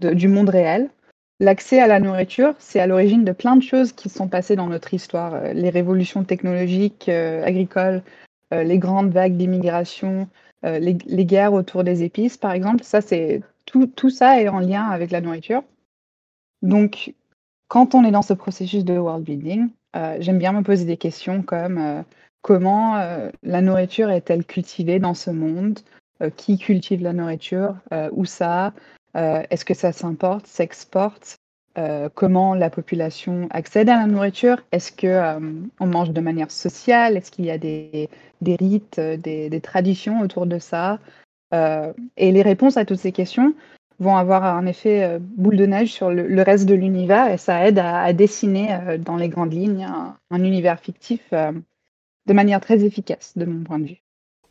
du 0.00 0.28
monde 0.28 0.48
réel, 0.48 0.90
l'accès 1.40 1.80
à 1.80 1.86
la 1.86 2.00
nourriture, 2.00 2.54
c'est 2.58 2.80
à 2.80 2.86
l'origine 2.86 3.24
de 3.24 3.32
plein 3.32 3.56
de 3.56 3.62
choses 3.62 3.92
qui 3.92 4.08
sont 4.08 4.28
passées 4.28 4.56
dans 4.56 4.68
notre 4.68 4.94
histoire. 4.94 5.34
Euh, 5.34 5.52
Les 5.52 5.70
révolutions 5.70 6.24
technologiques, 6.24 7.08
euh, 7.08 7.44
agricoles, 7.44 8.02
euh, 8.52 8.62
les 8.62 8.78
grandes 8.78 9.12
vagues 9.12 9.36
d'immigration, 9.36 10.28
euh, 10.64 10.78
les, 10.78 11.24
guerres 11.24 11.52
autour 11.52 11.84
des 11.84 12.02
épices, 12.02 12.36
par 12.36 12.52
exemple, 12.52 12.82
ça 12.82 13.00
c'est 13.00 13.42
tout, 13.66 13.86
tout 13.86 14.10
ça 14.10 14.40
est 14.40 14.48
en 14.48 14.60
lien 14.60 14.84
avec 14.84 15.10
la 15.10 15.20
nourriture. 15.20 15.62
Donc, 16.62 17.14
quand 17.68 17.94
on 17.94 18.04
est 18.04 18.10
dans 18.10 18.22
ce 18.22 18.32
processus 18.32 18.84
de 18.84 18.96
world 18.96 19.24
building, 19.24 19.68
euh, 19.96 20.16
j'aime 20.20 20.38
bien 20.38 20.52
me 20.52 20.62
poser 20.62 20.84
des 20.84 20.96
questions 20.96 21.42
comme 21.42 21.78
euh, 21.78 22.02
comment 22.42 22.94
la 23.42 23.60
nourriture 23.60 24.08
est-elle 24.10 24.44
cultivée 24.44 25.00
dans 25.00 25.14
ce 25.14 25.30
monde? 25.30 25.80
Qui 26.36 26.58
cultive 26.58 27.02
la 27.02 27.12
nourriture? 27.12 27.74
Où 28.12 28.24
ça? 28.24 28.72
Est-ce 29.14 29.64
que 29.64 29.74
ça 29.74 29.90
s'importe, 29.90 30.46
s'exporte? 30.46 31.38
Euh, 31.78 32.08
Comment 32.14 32.54
la 32.54 32.70
population 32.70 33.48
accède 33.50 33.88
à 33.88 33.96
la 33.96 34.06
nourriture. 34.06 34.62
Est-ce 34.72 34.92
que 34.92 35.06
euh, 35.06 35.40
on 35.78 35.86
mange 35.86 36.10
de 36.10 36.20
manière 36.20 36.50
sociale? 36.50 37.16
Est-ce 37.16 37.30
qu'il 37.30 37.44
y 37.44 37.50
a 37.50 37.58
des, 37.58 38.08
rites, 38.46 38.98
euh, 38.98 39.16
des, 39.16 39.60
traditions 39.60 40.20
autour 40.20 40.46
de 40.46 40.58
ça? 40.58 40.98
Et 42.16 42.32
les 42.32 42.42
réponses 42.42 42.76
à 42.76 42.84
toutes 42.84 42.98
ces 42.98 43.12
questions 43.12 43.54
vont 43.98 44.16
avoir 44.16 44.44
un 44.44 44.66
effet 44.66 45.18
boule 45.20 45.56
de 45.56 45.64
neige 45.64 45.90
sur 45.90 46.10
le, 46.10 46.42
reste 46.42 46.66
de 46.66 46.74
l'univers 46.74 47.30
et 47.30 47.38
ça 47.38 47.66
aide 47.66 47.78
à, 47.78 48.12
dessiner 48.12 48.98
dans 48.98 49.16
les 49.16 49.30
grandes 49.30 49.54
lignes 49.54 49.84
un, 49.84 50.18
un 50.30 50.44
univers 50.44 50.78
fictif 50.78 51.22
de 51.30 52.32
manière 52.34 52.60
très 52.60 52.84
efficace, 52.84 53.38
de 53.38 53.46
mon 53.46 53.64
point 53.64 53.78
de 53.78 53.86
vue. 53.86 54.02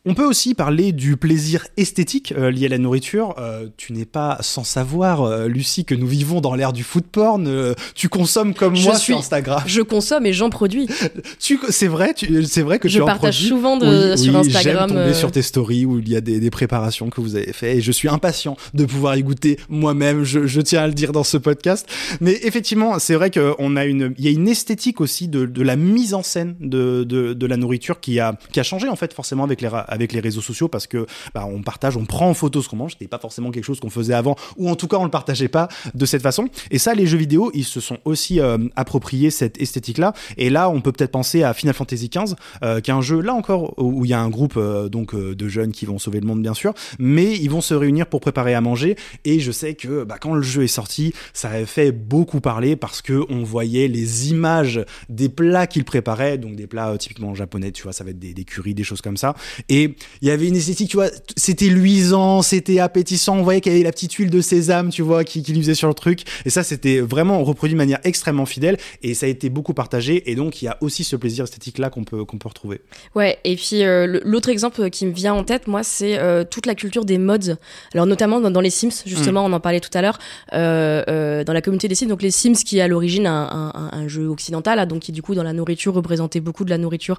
On 0.08 0.14
peut 0.14 0.24
aussi 0.24 0.54
parler 0.54 0.92
du 0.92 1.16
plaisir 1.16 1.66
esthétique 1.76 2.32
euh, 2.38 2.50
lié 2.52 2.66
à 2.66 2.68
la 2.68 2.78
nourriture. 2.78 3.34
Euh, 3.38 3.66
tu 3.76 3.92
n'es 3.92 4.04
pas 4.04 4.38
sans 4.40 4.62
savoir, 4.62 5.22
euh, 5.22 5.48
Lucie, 5.48 5.84
que 5.84 5.96
nous 5.96 6.06
vivons 6.06 6.40
dans 6.40 6.54
l'ère 6.54 6.72
du 6.72 6.84
food 6.84 7.02
porn. 7.04 7.74
Tu 7.96 8.08
consommes 8.08 8.54
comme 8.54 8.76
Je 8.76 8.84
moi 8.84 8.94
suis- 8.94 9.06
sur 9.14 9.18
Instagram. 9.18 9.62
Je 9.66 9.80
consomme 9.82 10.24
et 10.26 10.32
j'en 10.32 10.48
produis. 10.50 10.86
Tu, 11.40 11.58
c'est 11.70 11.86
vrai, 11.88 12.14
tu, 12.14 12.44
c'est 12.44 12.62
vrai 12.62 12.78
que 12.78 12.88
Je 12.88 12.96
tu 12.96 13.02
en 13.02 13.06
partage 13.06 13.36
souvent 13.46 13.76
de- 13.76 14.12
Oui, 14.12 14.18
sur 14.18 14.32
oui, 14.34 14.38
Instagram, 14.40 14.88
J'aime 14.88 14.98
tomber 14.98 15.14
sur 15.14 15.30
tes 15.32 15.42
stories 15.42 15.84
où 15.84 15.98
il 15.98 16.08
y 16.08 16.16
a 16.16 16.20
des, 16.20 16.40
des 16.40 16.50
préparations 16.50 17.10
que 17.10 17.20
vous 17.20 17.36
avez 17.36 17.52
fait 17.52 17.76
et 17.76 17.80
je 17.80 17.92
suis 17.92 18.08
impatient 18.08 18.56
de 18.74 18.84
pouvoir 18.84 19.16
y 19.16 19.22
goûter 19.22 19.58
moi-même. 19.68 20.24
Je, 20.24 20.46
je 20.46 20.60
tiens 20.60 20.82
à 20.82 20.86
le 20.86 20.92
dire 20.94 21.12
dans 21.12 21.24
ce 21.24 21.36
podcast. 21.36 21.86
Mais 22.20 22.38
effectivement, 22.42 22.98
c'est 22.98 23.14
vrai 23.14 23.30
qu'on 23.30 23.76
a 23.76 23.84
une, 23.84 24.14
il 24.18 24.24
y 24.24 24.28
a 24.28 24.30
une 24.30 24.48
esthétique 24.48 25.00
aussi 25.00 25.28
de, 25.28 25.46
de 25.46 25.62
la 25.62 25.76
mise 25.76 26.14
en 26.14 26.22
scène 26.22 26.54
de, 26.60 27.04
de, 27.04 27.32
de 27.32 27.46
la 27.46 27.56
nourriture 27.56 28.00
qui 28.00 28.18
a, 28.20 28.36
qui 28.52 28.60
a 28.60 28.62
changé 28.62 28.88
en 28.88 28.96
fait 28.96 29.12
forcément 29.12 29.44
avec 29.44 29.60
les, 29.60 29.68
avec 29.96 30.12
les 30.12 30.20
réseaux 30.20 30.40
sociaux 30.40 30.68
parce 30.68 30.86
que 30.86 31.06
bah, 31.34 31.46
on 31.50 31.62
partage, 31.62 31.96
on 31.96 32.04
prend 32.04 32.28
en 32.28 32.34
photo 32.34 32.62
ce 32.62 32.68
qu'on 32.68 32.76
mange. 32.76 32.92
C'était 32.92 33.08
pas 33.08 33.18
forcément 33.18 33.50
quelque 33.50 33.64
chose 33.64 33.80
qu'on 33.80 33.90
faisait 33.90 34.14
avant 34.14 34.36
ou 34.56 34.70
en 34.70 34.76
tout 34.76 34.88
cas 34.88 34.98
on 34.98 35.04
le 35.04 35.10
partageait 35.10 35.48
pas 35.48 35.68
de 35.94 36.06
cette 36.06 36.22
façon. 36.22 36.48
Et 36.70 36.78
ça, 36.78 36.94
les 36.94 37.06
jeux 37.06 37.18
vidéo, 37.18 37.50
ils 37.54 37.64
se 37.64 37.80
sont 37.80 37.98
aussi 38.04 38.40
euh, 38.40 38.58
appropriés 38.76 39.30
cette 39.30 39.60
esthétique-là. 39.60 40.12
Et 40.36 40.50
là, 40.50 40.70
on 40.70 40.80
peut 40.80 40.92
peut-être 40.92 41.10
penser 41.10 41.42
à 41.42 41.54
Final 41.54 41.74
Fantasy 41.74 42.08
XV, 42.08 42.34
euh, 42.62 42.80
qui 42.80 42.90
est 42.90 42.94
un 42.94 43.00
jeu 43.00 43.20
là 43.20 43.34
encore 43.34 43.74
où 43.78 44.04
il 44.04 44.10
y 44.10 44.14
a 44.14 44.20
un 44.20 44.28
groupe 44.28 44.54
euh, 44.56 44.88
donc 44.88 45.14
euh, 45.14 45.34
de 45.34 45.48
jeunes 45.48 45.72
qui 45.72 45.86
vont 45.86 45.98
sauver 45.98 46.20
le 46.20 46.26
monde 46.26 46.42
bien 46.42 46.54
sûr, 46.54 46.74
mais 46.98 47.34
ils 47.36 47.50
vont 47.50 47.60
se 47.60 47.74
réunir 47.74 48.06
pour 48.06 48.20
préparer 48.20 48.54
à 48.54 48.60
manger. 48.60 48.96
Et 49.24 49.40
je 49.40 49.52
sais 49.52 49.74
que 49.74 50.04
bah, 50.04 50.16
quand 50.20 50.34
le 50.34 50.42
jeu 50.42 50.62
est 50.62 50.68
sorti, 50.68 51.12
ça 51.32 51.50
avait 51.50 51.66
fait 51.66 51.92
beaucoup 51.92 52.40
parler 52.40 52.76
parce 52.76 53.02
que 53.02 53.24
on 53.28 53.42
voyait 53.42 53.88
les 53.88 54.30
images 54.30 54.84
des 55.08 55.28
plats 55.28 55.66
qu'ils 55.66 55.84
préparaient, 55.84 56.38
donc 56.38 56.56
des 56.56 56.66
plats 56.66 56.96
typiquement 56.98 57.34
japonais, 57.34 57.72
tu 57.72 57.82
vois, 57.82 57.92
ça 57.92 58.04
va 58.04 58.10
être 58.10 58.18
des, 58.18 58.34
des 58.34 58.44
currys, 58.44 58.74
des 58.74 58.84
choses 58.84 59.00
comme 59.00 59.16
ça. 59.16 59.34
Et 59.68 59.85
il 60.22 60.28
y 60.28 60.30
avait 60.30 60.48
une 60.48 60.56
esthétique, 60.56 60.90
tu 60.90 60.96
vois, 60.96 61.08
c'était 61.36 61.66
luisant, 61.68 62.42
c'était 62.42 62.78
appétissant, 62.80 63.36
on 63.38 63.42
voyait 63.42 63.60
qu'il 63.60 63.72
y 63.72 63.74
avait 63.76 63.84
la 63.84 63.92
petite 63.92 64.12
huile 64.14 64.30
de 64.30 64.40
sésame, 64.40 64.90
tu 64.90 65.02
vois, 65.02 65.24
qui, 65.24 65.42
qui 65.42 65.52
lui 65.52 65.60
faisait 65.60 65.74
sur 65.74 65.88
le 65.88 65.94
truc. 65.94 66.22
Et 66.44 66.50
ça, 66.50 66.62
c'était 66.62 67.00
vraiment 67.00 67.42
reproduit 67.44 67.74
de 67.74 67.78
manière 67.78 68.00
extrêmement 68.04 68.46
fidèle 68.46 68.76
et 69.02 69.14
ça 69.14 69.26
a 69.26 69.28
été 69.28 69.48
beaucoup 69.50 69.74
partagé. 69.74 70.30
Et 70.30 70.34
donc, 70.34 70.62
il 70.62 70.66
y 70.66 70.68
a 70.68 70.76
aussi 70.80 71.04
ce 71.04 71.16
plaisir 71.16 71.44
esthétique 71.44 71.78
là 71.78 71.90
qu'on 71.90 72.04
peut, 72.04 72.24
qu'on 72.24 72.38
peut 72.38 72.48
retrouver. 72.48 72.80
Ouais, 73.14 73.38
et 73.44 73.56
puis 73.56 73.82
euh, 73.84 74.20
l'autre 74.24 74.48
exemple 74.48 74.90
qui 74.90 75.06
me 75.06 75.12
vient 75.12 75.34
en 75.34 75.44
tête, 75.44 75.66
moi, 75.66 75.82
c'est 75.82 76.18
euh, 76.18 76.44
toute 76.44 76.66
la 76.66 76.74
culture 76.74 77.04
des 77.04 77.18
mods. 77.18 77.56
Alors 77.94 78.06
notamment 78.06 78.40
dans, 78.40 78.50
dans 78.50 78.60
les 78.60 78.70
Sims, 78.70 79.02
justement, 79.06 79.44
on 79.44 79.52
en 79.52 79.60
parlait 79.60 79.80
tout 79.80 79.90
à 79.94 80.02
l'heure, 80.02 80.18
euh, 80.52 81.44
dans 81.44 81.52
la 81.52 81.60
communauté 81.62 81.88
des 81.88 81.94
Sims. 81.94 82.08
Donc 82.08 82.22
les 82.22 82.30
Sims 82.30 82.54
qui 82.54 82.78
est 82.78 82.80
à 82.80 82.88
l'origine 82.88 83.26
un, 83.26 83.72
un- 83.92 84.08
jeu 84.08 84.28
occidental, 84.28 84.76
là, 84.76 84.86
donc 84.86 85.00
qui 85.02 85.12
du 85.12 85.22
coup 85.22 85.34
dans 85.34 85.42
la 85.42 85.52
nourriture 85.52 85.94
représentait 85.94 86.40
beaucoup 86.40 86.64
de 86.64 86.70
la 86.70 86.78
nourriture 86.78 87.18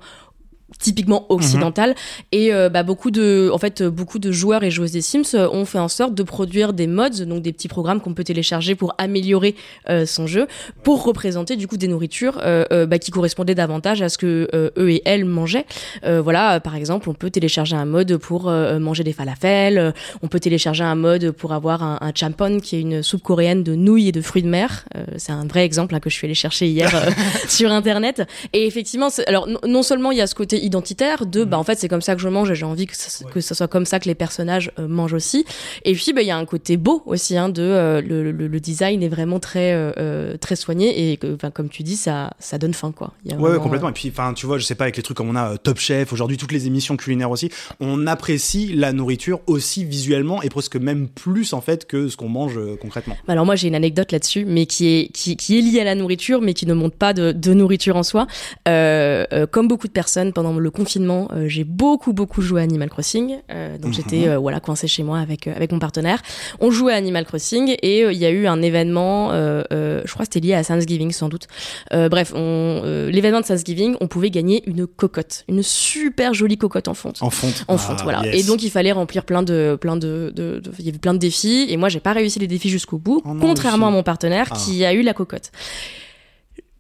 typiquement 0.80 1.26
occidental 1.30 1.96
et 2.32 2.54
euh, 2.54 2.70
bah, 2.70 2.84
beaucoup 2.84 3.10
de 3.10 3.50
en 3.54 3.58
fait 3.58 3.84
beaucoup 3.84 4.20
de 4.20 4.32
joueurs 4.32 4.64
et 4.64 4.72
joueuses 4.72 4.92
des 4.92 5.02
Sims 5.02 5.34
euh, 5.34 5.50
ont 5.50 5.64
fait 5.64 5.80
en 5.80 5.88
sorte 5.88 6.14
de 6.14 6.24
produire 6.24 6.74
des 6.74 6.88
mods 6.88 7.26
donc 7.26 7.42
des 7.42 7.54
petits 7.54 7.70
programmes 7.70 8.02
qu'on 8.02 8.14
peut 8.14 8.26
télécharger 8.26 8.76
pour 8.76 8.94
améliorer 8.98 9.56
euh, 9.90 10.06
son 10.06 10.28
jeu 10.28 10.48
pour 10.84 11.04
représenter 11.04 11.56
du 11.56 11.68
coup 11.68 11.78
des 11.78 11.88
nourritures 11.88 12.42
bah, 12.70 13.00
qui 13.00 13.12
correspondaient 13.12 13.56
davantage 13.56 14.02
à 14.02 14.10
ce 14.10 14.18
que 14.18 14.50
eux 14.78 14.90
et 14.92 15.02
elles 15.06 15.26
mangeaient. 15.26 15.66
Voilà 16.04 16.60
par 16.60 16.76
exemple 16.76 17.10
on 17.10 17.14
peut 17.14 17.30
télécharger 17.30 17.76
un 17.76 17.86
mode 17.86 18.18
pour 18.18 18.50
manger 18.52 19.04
des 19.04 19.14
falafels 19.14 19.94
on 20.22 20.28
peut 20.28 20.40
télécharger 20.40 20.84
un 20.84 20.96
mode 20.96 21.32
pour 21.32 21.54
avoir 21.54 21.84
un, 21.84 21.98
un 22.02 22.12
champon 22.14 22.60
qui 22.60 22.76
est 22.76 22.82
une 22.82 23.04
soupe 23.04 23.24
coréenne 23.24 23.64
de 23.64 23.76
nouilles 23.76 24.10
et 24.10 24.12
de 24.12 24.22
fruits 24.22 24.44
de 24.44 24.50
mer. 24.50 24.86
C'est 25.18 25.32
un 25.32 25.46
vrai 25.46 25.66
exemple 25.66 25.96
hein, 25.96 26.00
que 26.00 26.10
je 26.10 26.16
suis 26.16 26.26
allée 26.26 26.36
chercher 26.36 26.68
hier 26.68 26.90
sur 27.48 27.72
internet. 27.72 28.24
Et 28.54 28.66
effectivement 28.66 29.10
alors 29.28 29.48
non 29.68 29.84
seulement 29.84 30.12
il 30.12 30.18
y 30.18 30.22
a 30.22 30.28
ce 30.28 30.36
côté 30.36 30.57
identitaire 30.64 31.26
de 31.26 31.44
bah 31.44 31.58
en 31.58 31.64
fait 31.64 31.78
c'est 31.78 31.88
comme 31.88 32.02
ça 32.02 32.16
que 32.16 32.22
je 32.22 32.30
mange 32.30 32.52
et 32.52 32.56
j'ai 32.56 32.66
envie 32.66 32.88
que 32.88 32.96
ça, 32.96 33.26
que 33.26 33.42
ce 33.42 33.54
soit 33.54 33.68
comme 33.68 33.86
ça 33.86 34.00
que 34.00 34.06
les 34.06 34.16
personnages 34.16 34.72
euh, 34.80 34.88
mangent 34.88 35.14
aussi. 35.14 35.46
Et 35.86 35.94
puis 35.94 36.14
bah 36.14 36.22
il 36.22 36.28
y 36.28 36.32
a 36.32 36.38
un 36.38 36.46
côté 36.46 36.78
beau 36.78 37.04
aussi 37.06 37.38
hein, 37.38 37.50
de 37.50 37.62
euh, 37.62 38.02
le, 38.02 38.32
le, 38.32 38.48
le, 38.48 38.60
design 38.60 39.04
est 39.04 39.10
vraiment 39.10 39.40
très 39.40 39.74
euh, 39.74 40.38
très 40.38 40.56
soigné 40.56 41.12
et 41.12 41.20
enfin 41.34 41.52
comme 41.52 41.70
tu 41.70 41.84
dis 41.84 41.96
ça 41.96 42.32
ça 42.40 42.58
donne 42.58 42.74
faim 42.74 42.94
quoi. 42.96 43.14
Il 43.26 43.32
y 43.32 43.36
a 43.36 43.38
ouais, 43.38 43.58
complètement. 43.60 43.90
Et 43.90 43.94
puis 43.94 44.10
enfin 44.10 44.34
tu 44.34 44.46
vois 44.46 44.58
je 44.58 44.66
sais 44.66 44.76
pas 44.76 44.86
avec 44.86 44.98
les 44.98 45.04
trucs 45.04 45.18
comme 45.18 45.30
on 45.30 45.36
a 45.36 45.58
Top 45.58 45.80
Chef 45.80 46.14
aujourd'hui 46.14 46.38
toutes 46.38 46.52
les 46.52 46.68
émissions 46.68 46.98
culinaires 46.98 47.32
aussi 47.32 47.50
on 47.80 48.08
apprécie 48.08 48.74
la 48.74 48.94
nourriture 48.94 49.40
aussi 49.48 49.84
visuellement 49.84 50.42
et 50.42 50.50
presque 50.50 50.76
même 50.76 51.08
plus 51.08 51.54
en 51.54 51.62
fait 51.62 51.88
que 51.88 52.08
ce 52.08 52.18
qu'on 52.18 52.30
mange 52.30 52.60
concrètement. 52.82 53.16
Bah, 53.28 53.34
alors 53.34 53.46
moi 53.46 53.56
j'ai 53.56 53.68
une 53.68 53.76
anecdote 53.76 54.12
là-dessus 54.12 54.46
mais 54.46 54.66
qui 54.66 54.88
est 54.88 55.08
qui, 55.14 55.38
qui 55.38 55.58
est 55.58 55.62
liée 55.62 55.82
à 55.82 55.86
la 55.86 55.96
nourriture 55.96 56.42
mais 56.42 56.54
qui 56.54 56.66
ne 56.66 56.74
montre 56.74 56.96
pas 56.96 57.14
de, 57.14 57.32
de 57.32 57.54
nourriture 57.54 57.96
en 57.96 58.04
soi. 58.04 58.28
Comme 58.66 59.68
beaucoup 59.68 59.88
de 59.88 59.94
personnes 59.94 60.34
pendant 60.34 60.47
le 60.58 60.72
confinement, 60.72 61.28
euh, 61.34 61.48
j'ai 61.48 61.64
beaucoup 61.64 62.14
beaucoup 62.14 62.42
joué 62.42 62.62
à 62.62 62.64
Animal 62.64 62.90
Crossing. 62.90 63.38
Euh, 63.52 63.78
donc 63.78 63.94
j'étais 63.94 64.20
mhm. 64.20 64.30
euh, 64.30 64.38
voilà 64.38 64.60
coincée 64.60 64.88
chez 64.88 65.04
moi 65.04 65.20
avec 65.20 65.48
avec 65.48 65.72
mon 65.72 65.80
partenaire. 65.80 66.22
On 66.60 66.72
jouait 66.72 66.94
à 66.94 66.96
Animal 66.96 67.26
Crossing 67.26 67.76
et 67.82 68.02
il 68.02 68.18
y 68.18 68.26
a 68.26 68.30
eu 68.30 68.48
un 68.48 68.62
événement, 68.62 69.32
je 69.32 70.12
crois 70.12 70.26
que 70.26 70.34
c'était 70.34 70.46
lié 70.46 70.54
à 70.54 70.64
Thanksgiving 70.64 71.12
sans 71.12 71.30
doute. 71.30 71.48
bref, 71.92 72.34
l'événement 72.34 73.42
de 73.42 73.46
Thanksgiving, 73.46 73.96
on 74.02 74.08
pouvait 74.08 74.30
gagner 74.30 74.64
une 74.68 74.88
cocotte, 74.88 75.46
une 75.48 75.64
super 75.64 76.34
jolie 76.34 76.58
cocotte 76.58 76.88
en 76.88 76.94
fonte. 76.94 77.22
En 77.22 77.30
fonte. 77.30 77.66
En 77.68 77.78
fonte, 77.78 77.98
ah, 78.00 78.04
voilà. 78.04 78.22
Et 78.34 78.44
donc 78.44 78.64
il 78.64 78.72
fallait 78.72 78.92
remplir 78.92 79.26
plein 79.26 79.44
de 79.44 79.78
plein 79.80 79.98
de, 79.98 80.34
il 80.80 80.86
y 80.86 80.90
avait 80.90 80.98
plein 80.98 81.14
de 81.14 81.20
défis 81.20 81.68
et 81.70 81.78
moi 81.78 81.90
j'ai 81.90 82.00
pas 82.00 82.14
réussi 82.14 82.40
les 82.40 82.48
défis 82.48 82.70
jusqu'au 82.70 82.98
bout, 82.98 83.22
oh 83.26 83.36
contrairement 83.40 83.88
à 83.88 83.92
mon 83.92 84.04
partenaire 84.04 84.48
ah. 84.52 84.56
qui 84.58 84.86
a 84.86 84.94
eu 84.94 85.02
la 85.02 85.14
cocotte 85.14 85.52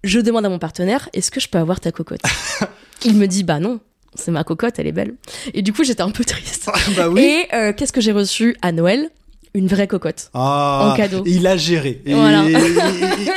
je 0.07 0.19
demande 0.19 0.45
à 0.45 0.49
mon 0.49 0.59
partenaire, 0.59 1.09
est-ce 1.13 1.31
que 1.31 1.39
je 1.39 1.47
peux 1.47 1.57
avoir 1.57 1.79
ta 1.79 1.91
cocotte 1.91 2.21
Il 3.05 3.15
me 3.15 3.27
dit, 3.27 3.43
bah 3.43 3.59
non, 3.59 3.79
c'est 4.15 4.31
ma 4.31 4.43
cocotte, 4.43 4.79
elle 4.79 4.87
est 4.87 4.91
belle. 4.91 5.15
Et 5.53 5.61
du 5.61 5.73
coup, 5.73 5.83
j'étais 5.83 6.01
un 6.01 6.11
peu 6.11 6.23
triste. 6.23 6.69
bah 6.95 7.09
oui. 7.09 7.21
Et 7.21 7.55
euh, 7.55 7.73
qu'est-ce 7.73 7.93
que 7.93 8.01
j'ai 8.01 8.11
reçu 8.11 8.55
à 8.61 8.71
Noël? 8.71 9.09
Une 9.57 9.67
vraie 9.67 9.87
cocotte 9.87 10.29
ah, 10.33 10.91
en 10.91 10.95
cadeau. 10.95 11.23
Il 11.25 11.47
a 11.47 11.57
géré. 11.57 12.01
Voilà. 12.05 12.43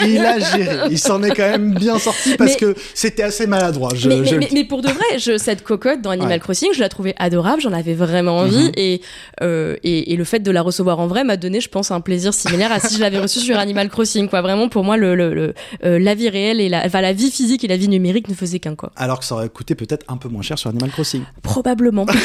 Il, 0.07 0.19
a 0.19 0.39
géré. 0.39 0.77
Il 0.91 0.99
s'en 0.99 1.23
est 1.23 1.31
quand 1.31 1.51
même 1.51 1.75
bien 1.75 1.99
sorti 1.99 2.37
parce 2.37 2.57
que 2.57 2.75
c'était 2.95 3.23
assez 3.23 3.47
maladroit. 3.47 3.91
Je, 3.95 4.09
mais, 4.09 4.49
mais, 4.53 4.65
pour 4.65 4.83
de 4.83 4.89
vrai, 4.89 5.19
je, 5.19 5.39
cette 5.39 5.63
cocotte 5.63 6.03
dans 6.03 6.11
Animal 6.11 6.41
Crossing, 6.41 6.71
je 6.75 6.81
la 6.81 6.89
trouvais 6.89 7.15
adorable. 7.19 7.63
J'en 7.63 7.73
avais 7.73 7.95
vraiment 7.95 8.39
envie 8.39 8.67
mhm. 8.67 8.73
et, 8.77 9.01
euh, 9.43 9.77
et, 9.83 10.13
et 10.13 10.17
le 10.17 10.25
fait 10.25 10.41
de 10.41 10.51
la 10.51 10.63
recevoir 10.63 11.01
en 11.01 11.07
vrai 11.07 11.25
m'a 11.25 11.37
donné, 11.37 11.61
je 11.61 11.69
pense, 11.69 11.91
un 11.91 12.01
plaisir 12.01 12.35
similaire 12.35 12.73
à 12.73 12.81
si 12.81 12.97
je 12.97 13.01
l'avais 13.01 13.19
reçue 13.19 13.41
sur 13.41 13.59
Animal 13.59 13.89
Crossing. 13.89 14.29
Quoi, 14.29 14.43
vraiment 14.43 14.69
pour 14.69 14.85
moi, 14.85 14.97
le, 14.97 15.15
le, 15.15 15.55
euh, 15.85 15.99
la 15.99 16.15
vie 16.15 16.29
réelle 16.29 16.61
et 16.61 16.69
la, 16.69 16.85
enfin, 16.85 17.01
la 17.01 17.13
vie 17.13 17.31
physique 17.31 17.65
et 17.65 17.69
la 17.69 17.77
vie 17.77 17.89
numérique 17.89 18.29
ne 18.29 18.35
faisaient 18.35 18.61
qu'un 18.61 18.75
quoi. 18.75 18.93
Alors 18.97 19.21
que 19.21 19.25
ça 19.25 19.35
aurait 19.35 19.49
coûté 19.49 19.75
peut-être 19.75 20.05
un 20.09 20.17
peu 20.17 20.29
moins 20.29 20.43
cher 20.43 20.59
sur 20.59 20.71
Animal 20.71 20.91
Crossing. 20.91 21.23
Probablement. 21.43 22.07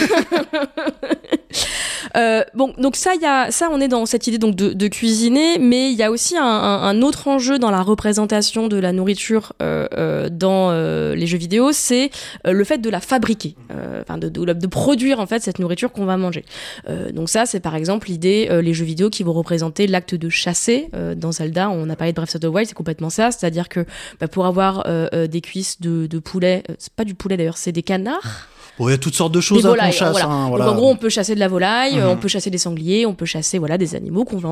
Euh, 2.16 2.44
bon, 2.54 2.74
donc 2.78 2.96
ça, 2.96 3.14
y 3.16 3.26
a, 3.26 3.52
ça, 3.52 3.70
on 3.72 3.82
est 3.82 3.88
dans 3.88 4.06
cette 4.06 4.28
idée 4.28 4.38
donc 4.38 4.56
de, 4.56 4.74
de 4.74 4.88
cuisiner, 4.88 5.58
mais 5.60 5.92
il 5.92 5.98
y 5.98 6.04
a 6.04 6.12
aussi 6.12 6.38
un, 6.38 6.44
un, 6.44 7.02
autre 7.02 7.28
enjeu 7.28 7.60
dans 7.60 7.72
la 7.72 7.82
représentation 7.82 8.68
de 8.68 8.78
la 8.78 8.94
nourriture 8.94 9.54
euh, 9.62 9.88
euh, 9.98 10.30
dans 10.30 10.70
euh, 10.72 11.16
les 11.16 11.28
jeux 11.28 11.38
vidéo, 11.38 11.72
c'est 11.72 12.10
euh, 12.48 12.54
le 12.54 12.64
fait 12.64 12.78
de 12.78 12.90
la 12.90 13.00
fabriquer, 13.00 13.56
enfin 14.02 14.18
de, 14.18 14.30
de, 14.30 14.54
de, 14.54 14.68
produire 14.68 15.20
en 15.20 15.26
fait 15.26 15.42
cette 15.42 15.60
nourriture 15.60 15.92
qu'on 15.92 16.06
va 16.06 16.18
manger. 16.18 16.46
donc 17.14 17.30
ça, 17.30 17.46
c'est 17.46 17.60
par 17.60 17.76
exemple 17.76 18.08
l'idée, 18.08 18.50
les 18.62 18.74
jeux 18.74 18.86
vidéo 18.86 19.10
qui 19.10 19.24
vont 19.24 19.34
représenter 19.34 19.88
l'acte 19.88 20.16
de 20.16 20.30
chasser. 20.30 20.90
dans 21.16 21.32
Zelda, 21.32 21.70
on 21.70 21.90
a 21.90 21.96
parlé 21.96 22.14
de 22.14 22.16
Breath 22.16 22.36
of 22.36 22.42
the 22.42 22.46
Wild, 22.46 22.68
c'est 22.68 22.76
complètement 22.76 23.10
ça, 23.10 23.32
c'est-à-dire 23.32 23.70
que 23.70 23.86
bah, 24.20 24.28
pour 24.28 24.46
avoir 24.46 24.86
des 25.12 25.42
cuisses 25.42 25.82
de, 25.82 26.08
de 26.08 26.20
poulet, 26.20 26.64
c'est 26.78 26.94
pas 26.94 27.06
du 27.06 27.16
poulet 27.16 27.38
d'ailleurs, 27.38 27.58
c'est 27.58 27.72
des 27.72 27.84
canards. 27.84 28.48
Bon, 28.80 28.88
il 28.88 28.92
y 28.92 28.96
a 28.96 28.98
toutes 28.98 29.16
sortes 29.16 29.34
de 29.34 29.42
choses 29.42 29.66
à 29.66 29.70
qu'on 29.70 29.92
chasse. 29.92 30.24
Hein, 30.24 30.48
voilà. 30.50 30.72
en 30.72 30.76
gros, 30.76 30.90
on 30.90 30.96
peut 30.96 31.10
chasser 31.10 31.36
de 31.36 31.40
la 31.40 31.48
volaille, 31.48 31.98
mhm. 31.98 32.08
on 32.08 32.18
peut 32.18 32.28
chasser 32.28 32.50
des 32.50 32.58
sangliers, 32.58 33.06
on 33.06 33.14
peut 33.14 33.26
chasser 33.26 33.60
voilà 33.60 33.78
des 33.78 33.96
animaux 33.96 34.26
qu'on 34.26 34.38
va 34.38 34.46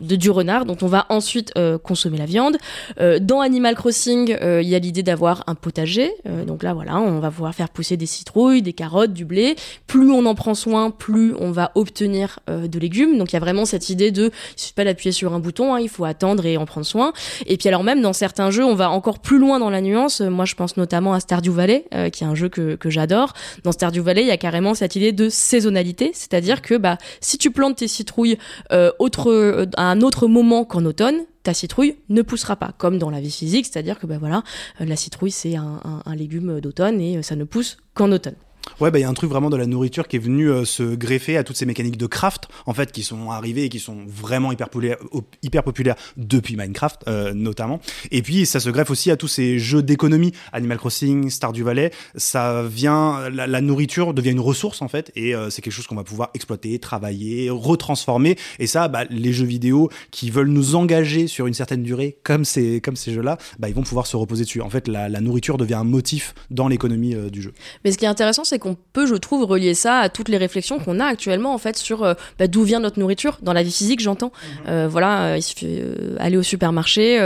de 0.00 0.16
du 0.16 0.30
renard 0.30 0.64
dont 0.64 0.76
on 0.82 0.86
va 0.86 1.06
ensuite 1.08 1.52
euh, 1.56 1.78
consommer 1.78 2.18
la 2.18 2.26
viande. 2.26 2.56
Euh, 3.00 3.18
dans 3.20 3.40
Animal 3.40 3.74
Crossing, 3.74 4.36
euh, 4.40 4.62
il 4.62 4.68
y 4.68 4.74
a 4.74 4.78
l'idée 4.78 5.02
d'avoir 5.02 5.44
un 5.46 5.54
potager. 5.54 6.12
Euh, 6.28 6.44
donc 6.44 6.62
là, 6.62 6.74
voilà, 6.74 6.98
on 7.00 7.20
va 7.20 7.30
pouvoir 7.30 7.54
faire 7.54 7.68
pousser 7.68 7.96
des 7.96 8.06
citrouilles, 8.06 8.62
des 8.62 8.72
carottes, 8.72 9.12
du 9.12 9.24
blé. 9.24 9.56
Plus 9.86 10.10
on 10.10 10.26
en 10.26 10.34
prend 10.34 10.54
soin, 10.54 10.90
plus 10.90 11.34
on 11.38 11.50
va 11.50 11.72
obtenir 11.74 12.38
de 12.48 12.78
légumes. 12.78 13.18
Donc 13.18 13.32
il 13.32 13.34
y 13.34 13.36
a 13.36 13.40
vraiment 13.40 13.64
cette 13.64 13.90
idée 13.90 14.10
de 14.10 14.30
il 14.56 14.60
suffit 14.60 14.74
pas 14.74 14.84
d'appuyer 14.84 15.12
sur 15.12 15.32
un 15.34 15.38
bouton, 15.38 15.74
hein, 15.74 15.80
il 15.80 15.88
faut 15.88 16.04
attendre 16.04 16.44
et 16.46 16.56
en 16.56 16.66
prendre 16.66 16.86
soin. 16.86 17.12
Et 17.46 17.56
puis 17.56 17.68
alors 17.68 17.84
même 17.84 18.02
dans 18.02 18.12
certains 18.12 18.50
jeux, 18.50 18.64
on 18.64 18.74
va 18.74 18.90
encore 18.90 19.18
plus 19.18 19.38
loin 19.38 19.58
dans 19.58 19.70
la 19.70 19.80
nuance. 19.80 20.20
Moi, 20.20 20.44
je 20.44 20.54
pense 20.54 20.76
notamment 20.76 21.14
à 21.14 21.20
Stardew 21.20 21.50
Valley, 21.50 21.84
qui 22.12 22.24
est 22.24 22.26
un 22.26 22.34
jeu 22.34 22.48
que, 22.48 22.76
que 22.76 22.90
j'adore 22.90 23.32
dans 23.64 23.72
Stardew 23.72 24.00
Valley, 24.00 24.22
il 24.22 24.28
y 24.28 24.32
a 24.32 24.36
carrément 24.36 24.74
cette 24.74 24.96
idée 24.96 25.12
de 25.12 25.28
saisonnalité, 25.28 26.10
c'est-à-dire 26.14 26.62
que 26.62 26.76
bah 26.76 26.98
si 27.20 27.38
tu 27.38 27.50
plantes 27.50 27.76
tes 27.76 27.88
citrouilles 27.88 28.38
euh, 28.72 28.90
euh, 29.26 29.66
à 29.76 29.90
un 29.90 30.00
autre 30.00 30.26
moment 30.26 30.64
qu'en 30.64 30.84
automne, 30.84 31.16
ta 31.42 31.54
citrouille 31.54 31.96
ne 32.08 32.22
poussera 32.22 32.56
pas, 32.56 32.72
comme 32.76 32.98
dans 32.98 33.10
la 33.10 33.20
vie 33.20 33.30
physique, 33.30 33.66
c'est-à-dire 33.66 33.98
que 33.98 34.06
bah 34.06 34.18
voilà, 34.18 34.42
euh, 34.80 34.84
la 34.84 34.96
citrouille 34.96 35.30
c'est 35.30 35.56
un 35.56 36.14
légume 36.14 36.60
d'automne 36.60 37.00
et 37.00 37.22
ça 37.22 37.36
ne 37.36 37.44
pousse 37.44 37.78
qu'en 37.94 38.12
automne. 38.12 38.36
Ouais, 38.78 38.90
bah 38.90 38.98
il 38.98 39.02
y 39.02 39.04
a 39.04 39.08
un 39.08 39.14
truc 39.14 39.30
vraiment 39.30 39.50
de 39.50 39.56
la 39.56 39.66
nourriture 39.66 40.08
qui 40.08 40.16
est 40.16 40.20
venu 40.20 40.48
euh, 40.50 40.64
se 40.64 40.82
greffer 40.82 41.36
à 41.36 41.44
toutes 41.44 41.56
ces 41.56 41.66
mécaniques 41.66 41.96
de 41.96 42.06
craft, 42.06 42.48
en 42.66 42.74
fait, 42.74 42.92
qui 42.92 43.02
sont 43.02 43.30
arrivées 43.30 43.64
et 43.64 43.68
qui 43.68 43.80
sont 43.80 43.98
vraiment 44.06 44.52
hyper 44.52 44.68
populaires, 44.68 44.98
hyper 45.42 45.62
populaires 45.62 45.96
depuis 46.16 46.56
Minecraft, 46.56 47.02
euh, 47.08 47.32
notamment. 47.34 47.80
Et 48.10 48.22
puis, 48.22 48.46
ça 48.46 48.60
se 48.60 48.70
greffe 48.70 48.90
aussi 48.90 49.10
à 49.10 49.16
tous 49.16 49.28
ces 49.28 49.58
jeux 49.58 49.82
d'économie, 49.82 50.32
Animal 50.52 50.78
Crossing, 50.78 51.30
Stardew 51.30 51.62
Valley. 51.62 51.90
Ça 52.14 52.62
vient, 52.62 53.28
la, 53.30 53.60
nourriture 53.60 54.14
devient 54.14 54.30
une 54.30 54.40
ressource, 54.40 54.82
en 54.82 54.88
fait, 54.88 55.10
et 55.16 55.34
euh, 55.34 55.50
c'est 55.50 55.62
quelque 55.62 55.72
chose 55.72 55.86
qu'on 55.86 55.96
va 55.96 56.04
pouvoir 56.04 56.30
exploiter, 56.34 56.78
travailler, 56.78 57.50
retransformer. 57.50 58.36
Et 58.58 58.66
ça, 58.66 58.88
bah, 58.88 59.04
les 59.10 59.32
jeux 59.32 59.46
vidéo 59.46 59.90
qui 60.10 60.30
veulent 60.30 60.48
nous 60.48 60.74
engager 60.74 61.26
sur 61.26 61.46
une 61.46 61.54
certaine 61.54 61.82
durée, 61.82 62.18
comme 62.22 62.44
ces, 62.44 62.80
comme 62.80 62.96
ces 62.96 63.12
jeux-là, 63.12 63.38
bah, 63.58 63.68
ils 63.68 63.74
vont 63.74 63.82
pouvoir 63.82 64.06
se 64.06 64.16
reposer 64.16 64.44
dessus. 64.44 64.60
En 64.60 64.70
fait, 64.70 64.88
la, 64.88 65.08
la 65.08 65.20
nourriture 65.20 65.58
devient 65.58 65.74
un 65.74 65.84
motif 65.84 66.34
dans 66.50 66.68
l'économie 66.68 67.14
du 67.30 67.42
jeu. 67.42 67.52
Mais 67.84 67.92
ce 67.92 67.98
qui 67.98 68.04
est 68.04 68.08
intéressant, 68.08 68.44
c'est 68.44 68.58
qu'on 68.60 68.76
peut, 68.92 69.06
je 69.06 69.16
trouve, 69.16 69.44
relier 69.44 69.74
ça 69.74 69.98
à 69.98 70.08
toutes 70.08 70.28
les 70.28 70.36
réflexions 70.36 70.78
qu'on 70.78 71.00
a 71.00 71.04
actuellement 71.04 71.52
en 71.52 71.58
fait 71.58 71.76
sur 71.76 72.04
euh, 72.04 72.14
bah, 72.38 72.46
d'où 72.46 72.62
vient 72.62 72.78
notre 72.78 73.00
nourriture 73.00 73.38
dans 73.42 73.52
la 73.52 73.62
vie 73.62 73.72
physique, 73.72 74.00
j'entends. 74.00 74.32
Mhm. 74.32 74.68
Euh, 74.68 74.88
voilà, 74.88 75.22
euh, 75.24 75.36
il 75.38 75.42
suffit 75.42 75.80
aller 76.18 76.36
au 76.36 76.42
supermarché 76.42 77.18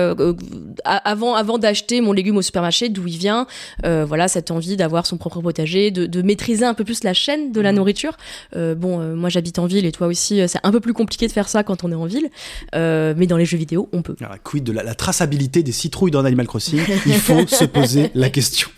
avant 0.85 1.35
avant 1.35 1.59
d'acheter 1.59 2.01
mon 2.01 2.13
légume 2.13 2.37
au 2.37 2.43
supermarché, 2.43 2.89
d'où 2.89 3.07
il 3.07 3.19
vient. 3.19 3.47
voilà, 3.83 4.29
cette 4.29 4.51
envie 4.51 4.77
d'avoir 4.77 5.07
son 5.07 5.19
propre 5.19 5.41
potager, 5.43 5.91
de, 5.91 6.07
de, 6.07 6.23
maîtriser 6.23 6.65
un 6.65 6.75
peu 6.75 6.85
plus 6.85 7.05
la 7.05 7.13
chaîne 7.13 7.53
de 7.53 7.61
la 7.61 7.73
mhm. 7.73 7.79
nourriture. 7.79 8.17
bon, 8.55 8.99
moi 9.15 9.29
j'habite 9.29 9.59
en 9.59 9.67
ville 9.67 9.85
et 9.85 9.93
toi 9.93 10.07
aussi, 10.07 10.41
c'est 10.49 10.61
un 10.63 10.73
peu 10.73 10.81
plus 10.81 10.95
compliqué 10.95 11.27
de 11.27 11.33
faire 11.33 11.49
ça 11.49 11.63
quand 11.65 11.85
on 11.85 11.91
est 11.91 11.97
en 11.97 12.07
ville, 12.07 12.31
mais 12.73 13.27
dans 13.27 13.37
les 13.37 13.45
jeux 13.45 13.59
vidéo, 13.59 13.89
on 13.93 14.03
peut. 14.03 14.17
Alors, 14.21 14.37
quid 14.43 14.65
de 14.65 14.73
la, 14.73 14.83
la 14.83 14.95
traçabilité 14.95 15.63
des 15.63 15.73
citrouilles 15.73 16.11
dans 16.11 16.25
Animal 16.25 16.47
Crossing? 16.47 16.81
Il 17.07 17.15
faut 17.15 17.47
se 17.47 17.65
poser 17.65 18.11
la 18.15 18.31
question. 18.31 18.69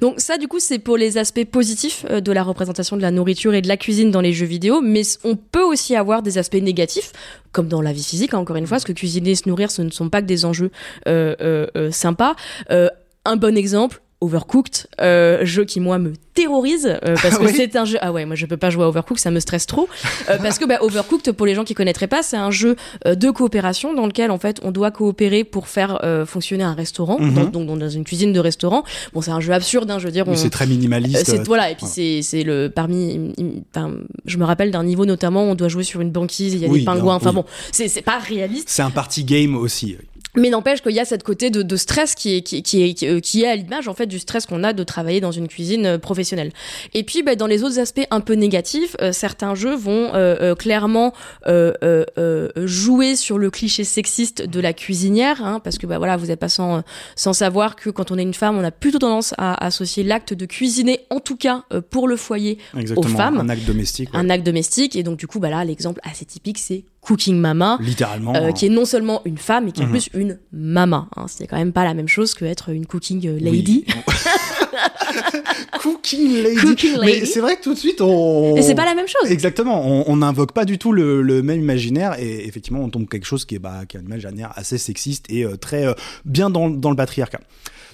Donc 0.00 0.20
ça, 0.20 0.38
du 0.38 0.48
coup, 0.48 0.60
c'est 0.60 0.78
pour 0.78 0.96
les 0.96 1.18
aspects 1.18 1.44
positifs 1.44 2.04
euh, 2.10 2.20
de 2.20 2.32
la 2.32 2.42
représentation 2.42 2.96
de 2.96 3.02
la 3.02 3.10
nourriture 3.10 3.54
et 3.54 3.62
de 3.62 3.68
la 3.68 3.76
cuisine 3.76 4.10
dans 4.10 4.20
les 4.20 4.32
jeux 4.32 4.46
vidéo, 4.46 4.80
mais 4.80 5.02
on 5.24 5.36
peut 5.36 5.62
aussi 5.62 5.96
avoir 5.96 6.22
des 6.22 6.38
aspects 6.38 6.54
négatifs, 6.54 7.12
comme 7.52 7.68
dans 7.68 7.82
la 7.82 7.92
vie 7.92 8.04
physique, 8.04 8.34
hein, 8.34 8.38
encore 8.38 8.56
une 8.56 8.66
fois, 8.66 8.76
parce 8.76 8.84
que 8.84 8.92
cuisiner 8.92 9.30
et 9.30 9.34
se 9.34 9.48
nourrir, 9.48 9.70
ce 9.70 9.82
ne 9.82 9.90
sont 9.90 10.08
pas 10.08 10.22
que 10.22 10.26
des 10.26 10.44
enjeux 10.44 10.70
euh, 11.08 11.34
euh, 11.42 11.90
sympas. 11.90 12.34
un 12.68 13.36
bon 13.36 13.56
exemple, 13.56 14.00
Overcooked, 14.22 14.86
euh, 15.00 15.46
jeu 15.46 15.64
qui 15.64 15.80
moi 15.80 15.98
me 15.98 16.12
terrorise 16.34 16.86
euh, 16.86 17.16
parce 17.22 17.38
que 17.38 17.48
c'est 17.48 17.74
un 17.76 17.86
jeu. 17.86 17.96
Ah 18.02 18.12
ouais, 18.12 18.26
moi 18.26 18.36
je 18.36 18.44
peux 18.44 18.58
pas 18.58 18.68
jouer 18.68 18.84
à 18.84 18.88
Overcooked, 18.88 19.18
ça 19.18 19.30
me 19.30 19.40
stresse 19.40 19.64
trop 19.64 19.88
euh, 20.28 20.36
parce 20.42 20.58
que 20.58 20.66
bah, 20.66 20.76
Overcooked, 20.82 21.32
pour 21.32 21.46
les 21.46 21.54
gens 21.54 21.64
qui 21.64 21.72
connaîtraient 21.72 22.06
pas, 22.06 22.22
c'est 22.22 22.36
un 22.36 22.50
jeu 22.50 22.76
de 23.06 23.30
coopération 23.30 23.94
dans 23.94 24.06
lequel 24.06 24.30
en 24.30 24.38
fait 24.38 24.60
on 24.62 24.72
doit 24.72 24.90
coopérer 24.90 25.44
pour 25.44 25.68
faire 25.68 26.00
fonctionner 26.26 26.64
un 26.64 26.74
restaurant, 26.74 27.18
mhm. 27.18 27.50
donc 27.50 27.66
dans, 27.66 27.88
une 27.88 28.04
cuisine 28.04 28.34
de 28.34 28.40
restaurant. 28.40 28.84
Bon, 29.14 29.22
c'est 29.22 29.30
un 29.30 29.40
jeu 29.40 29.54
absurde, 29.54 29.90
hein, 29.90 29.98
je 29.98 30.04
veux 30.04 30.12
dire. 30.12 30.26
C'est 30.34 30.50
très 30.50 30.66
minimaliste. 30.66 31.24
c'est 31.24 31.46
voilà, 31.46 31.70
et 31.70 31.74
puis 31.74 31.86
c'est 31.86 32.20
c'est 32.22 32.42
le 32.42 32.68
parmi. 32.68 33.32
Enfin, 33.74 33.94
je 34.26 34.36
me 34.36 34.44
rappelle 34.44 34.70
d'un 34.70 34.84
niveau 34.84 35.06
notamment, 35.06 35.44
on 35.44 35.54
doit 35.54 35.68
jouer 35.68 35.84
sur 35.84 36.02
une 36.02 36.10
banquise, 36.10 36.52
il 36.52 36.60
y 36.60 36.66
a 36.66 36.68
des 36.68 36.84
pingouins. 36.84 37.14
Enfin 37.14 37.32
bon, 37.32 37.46
c'est 37.72 38.02
pas 38.02 38.18
réaliste. 38.18 38.68
C'est 38.68 38.82
un 38.82 38.90
party 38.90 39.24
game 39.24 39.56
aussi. 39.56 39.96
Mais 40.36 40.50
n'empêche 40.50 40.82
qu'il 40.82 40.92
y 40.92 41.00
a 41.00 41.04
cette 41.04 41.22
côté 41.22 41.50
de, 41.50 41.62
de 41.62 41.76
stress 41.76 42.14
qui 42.14 42.36
est, 42.36 42.42
qui, 42.42 42.62
qui 42.62 42.82
est, 42.82 42.94
qui, 42.94 43.06
euh, 43.06 43.20
est 43.20 43.46
à 43.48 43.56
l'image 43.56 43.88
en 43.88 43.94
fait 43.94 44.06
du 44.06 44.18
stress 44.18 44.46
qu'on 44.46 44.62
a 44.64 44.72
de 44.72 44.84
travailler 44.84 45.20
dans 45.20 45.32
une 45.32 45.48
cuisine 45.48 45.86
euh, 45.86 45.98
professionnelle. 45.98 46.52
Et 46.94 47.02
puis 47.04 47.22
bah, 47.22 47.34
dans 47.34 47.46
les 47.46 47.62
autres 47.62 47.78
aspects 47.78 48.06
un 48.10 48.20
peu 48.20 48.34
négatifs, 48.34 48.96
euh, 49.00 49.12
certains 49.12 49.54
jeux 49.54 49.74
vont 49.74 50.10
euh, 50.14 50.54
clairement 50.54 51.12
euh, 51.46 52.48
jouer 52.56 53.16
sur 53.16 53.38
le 53.38 53.50
cliché 53.50 53.84
sexiste 53.84 54.42
de 54.46 54.60
la 54.60 54.72
cuisinière, 54.72 55.44
hein, 55.44 55.60
parce 55.62 55.78
que 55.78 55.86
bah, 55.86 55.98
voilà, 55.98 56.16
vous 56.16 56.26
n'êtes 56.26 56.40
pas 56.40 56.48
sans, 56.48 56.82
sans 57.16 57.32
savoir 57.32 57.76
que 57.76 57.90
quand 57.90 58.10
on 58.10 58.18
est 58.18 58.22
une 58.22 58.34
femme, 58.34 58.58
on 58.58 58.64
a 58.64 58.70
plutôt 58.70 58.98
tendance 58.98 59.34
à 59.38 59.64
associer 59.64 60.02
l'acte 60.04 60.34
de 60.34 60.46
cuisiner, 60.46 61.00
en 61.10 61.20
tout 61.20 61.36
cas 61.36 61.64
pour 61.90 62.08
le 62.08 62.16
foyer, 62.16 62.58
Exactement, 62.76 63.16
femmes. 63.16 63.38
un 63.40 63.48
acte 63.48 63.64
domestique. 63.64 64.12
ouais. 64.12 64.18
un 64.18 64.30
acte 64.30 64.44
domestique. 64.44 64.96
Et 64.96 65.02
donc 65.02 65.18
du 65.18 65.26
coup, 65.26 65.38
bah 65.40 65.50
là, 65.50 65.64
l'exemple 65.64 66.00
assez 66.04 66.24
typique, 66.24 66.58
c'est 66.58 66.84
Cooking 67.00 67.36
Mama. 67.38 67.78
Littéralement. 67.80 68.34
Euh, 68.34 68.48
hein. 68.48 68.52
qui 68.52 68.66
est 68.66 68.70
non 68.70 68.84
seulement 68.84 69.22
une 69.24 69.38
femme, 69.38 69.64
mais 69.64 69.72
qui 69.72 69.80
est 69.80 69.84
en 69.84 69.86
Mhm. 69.88 69.92
plus 69.92 70.08
une 70.14 70.38
mama. 70.52 71.08
Hein. 71.16 71.26
C'est 71.28 71.46
quand 71.46 71.56
même 71.56 71.72
pas 71.72 71.84
la 71.84 71.94
même 71.94 72.08
chose 72.08 72.34
que 72.34 72.44
être 72.44 72.68
une 72.70 72.86
cooking 72.86 73.26
euh, 73.26 73.38
lady. 73.40 73.84
Oui. 73.88 73.94
Cooking 75.80 76.42
lady. 76.42 76.56
Cooking 76.60 76.96
Mais 77.04 77.24
c'est 77.24 77.40
vrai 77.40 77.56
que 77.56 77.62
tout 77.62 77.74
de 77.74 77.78
suite, 77.78 78.00
on. 78.00 78.56
Et 78.56 78.62
c'est 78.62 78.74
pas 78.74 78.84
la 78.84 78.94
même 78.94 79.06
chose. 79.08 79.30
Exactement, 79.30 79.86
on- 79.86 80.04
on 80.10 80.16
n'invoque 80.16 80.52
pas 80.52 80.64
du 80.64 80.78
tout 80.78 80.92
le, 80.92 81.22
le 81.22 81.42
même 81.42 81.60
imaginaire 81.60 82.18
et 82.20 82.46
effectivement 82.46 82.80
on 82.80 82.88
tombe 82.90 83.08
quelque 83.08 83.24
chose 83.26 83.44
qui 83.44 83.54
est, 83.56 83.58
bah, 83.58 83.80
qui 83.88 83.96
est 83.96 84.00
un 84.00 84.04
imaginaire 84.04 84.52
assez 84.56 84.78
sexiste 84.78 85.24
et 85.30 85.44
euh, 85.44 85.56
très 85.56 85.86
euh, 85.86 85.94
bien 86.24 86.50
dans, 86.50 86.68
dans 86.70 86.90
le 86.90 86.96
patriarcat. 86.96 87.40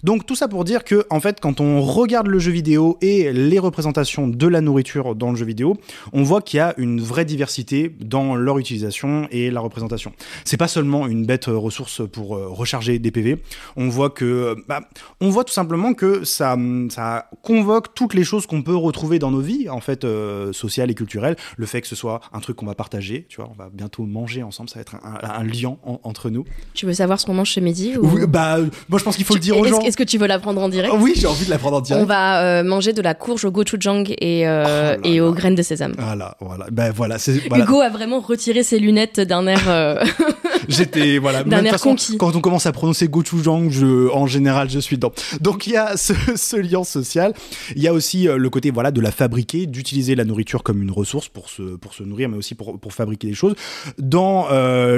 Donc 0.07 0.25
tout 0.25 0.37
ça 0.37 0.47
pour 0.47 0.62
dire 0.64 0.85
que 0.85 1.05
en 1.11 1.19
fait 1.21 1.40
quand 1.40 1.61
on 1.61 1.83
regarde 1.83 2.29
le 2.29 2.38
jeu 2.38 2.53
vidéo 2.53 2.97
et 3.03 3.33
les 3.33 3.59
représentations 3.59 4.29
de 4.29 4.47
la 4.47 4.61
nourriture 4.61 5.16
dans 5.16 5.31
le 5.31 5.37
jeu 5.37 5.45
vidéo, 5.45 5.77
on 6.12 6.23
voit 6.23 6.40
qu'il 6.42 6.59
y 6.59 6.61
a 6.61 6.75
une 6.79 7.01
vraie 7.01 7.25
diversité 7.25 7.92
dans 8.01 8.37
leur 8.37 8.59
utilisation 8.59 9.27
et 9.33 9.51
la 9.51 9.61
représentation. 9.61 10.12
C'est 10.45 10.57
pas 10.57 10.69
seulement 10.69 11.09
une 11.09 11.27
bête 11.27 11.49
euh, 11.49 11.57
ressource 11.59 12.03
pour 12.09 12.37
euh, 12.37 12.47
recharger 12.49 13.01
des 13.01 13.11
PV. 13.11 13.42
On 13.77 13.88
voit 13.88 14.11
que 14.11 14.55
bah, 14.69 14.81
on 15.21 15.29
voit 15.29 15.42
tout 15.42 15.53
simplement 15.53 15.92
que 15.92 16.23
ça 16.25 16.57
ça 16.90 17.29
convoque 17.42 17.92
toutes 17.95 18.14
les 18.14 18.23
choses 18.25 18.47
qu'on 18.47 18.62
peut 18.62 18.77
retrouver 18.77 19.19
dans 19.19 19.33
nos 19.33 19.40
vies 19.40 19.69
en 19.69 19.81
fait 19.81 20.05
euh, 20.05 20.53
sociales 20.53 20.90
et 20.90 20.95
culturelles. 20.95 21.35
Le 21.57 21.66
fait 21.66 21.81
que 21.81 21.88
ce 21.88 21.97
soit 21.97 22.21
un 22.33 22.38
truc 22.38 22.55
qu'on 22.57 22.66
va 22.66 22.77
partager, 22.77 23.27
tu 23.29 23.37
vois, 23.40 23.51
on 23.53 23.61
va 23.61 23.71
bientôt 23.73 24.05
manger 24.05 24.45
ensemble, 24.45 24.69
ça 24.71 24.77
va 24.77 24.83
être 24.83 24.95
un, 24.95 25.01
un- 25.21 25.40
un 25.40 25.45
lien 25.45 25.77
en- 25.85 25.99
entre 26.05 26.31
nous. 26.31 26.45
Tu 26.75 26.87
veux 26.87 26.95
savoir 26.95 27.19
ce 27.19 27.27
qu'on 27.27 27.35
mange 27.35 27.49
chez 27.49 27.61
ou... 27.99 28.07
Oui, 28.07 28.27
bah 28.29 28.59
moi 28.88 28.99
je 29.01 29.05
pense 29.05 29.16
qu'il 29.16 29.25
faut 29.25 29.35
le 29.35 29.40
dire 29.40 29.57
aux 29.59 29.64
gens. 29.64 29.81
est-ce 29.81 29.96
que 29.97 30.05
tu 30.05 30.19
veux 30.19 30.27
l'apprendre 30.27 30.61
en 30.61 30.69
direct 30.69 30.95
Oui, 30.99 31.15
j'ai 31.17 31.27
envie 31.27 31.45
de 31.47 31.51
la 31.51 31.59
prendre 31.59 31.77
en 31.77 31.81
On 31.81 31.83
direct. 31.83 32.07
va 32.07 32.43
euh, 32.43 32.63
manger 32.63 32.93
de 32.93 33.03
la 33.03 33.15
courge 33.15 33.45
au 33.45 33.51
gochujang 33.51 34.05
et, 34.21 34.47
euh, 34.47 34.97
Oh 34.99 35.01
et 35.05 35.21
aux 35.21 35.31
là. 35.31 35.37
graines 35.37 35.55
de 35.55 35.63
sésame. 35.63 35.95
Voilà, 35.99 36.37
voilà. 36.41 36.67
Ben 36.71 36.91
voilà. 36.93 37.17
Hugo 37.57 37.81
a 37.81 37.89
vraiment 37.89 38.21
retiré 38.21 38.63
ses 38.63 38.79
lunettes 38.79 39.21
d'un 39.21 39.47
air. 39.47 39.65
euh, 39.69 40.05
J'étais 40.69 41.19
voilà. 41.19 41.43
D'un 41.45 41.65
air 41.65 41.73
façon, 41.73 41.91
conquis. 41.91 42.17
Quand 42.19 42.35
on 42.37 42.41
commence 42.41 42.67
à 42.67 42.73
prononcer 42.73 43.09
gochujang, 43.09 43.71
je 43.71 44.09
en 44.13 44.27
général 44.27 44.69
je 44.71 44.79
suis 44.81 44.97
dedans. 44.97 45.13
Donc 45.41 45.67
il 45.67 45.73
y 45.75 45.77
a 45.77 45.97
ce, 45.97 46.13
ce 46.37 46.57
lien 46.57 46.83
social. 46.85 47.33
Il 47.77 47.83
y 47.83 47.89
a 47.89 47.93
aussi 47.93 48.25
le 48.25 48.51
côté 48.51 48.71
voilà 48.71 48.91
de 48.91 49.01
la 49.01 49.11
fabriquer, 49.11 49.67
d'utiliser 49.67 50.15
la 50.15 50.25
nourriture 50.25 50.63
comme 50.63 50.83
une 50.83 50.91
ressource 50.91 51.29
pour 51.29 51.49
se 51.51 51.63
pour 51.77 51.95
se 51.95 52.03
nourrir, 52.03 52.29
mais 52.29 52.37
aussi 52.37 52.55
pour 52.55 52.79
pour 52.81 52.93
fabriquer 52.93 53.29
des 53.29 53.35
choses. 53.35 53.55
Dans 53.99 54.47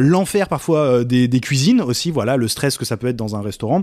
l'enfer 0.01 0.49
parfois 0.49 1.05
des, 1.05 1.29
des 1.29 1.41
cuisines 1.41 1.81
aussi, 1.81 2.11
voilà 2.11 2.37
le 2.37 2.49
stress 2.49 2.77
que 2.79 2.85
ça 2.85 2.97
peut 2.97 3.09
être 3.09 3.17
dans 3.17 3.37
un 3.37 3.43
restaurant. 3.43 3.83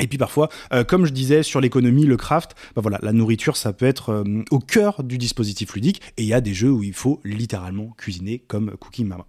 Et 0.00 0.06
puis 0.06 0.18
parfois, 0.18 0.48
euh, 0.72 0.84
comme 0.84 1.06
je 1.06 1.12
disais 1.12 1.42
sur 1.42 1.60
l'économie, 1.60 2.06
le 2.06 2.16
craft, 2.16 2.52
bah 2.74 2.82
voilà, 2.82 2.98
la 3.02 3.12
nourriture, 3.12 3.56
ça 3.56 3.72
peut 3.72 3.86
être 3.86 4.10
euh, 4.10 4.44
au 4.50 4.58
cœur 4.58 5.02
du 5.02 5.18
dispositif 5.18 5.74
ludique. 5.74 6.00
Et 6.16 6.22
il 6.22 6.28
y 6.28 6.34
a 6.34 6.40
des 6.40 6.54
jeux 6.54 6.70
où 6.70 6.82
il 6.82 6.94
faut 6.94 7.20
littéralement 7.24 7.90
cuisiner 7.96 8.38
comme 8.38 8.76
Cooking 8.78 9.06
Mama. 9.06 9.26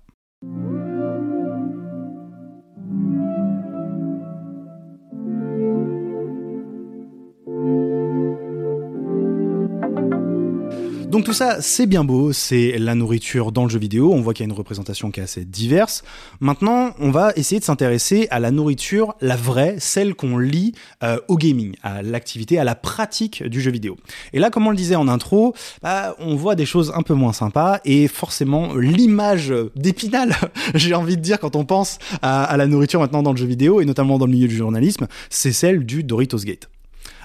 Donc 11.13 11.26
tout 11.26 11.34
ça, 11.34 11.62
c'est 11.62 11.86
bien 11.86 12.04
beau, 12.04 12.34
c'est 12.34 12.80
la 12.80 12.95
nourriture 12.95 13.52
dans 13.52 13.65
le 13.65 13.69
jeu 13.69 13.78
vidéo, 13.78 14.12
on 14.12 14.21
voit 14.21 14.34
qu'il 14.34 14.47
y 14.47 14.49
a 14.49 14.52
une 14.52 14.58
représentation 14.58 15.12
qui 15.12 15.19
est 15.19 15.23
assez 15.23 15.45
diverse. 15.45 16.04
Maintenant, 16.39 16.95
on 16.97 17.12
va 17.12 17.34
essayer 17.36 17.60
de 17.60 17.63
s'intéresser 17.63 18.28
à 18.32 18.39
la 18.39 18.49
nourriture, 18.49 19.13
la 19.21 19.36
vraie, 19.36 19.76
celle 19.78 20.15
qu'on 20.15 20.39
lit 20.39 20.73
euh, 21.04 21.19
au 21.28 21.38
gaming, 21.38 21.76
à 21.84 22.02
l'activité, 22.02 22.58
à 22.58 22.63
la 22.63 22.73
pratique 22.73 23.43
du 23.43 23.62
jeu 23.62 23.69
vidéo. 23.69 23.95
Et 24.34 24.39
là, 24.39 24.49
comme 24.49 24.65
on 24.65 24.71
le 24.71 24.76
disait 24.76 24.95
en 24.95 25.08
intro, 25.08 25.54
bah, 25.84 26.15
on 26.17 26.36
voit 26.36 26.56
des 26.56 26.65
choses 26.65 26.91
un 26.95 27.04
peu 27.04 27.13
moins 27.13 27.32
sympas 27.32 27.80
et 27.86 28.08
forcément 28.08 28.73
l'image 28.73 29.54
d'épinal, 29.76 30.36
j'ai 30.73 30.95
envie 30.95 31.15
de 31.15 31.21
dire 31.21 31.39
quand 31.39 31.56
on 31.56 31.63
pense 31.63 31.99
à, 32.23 32.43
à 32.43 32.58
la 32.58 32.65
nourriture 32.65 32.99
maintenant 32.99 33.21
dans 33.21 33.34
le 33.34 33.38
jeu 33.38 33.45
vidéo 33.45 33.82
et 33.82 33.86
notamment 33.86 34.17
dans 34.17 34.26
le 34.26 34.32
milieu 34.32 34.47
du 34.47 34.58
journalisme, 34.58 35.06
c'est 35.30 35.54
celle 35.54 35.86
du 35.86 36.02
Doritos 36.04 36.39
Gate. 36.39 36.69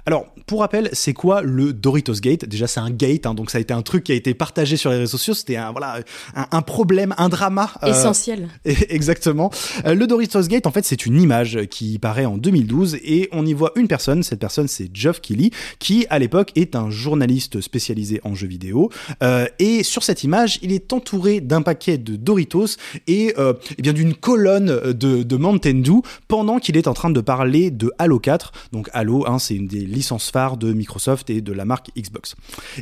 Alors, 0.08 0.24
pour 0.46 0.60
rappel, 0.60 0.88
c'est 0.94 1.12
quoi 1.12 1.42
le 1.42 1.74
Doritos 1.74 2.14
Gate? 2.14 2.46
Déjà, 2.46 2.66
c'est 2.66 2.80
un 2.80 2.88
gate, 2.88 3.26
hein, 3.26 3.34
donc 3.34 3.50
ça 3.50 3.58
a 3.58 3.60
été 3.60 3.74
un 3.74 3.82
truc 3.82 4.04
qui 4.04 4.12
a 4.12 4.14
été 4.14 4.32
partagé 4.32 4.78
sur 4.78 4.88
les 4.88 4.96
réseaux 4.96 5.18
sociaux. 5.18 5.34
C'était 5.34 5.56
un 5.56 5.70
voilà 5.70 6.00
un, 6.34 6.46
un 6.50 6.62
problème, 6.62 7.14
un 7.18 7.28
drama. 7.28 7.70
euh, 7.82 7.88
essentiel. 7.90 8.48
Exactement. 8.64 9.50
Euh, 9.84 9.92
Le 9.92 10.06
Doritos 10.06 10.44
Gate, 10.44 10.66
en 10.66 10.70
fait, 10.70 10.86
c'est 10.86 11.04
une 11.04 11.20
image 11.20 11.58
qui 11.66 11.98
paraît 11.98 12.24
en 12.24 12.38
2012 12.38 12.94
et 13.04 13.28
on 13.32 13.44
y 13.44 13.52
voit 13.52 13.72
une 13.76 13.86
personne. 13.86 14.22
Cette 14.22 14.40
personne, 14.40 14.66
c'est 14.66 14.88
Geoff 14.94 15.20
Keighley, 15.20 15.50
qui 15.78 16.06
à 16.08 16.18
l'époque 16.18 16.52
est 16.56 16.74
un 16.74 16.88
journaliste 16.88 17.60
spécialisé 17.60 18.22
en 18.24 18.34
jeux 18.34 18.48
vidéo. 18.48 18.88
Euh, 19.22 19.44
et 19.58 19.82
sur 19.82 20.02
cette 20.02 20.24
image, 20.24 20.58
il 20.62 20.72
est 20.72 20.90
entouré 20.94 21.42
d'un 21.42 21.60
paquet 21.60 21.98
de 21.98 22.16
Doritos 22.16 22.78
et, 23.08 23.34
euh, 23.36 23.52
eh 23.76 23.82
bien 23.82 23.92
d'une 23.92 24.14
colonne 24.14 24.68
de, 24.94 25.22
de 25.22 25.36
Mountain 25.36 25.82
Dew 25.82 26.00
pendant 26.28 26.60
qu'il 26.60 26.78
est 26.78 26.86
en 26.86 26.94
train 26.94 27.10
de 27.10 27.20
parler 27.20 27.70
de 27.70 27.92
Halo 27.98 28.18
4. 28.18 28.52
Donc 28.72 28.88
Halo, 28.94 29.26
hein, 29.28 29.38
c'est 29.38 29.54
une 29.54 29.66
des 29.66 29.97
licences 29.98 30.30
phares 30.30 30.56
de 30.56 30.72
Microsoft 30.72 31.28
et 31.28 31.40
de 31.40 31.52
la 31.52 31.64
marque 31.64 31.90
Xbox. 31.96 32.36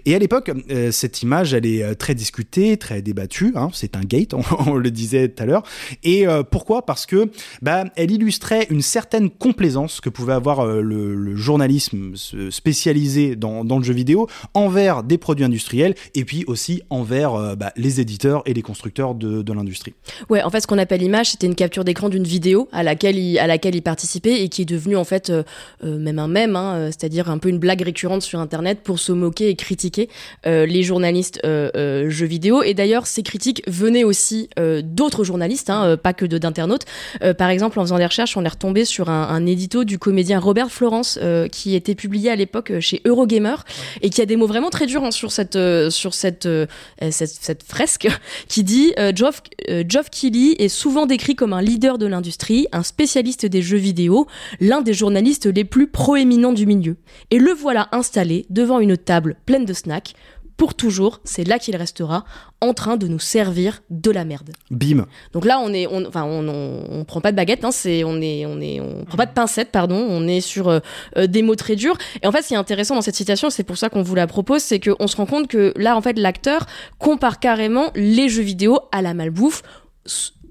Et 0.05 0.15
à 0.15 0.19
l'époque, 0.19 0.53
euh, 0.71 0.91
cette 0.93 1.23
image, 1.23 1.55
elle 1.55 1.67
est 1.67 1.83
euh, 1.83 1.95
très 1.95 2.15
discutée, 2.15 2.77
très 2.77 3.01
débattue. 3.03 3.53
hein. 3.57 3.71
c'est 3.73 3.97
un 3.97 4.03
gate, 4.03 4.35
on, 4.35 4.75
le 4.77 4.91
disait 4.91 5.29
tout 5.29 5.43
à 5.43 5.47
l'heure. 5.47 5.63
Et 6.03 6.27
euh, 6.27 6.43
pourquoi? 6.43 6.85
Parce 6.85 7.07
que 7.07 7.31
bah, 7.63 7.85
elle 7.97 8.11
illustrait 8.11 8.67
une 8.71 8.83
certaine 8.83 9.31
complaisance 9.31 10.01
que 10.01 10.11
pouvait 10.11 10.35
avoir 10.35 10.67
le, 10.67 11.37
journalisme 11.37 12.15
spécialisé 12.51 13.37
dans, 13.37 13.63
le 13.63 13.85
jeu 13.85 13.95
vidéo 13.95 14.27
envers 14.55 15.03
des 15.03 15.19
produits 15.19 15.45
industriels 15.45 15.95
et 16.15 16.25
puis 16.25 16.45
aussi 16.47 16.83
envers 16.91 17.57
bah, 17.57 17.73
les 17.77 18.01
éditeurs 18.01 18.43
et 18.47 18.55
les 18.55 18.63
constructeurs 18.63 19.15
de, 19.15 19.53
l'industrie. 19.53 19.95
Ouais, 20.29 20.43
en 20.43 20.51
fait, 20.51 20.61
ce 20.61 20.67
qu'on 20.67 20.79
appelle 20.79 21.03
image, 21.03 21.31
c'était 21.31 21.47
une 21.47 21.55
capture 21.55 21.85
d'écran 21.85 22.09
d'une 22.09 22.25
vidéo 22.25 22.69
à 22.73 22.83
laquelle 22.83 23.17
il, 23.17 23.39
à 23.39 23.47
laquelle 23.47 23.75
il 23.75 23.83
participait 23.83 24.43
et 24.43 24.49
qui 24.49 24.63
est 24.63 24.67
devenue 24.67 24.97
en 24.97 25.05
fait 25.05 25.33
même 25.83 26.19
un 26.19 26.29
mème, 26.29 26.57
hein, 26.57 26.91
c'est-à-dire 27.07 27.31
un 27.31 27.39
peu 27.39 27.49
une 27.49 27.59
blague 27.59 27.83
récurrente 27.83 28.23
sur 28.23 28.41
Internet 28.41 28.81
pour 28.83 28.99
se 28.99 29.13
moquer 29.13 29.49
et 29.49 29.55
critiquer 29.55 30.09
euh, 30.45 30.67
les 30.67 30.83
journalistes 30.83 31.39
euh, 31.45 31.71
euh, 31.77 32.11
jeux 32.11 32.27
vidéo. 32.27 32.65
Et 32.65 32.75
d'ailleurs, 32.75 33.07
ces 33.07 33.23
critiques 33.23 33.63
venaient 33.69 34.03
aussi 34.03 34.49
d'autres 34.83 35.23
journalistes, 35.23 35.71
hein, 35.71 35.97
pas 35.97 36.13
que 36.13 36.27
d'internautes. 36.27 36.85
Par 37.39 37.51
exemple, 37.51 37.79
en 37.79 37.83
faisant 37.83 37.99
des 37.99 38.07
recherches, 38.07 38.37
on 38.37 38.45
est 38.45 38.49
retombé 38.49 38.85
sur 38.85 39.09
un, 39.09 39.29
un 39.29 39.47
édito 39.47 39.85
du 39.85 39.99
comédien 39.99 40.41
Robert 40.41 40.71
Florence 40.71 41.19
qui 41.53 41.75
était 41.75 41.95
publié 41.95 42.31
à 42.31 42.37
l'époque 42.37 42.73
chez 42.81 43.03
Eurogamer 43.05 43.57
et 44.03 44.11
qui 44.11 44.21
a 44.21 44.27
des 44.27 44.37
mots 44.37 44.47
vraiment 44.47 44.71
très 44.71 44.87
durs 44.87 45.05
hein, 45.05 45.11
sur 45.11 45.31
cette 45.31 45.59
sur 45.91 46.15
cette, 46.15 46.47
euh, 46.47 46.67
cette 47.11 47.31
cette 47.31 47.63
fresque 47.63 48.09
qui 48.49 48.65
dit 48.65 48.93
Geoff 49.15 49.43
Geoff 49.87 50.11
Keighley 50.11 50.57
est 50.59 50.69
souvent 50.69 51.07
décrit 51.07 51.37
comme 51.37 51.53
un 51.53 51.63
leader 51.63 51.99
de 51.99 52.07
l'industrie, 52.07 52.67
un 52.73 52.83
spécialiste 52.83 53.47
des 53.47 53.63
jeux 53.63 53.77
vidéo, 53.77 54.27
l'un 54.61 54.81
des 54.81 54.95
journalistes 54.95 55.47
les 55.47 55.65
plus 55.65 55.87
proéminents 55.87 56.53
du 56.53 56.67
milieu. 56.67 56.86
Et 57.31 57.39
le 57.39 57.53
voilà 57.53 57.89
installé 57.93 58.47
devant 58.51 58.81
une 58.81 58.97
table 58.97 59.37
pleine 59.47 59.65
de 59.65 59.73
snacks. 59.73 60.15
Pour 60.57 60.73
toujours, 60.75 61.21
c'est 61.25 61.45
là 61.45 61.59
qu'il 61.59 61.77
restera, 61.77 62.25
en 62.63 62.73
train 62.73 62.97
de 62.97 63.07
nous 63.09 63.19
servir 63.19 63.83
de 63.91 64.11
la 64.11 64.25
merde. 64.25 64.53
Bim. 64.71 65.07
Donc 65.35 65.45
là, 65.45 65.61
on 65.63 65.71
est, 65.75 65.87
on, 65.87 66.07
enfin, 66.07 66.25
on, 66.25 66.49
on, 66.49 67.01
on 67.01 67.05
prend 67.05 67.21
pas 67.21 67.31
de 67.31 67.37
baguette, 67.37 67.63
hein, 67.63 67.71
c'est, 67.71 68.05
on 68.05 68.23
est, 68.23 68.47
on 68.47 68.59
est, 68.63 68.81
on 68.81 69.05
prend 69.05 69.19
pas 69.19 69.27
de 69.27 69.35
pincette, 69.35 69.71
pardon, 69.71 69.97
on 69.97 70.27
est 70.27 70.41
sur 70.41 70.69
euh, 70.69 70.79
euh, 71.19 71.27
des 71.27 71.43
mots 71.43 71.57
très 71.57 71.77
durs. 71.77 71.99
Et 72.23 72.27
en 72.27 72.33
fait, 72.33 72.41
ce 72.41 72.49
qui 72.49 72.55
est 72.55 72.57
intéressant 72.57 72.95
dans 72.95 73.03
cette 73.03 73.17
citation, 73.17 73.51
c'est 73.51 73.65
pour 73.65 73.77
ça 73.77 73.91
qu'on 73.91 74.03
vous 74.03 74.15
la 74.15 74.27
propose, 74.27 74.63
c'est 74.63 74.81
qu'on 74.81 75.07
se 75.07 75.17
rend 75.17 75.27
compte 75.27 75.47
que 75.47 75.75
là, 75.77 75.95
en 75.95 76.01
fait, 76.01 76.19
l'acteur 76.19 76.65
compare 76.99 77.39
carrément 77.39 77.91
les 77.95 78.31
jeux 78.31 78.43
vidéo 78.43 78.79
à 78.93 79.03
la 79.03 79.13
malbouffe. 79.13 79.63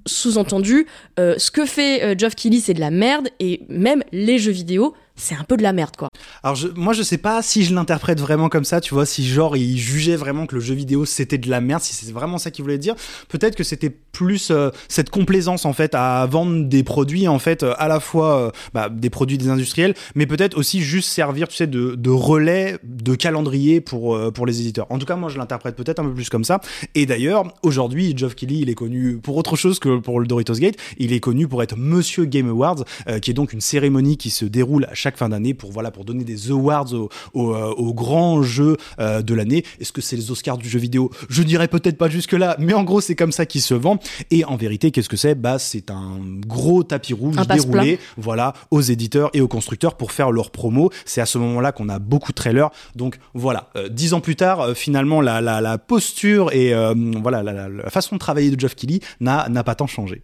Sous-entendu, 0.05 0.85
euh, 1.17 1.33
ce 1.39 1.49
que 1.49 1.65
fait 1.65 2.03
euh, 2.03 2.15
Geoff 2.15 2.35
Keighley, 2.35 2.59
c'est 2.59 2.75
de 2.75 2.79
la 2.79 2.91
merde, 2.91 3.29
et 3.39 3.63
même 3.69 4.03
les 4.11 4.37
jeux 4.37 4.51
vidéo, 4.51 4.93
c'est 5.15 5.35
un 5.35 5.43
peu 5.43 5.55
de 5.55 5.63
la 5.63 5.71
merde, 5.71 5.95
quoi. 5.95 6.09
Alors 6.43 6.55
je, 6.55 6.67
moi 6.75 6.93
je 6.93 7.01
sais 7.01 7.17
pas 7.17 7.41
si 7.41 7.63
je 7.63 7.73
l'interprète 7.73 8.19
vraiment 8.19 8.49
comme 8.49 8.65
ça, 8.65 8.81
tu 8.81 8.93
vois, 8.93 9.05
si 9.05 9.25
genre 9.25 9.55
il 9.55 9.77
jugeait 9.77 10.17
vraiment 10.17 10.45
que 10.45 10.55
le 10.55 10.61
jeu 10.61 10.75
vidéo 10.75 11.05
c'était 11.05 11.37
de 11.37 11.49
la 11.49 11.61
merde, 11.61 11.81
si 11.81 11.93
c'est 11.93 12.11
vraiment 12.11 12.37
ça 12.37 12.51
qu'il 12.51 12.63
voulait 12.63 12.77
dire. 12.77 12.95
Peut-être 13.29 13.55
que 13.55 13.63
c'était 13.63 13.89
plus 13.89 14.51
euh, 14.51 14.71
cette 14.89 15.09
complaisance 15.09 15.65
en 15.65 15.73
fait 15.73 15.95
à 15.95 16.25
vendre 16.25 16.65
des 16.65 16.83
produits 16.83 17.27
en 17.27 17.39
fait 17.39 17.63
à 17.63 17.87
la 17.87 17.99
fois 17.99 18.39
euh, 18.39 18.51
bah, 18.73 18.89
des 18.89 19.09
produits 19.09 19.37
des 19.37 19.49
industriels, 19.49 19.93
mais 20.15 20.25
peut-être 20.25 20.57
aussi 20.57 20.81
juste 20.81 21.09
servir, 21.09 21.47
tu 21.47 21.55
sais, 21.55 21.67
de, 21.67 22.09
relais, 22.09 22.77
de 22.83 23.15
calendrier 23.15 23.79
pour 23.79 24.15
euh, 24.15 24.31
pour 24.31 24.45
les 24.45 24.59
éditeurs. 24.59 24.87
En 24.89 24.99
tout 24.99 25.05
cas, 25.05 25.15
moi 25.15 25.29
je 25.29 25.37
l'interprète 25.37 25.75
peut-être 25.75 25.99
un 25.99 26.05
peu 26.05 26.13
plus 26.13 26.29
comme 26.29 26.43
ça. 26.43 26.59
Et 26.93 27.05
d'ailleurs, 27.05 27.45
aujourd'hui, 27.63 28.13
Geoff 28.17 28.35
Keighley, 28.35 28.59
il 28.59 28.69
est 28.69 28.75
connu 28.75 29.17
pour 29.17 29.37
autre 29.37 29.55
chose 29.55 29.79
que 29.79 29.99
pour 29.99 30.19
le 30.19 30.27
Doritos 30.27 30.55
Gate. 30.55 30.75
Il 30.97 31.13
est 31.13 31.19
connu 31.19 31.47
pour 31.47 31.63
être 31.63 31.77
Monsieur 31.77 32.25
Game 32.25 32.49
Awards, 32.49 32.83
qui 33.21 33.31
est 33.31 33.33
donc 33.33 33.53
une 33.53 33.61
cérémonie 33.61 34.17
qui 34.17 34.29
se 34.29 34.45
déroule 34.45 34.85
à 34.85 34.93
chaque 34.93 35.04
fin 35.17 35.29
d'année 35.29 35.53
pour 35.53 35.71
voilà 35.71 35.91
pour 35.91 36.05
donner 36.05 36.23
des 36.23 36.51
awards 36.51 36.93
aux, 36.93 37.09
aux, 37.33 37.93
grands 37.93 38.41
jeux 38.41 38.77
de 38.99 39.33
l'année. 39.33 39.63
Est-ce 39.79 39.91
que 39.91 40.01
c'est 40.01 40.15
les 40.15 40.31
Oscars 40.31 40.57
du 40.57 40.69
jeu 40.69 40.79
vidéo? 40.79 41.11
Je 41.29 41.43
dirais 41.43 41.67
peut-être 41.67 41.97
pas 41.97 42.09
jusque 42.09 42.33
là, 42.33 42.55
mais 42.59 42.73
en 42.73 42.83
gros 42.83 43.01
c'est 43.01 43.15
comme 43.15 43.31
ça 43.31 43.45
qu'il 43.45 43.61
se 43.61 43.73
vend. 43.73 43.99
Et 44.31 44.45
en 44.45 44.55
vérité, 44.55 44.91
qu'est-ce 44.91 45.09
que 45.09 45.17
c'est? 45.17 45.35
Bah, 45.35 45.59
c'est 45.59 45.91
un 45.91 46.19
gros 46.47 46.83
tapis 46.83 47.13
rouge 47.13 47.35
déroulé, 47.47 47.99
voilà, 48.17 48.53
aux 48.71 48.81
éditeurs 48.81 49.29
et 49.33 49.41
aux 49.41 49.47
constructeurs 49.47 49.95
pour 49.95 50.11
faire 50.11 50.31
leur 50.31 50.51
promo. 50.51 50.89
C'est 51.05 51.21
à 51.21 51.25
ce 51.25 51.37
moment-là 51.37 51.71
qu'on 51.71 51.89
a 51.89 51.99
beaucoup 51.99 52.31
de 52.31 52.35
trailers. 52.35 52.69
Donc 52.95 53.17
voilà, 53.33 53.69
euh, 53.75 53.89
dix 53.89 54.13
ans 54.13 54.21
plus 54.21 54.35
tard, 54.35 54.61
euh, 54.61 54.73
finalement, 54.73 55.21
la, 55.21 55.41
la, 55.41 55.61
la, 55.61 55.77
posture 55.77 56.53
et 56.53 56.73
euh, 56.73 56.93
voilà 57.21 57.43
la, 57.43 57.69
la, 57.69 57.89
façon 57.89 58.15
de 58.15 58.19
travailler 58.19 58.49
de 58.51 58.59
Geoff 58.59 58.75
Keighley 58.75 58.99
n'a 59.19 59.63
pas 59.63 59.75
tant 59.75 59.87
changé. 59.87 60.23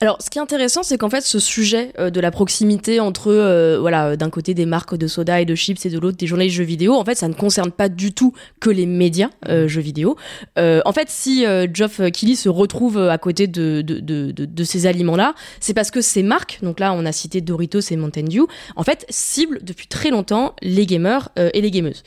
Alors, 0.00 0.18
ce 0.20 0.28
qui 0.28 0.38
est 0.38 0.42
intéressant, 0.42 0.82
c'est 0.82 0.98
qu'en 0.98 1.08
fait, 1.08 1.22
ce 1.22 1.38
sujet 1.38 1.92
euh, 1.98 2.10
de 2.10 2.20
la 2.20 2.30
proximité 2.30 3.00
entre, 3.00 3.32
euh, 3.32 3.78
voilà, 3.80 4.08
euh, 4.08 4.16
d'un 4.16 4.28
côté 4.30 4.52
des 4.52 4.66
marques 4.66 4.96
de 4.96 5.06
soda 5.06 5.40
et 5.40 5.44
de 5.44 5.54
chips 5.54 5.84
et 5.86 5.90
de 5.90 5.98
l'autre 5.98 6.18
des 6.18 6.26
journalistes 6.26 6.56
jeux 6.56 6.64
vidéo, 6.64 6.94
en 6.94 7.04
fait, 7.04 7.14
ça 7.14 7.28
ne 7.28 7.34
concerne 7.34 7.70
pas 7.70 7.88
du 7.88 8.12
tout 8.12 8.32
que 8.60 8.70
les 8.70 8.86
médias 8.86 9.30
jeux 9.66 9.80
vidéo. 9.80 10.16
en 10.56 10.92
fait, 10.92 11.08
si 11.08 11.44
Geoff 11.72 11.98
Keighley 11.98 12.34
se 12.34 12.48
retrouve 12.48 12.98
à 12.98 13.18
côté 13.18 13.46
de, 13.46 13.82
de, 13.82 14.00
de, 14.00 14.32
de 14.32 14.64
ces 14.64 14.86
aliments-là, 14.86 15.34
c'est 15.60 15.74
parce 15.74 15.90
que 15.90 16.00
ces 16.00 16.22
marques, 16.22 16.58
donc 16.62 16.80
là, 16.80 16.92
on 16.92 17.06
a 17.06 17.12
cité 17.12 17.40
Doritos 17.40 17.80
et 17.90 17.96
Mountain 17.96 18.24
Dew, 18.24 18.46
en 18.76 18.82
fait, 18.82 19.06
ciblent 19.08 19.60
depuis 19.62 19.86
très 19.86 20.10
longtemps 20.10 20.54
les 20.62 20.86
gamers 20.86 21.30
et 21.36 21.60
les 21.60 21.70
gameuses. 21.70 22.02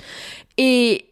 Et 0.57 1.08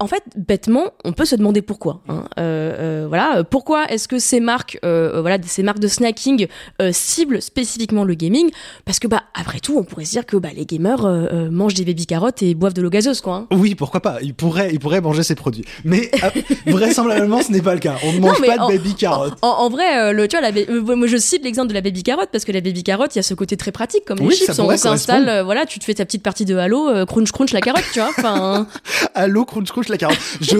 en 0.00 0.06
fait, 0.06 0.22
bêtement, 0.36 0.92
on 1.04 1.12
peut 1.12 1.24
se 1.24 1.34
demander 1.34 1.60
pourquoi. 1.60 2.02
Hein. 2.08 2.24
Euh, 2.38 2.74
euh, 2.78 3.06
voilà, 3.08 3.42
pourquoi 3.42 3.86
est-ce 3.86 4.06
que 4.06 4.20
ces 4.20 4.38
marques, 4.38 4.78
euh, 4.84 5.20
voilà, 5.20 5.38
ces 5.44 5.64
marques 5.64 5.80
de 5.80 5.88
snacking 5.88 6.46
ciblent 6.92 7.42
spécifiquement 7.42 8.04
le 8.04 8.14
gaming? 8.14 8.50
Parce 8.84 9.00
que 9.00 9.08
bah, 9.08 9.24
après 9.34 9.58
tout, 9.58 9.76
on 9.76 9.82
pourrait 9.82 10.04
se 10.04 10.12
dire 10.12 10.24
que 10.24 10.36
bah, 10.36 10.50
les 10.54 10.66
gamers 10.66 11.04
mangent 11.50 11.74
des 11.74 11.84
baby 11.84 12.06
carottes 12.06 12.42
et 12.42 12.54
boivent 12.54 12.74
de 12.74 12.82
l'eau 12.82 12.90
gazeuse, 12.90 13.20
quoi. 13.20 13.34
Hein. 13.34 13.46
Oui, 13.52 13.74
pourquoi 13.74 14.00
pas 14.00 14.18
Ils 14.22 14.34
pourraient, 14.34 14.70
ils 14.72 14.78
pourraient 14.78 15.00
manger 15.00 15.24
ces 15.24 15.34
produits. 15.34 15.64
Mais 15.84 16.10
vraisemblablement, 16.66 17.42
ce 17.42 17.50
n'est 17.50 17.62
pas 17.62 17.74
le 17.74 17.80
cas. 17.80 17.96
On 18.04 18.12
ne 18.12 18.20
mange 18.20 18.40
pas 18.40 18.56
de 18.56 18.76
baby 18.76 18.94
carottes. 18.94 19.38
En, 19.42 19.68
vrai, 19.68 20.12
le, 20.12 20.28
tu 20.28 20.38
vois, 20.38 20.48
la, 20.48 20.94
moi 20.94 21.06
je 21.08 21.16
cite 21.16 21.42
l'exemple 21.42 21.68
de 21.68 21.74
la 21.74 21.80
baby 21.80 22.04
carotte 22.04 22.28
parce 22.30 22.44
que 22.44 22.52
la 22.52 22.60
baby 22.60 22.84
carotte, 22.84 23.16
il 23.16 23.18
y 23.18 23.20
a 23.20 23.24
ce 23.24 23.34
côté 23.34 23.56
très 23.56 23.72
pratique, 23.72 24.04
comme 24.04 24.18
les 24.18 24.30
chips. 24.30 24.58
On 24.60 24.76
s'installe, 24.76 25.42
voilà, 25.44 25.66
tu 25.66 25.80
te 25.80 25.84
fais 25.84 25.94
ta 25.94 26.04
petite 26.04 26.22
partie 26.22 26.44
de 26.44 26.56
Halo, 26.56 27.04
crunch 27.06 27.32
crunch 27.32 27.52
la 27.52 27.60
carotte, 27.60 27.84
tu 27.92 27.98
vois. 27.98 28.10
Enfin. 28.16 28.68
Halo 29.14 29.44
crunch 29.44 29.72
crunch 29.72 29.87
la 29.92 29.98
carotte. 29.98 30.18
Je, 30.40 30.56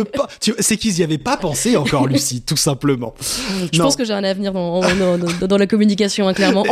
c'est 0.59 0.77
qu'ils 0.77 0.95
n'y 0.95 1.03
avaient 1.03 1.19
pas 1.19 1.37
pensé 1.37 1.77
encore, 1.77 2.07
Lucie, 2.07 2.43
tout 2.47 2.57
simplement. 2.57 3.15
Je 3.73 3.81
pense 3.81 3.97
que 3.97 4.05
j'ai 4.05 4.13
un 4.13 4.25
avenir 4.25 4.53
dans, 4.53 4.81
dans, 5.47 5.57
la 5.57 5.67
communication, 5.67 6.29
hein, 6.29 6.35
clairement. 6.35 6.65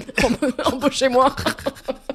Embauchez-moi. 0.64 1.34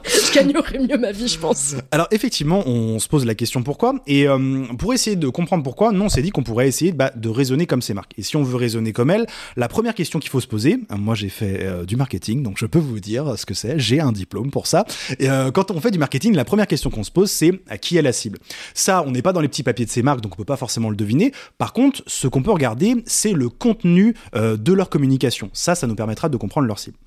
Je 0.05 0.33
gagnerais 0.33 0.79
mieux 0.79 0.97
ma 0.97 1.11
vie, 1.11 1.27
je 1.27 1.37
pense. 1.37 1.75
Alors 1.91 2.07
effectivement, 2.11 2.67
on 2.67 2.99
se 2.99 3.07
pose 3.07 3.25
la 3.25 3.35
question 3.35 3.63
pourquoi. 3.63 3.95
Et 4.07 4.27
euh, 4.27 4.65
pour 4.77 4.93
essayer 4.93 5.15
de 5.15 5.27
comprendre 5.27 5.63
pourquoi, 5.63 5.91
non, 5.91 6.05
on 6.05 6.09
s'est 6.09 6.21
dit 6.21 6.31
qu'on 6.31 6.43
pourrait 6.43 6.67
essayer 6.67 6.91
bah, 6.91 7.11
de 7.15 7.29
raisonner 7.29 7.65
comme 7.65 7.81
ces 7.81 7.93
marques. 7.93 8.13
Et 8.17 8.23
si 8.23 8.35
on 8.37 8.43
veut 8.43 8.55
raisonner 8.55 8.93
comme 8.93 9.09
elles, 9.09 9.25
la 9.55 9.67
première 9.67 9.95
question 9.95 10.19
qu'il 10.19 10.29
faut 10.29 10.39
se 10.39 10.47
poser, 10.47 10.79
euh, 10.91 10.97
moi 10.97 11.15
j'ai 11.15 11.29
fait 11.29 11.63
euh, 11.63 11.85
du 11.85 11.95
marketing, 11.95 12.43
donc 12.43 12.57
je 12.57 12.65
peux 12.65 12.79
vous 12.79 12.99
dire 12.99 13.37
ce 13.37 13.45
que 13.45 13.53
c'est. 13.53 13.79
J'ai 13.79 13.99
un 13.99 14.11
diplôme 14.11 14.51
pour 14.51 14.67
ça. 14.67 14.85
Et 15.19 15.27
quand 15.53 15.71
on 15.71 15.79
fait 15.79 15.91
du 15.91 15.99
marketing, 15.99 16.35
la 16.35 16.45
première 16.45 16.67
question 16.67 16.89
qu'on 16.89 17.03
se 17.03 17.11
pose, 17.11 17.29
c'est 17.29 17.61
à 17.69 17.77
qui 17.77 17.97
est 17.97 18.01
la 18.01 18.13
cible? 18.13 18.39
Ça, 18.73 19.03
on 19.05 19.11
n'est 19.11 19.21
pas 19.21 19.33
dans 19.33 19.41
les 19.41 19.47
petits 19.47 19.63
papiers 19.63 19.85
de 19.85 19.91
ces 19.91 20.03
marques, 20.03 20.21
donc 20.21 20.33
on 20.33 20.35
peut 20.35 20.45
pas 20.45 20.57
forcément 20.57 20.89
le 20.89 20.95
deviner. 20.95 21.31
Par 21.57 21.73
contre, 21.73 22.03
ce 22.07 22.27
qu'on 22.27 22.43
peut 22.43 22.51
regarder, 22.51 22.95
c'est 23.05 23.33
le 23.33 23.49
contenu 23.49 24.15
de 24.33 24.73
leur 24.73 24.89
communication. 24.89 25.49
Ça, 25.53 25.75
ça 25.75 25.87
nous 25.87 25.95
permettra 25.95 26.29
de 26.29 26.37
comprendre 26.37 26.67
leur 26.67 26.79
cible. 26.79 26.97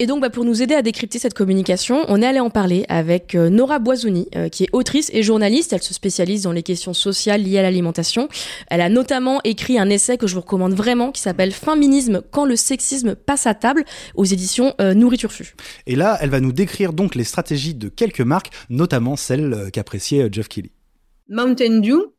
Et 0.00 0.06
donc, 0.06 0.20
bah, 0.20 0.30
pour 0.30 0.44
nous 0.44 0.60
aider 0.62 0.74
à 0.74 0.82
décrypter 0.82 1.18
cette 1.18 1.34
communication, 1.34 2.04
on 2.08 2.20
est 2.20 2.26
allé 2.26 2.40
en 2.40 2.50
parler 2.50 2.84
avec 2.88 3.34
euh, 3.34 3.48
Nora 3.48 3.78
Boisouni, 3.78 4.28
euh, 4.34 4.48
qui 4.48 4.64
est 4.64 4.68
autrice 4.72 5.08
et 5.12 5.22
journaliste. 5.22 5.72
Elle 5.72 5.82
se 5.82 5.94
spécialise 5.94 6.42
dans 6.42 6.52
les 6.52 6.64
questions 6.64 6.94
sociales 6.94 7.42
liées 7.42 7.58
à 7.58 7.62
l'alimentation. 7.62 8.28
Elle 8.68 8.80
a 8.80 8.88
notamment 8.88 9.40
écrit 9.44 9.78
un 9.78 9.88
essai 9.88 10.18
que 10.18 10.26
je 10.26 10.34
vous 10.34 10.40
recommande 10.40 10.74
vraiment, 10.74 11.12
qui 11.12 11.20
s'appelle 11.20 11.52
Féminisme 11.52 12.22
quand 12.32 12.44
le 12.44 12.56
sexisme 12.56 13.14
passe 13.14 13.46
à 13.46 13.54
table, 13.54 13.84
aux 14.16 14.24
éditions 14.24 14.74
euh, 14.80 14.94
Nourriture 14.94 15.32
Fu. 15.32 15.54
Et 15.86 15.94
là, 15.94 16.18
elle 16.20 16.30
va 16.30 16.40
nous 16.40 16.52
décrire 16.52 16.92
donc 16.92 17.14
les 17.14 17.24
stratégies 17.24 17.74
de 17.74 17.88
quelques 17.88 18.20
marques, 18.20 18.50
notamment 18.70 19.14
celles 19.14 19.70
qu'appréciait 19.72 20.28
Jeff 20.32 20.48
Kelly. 20.48 20.72
Mountain 21.28 21.80
Dew, 21.80 22.13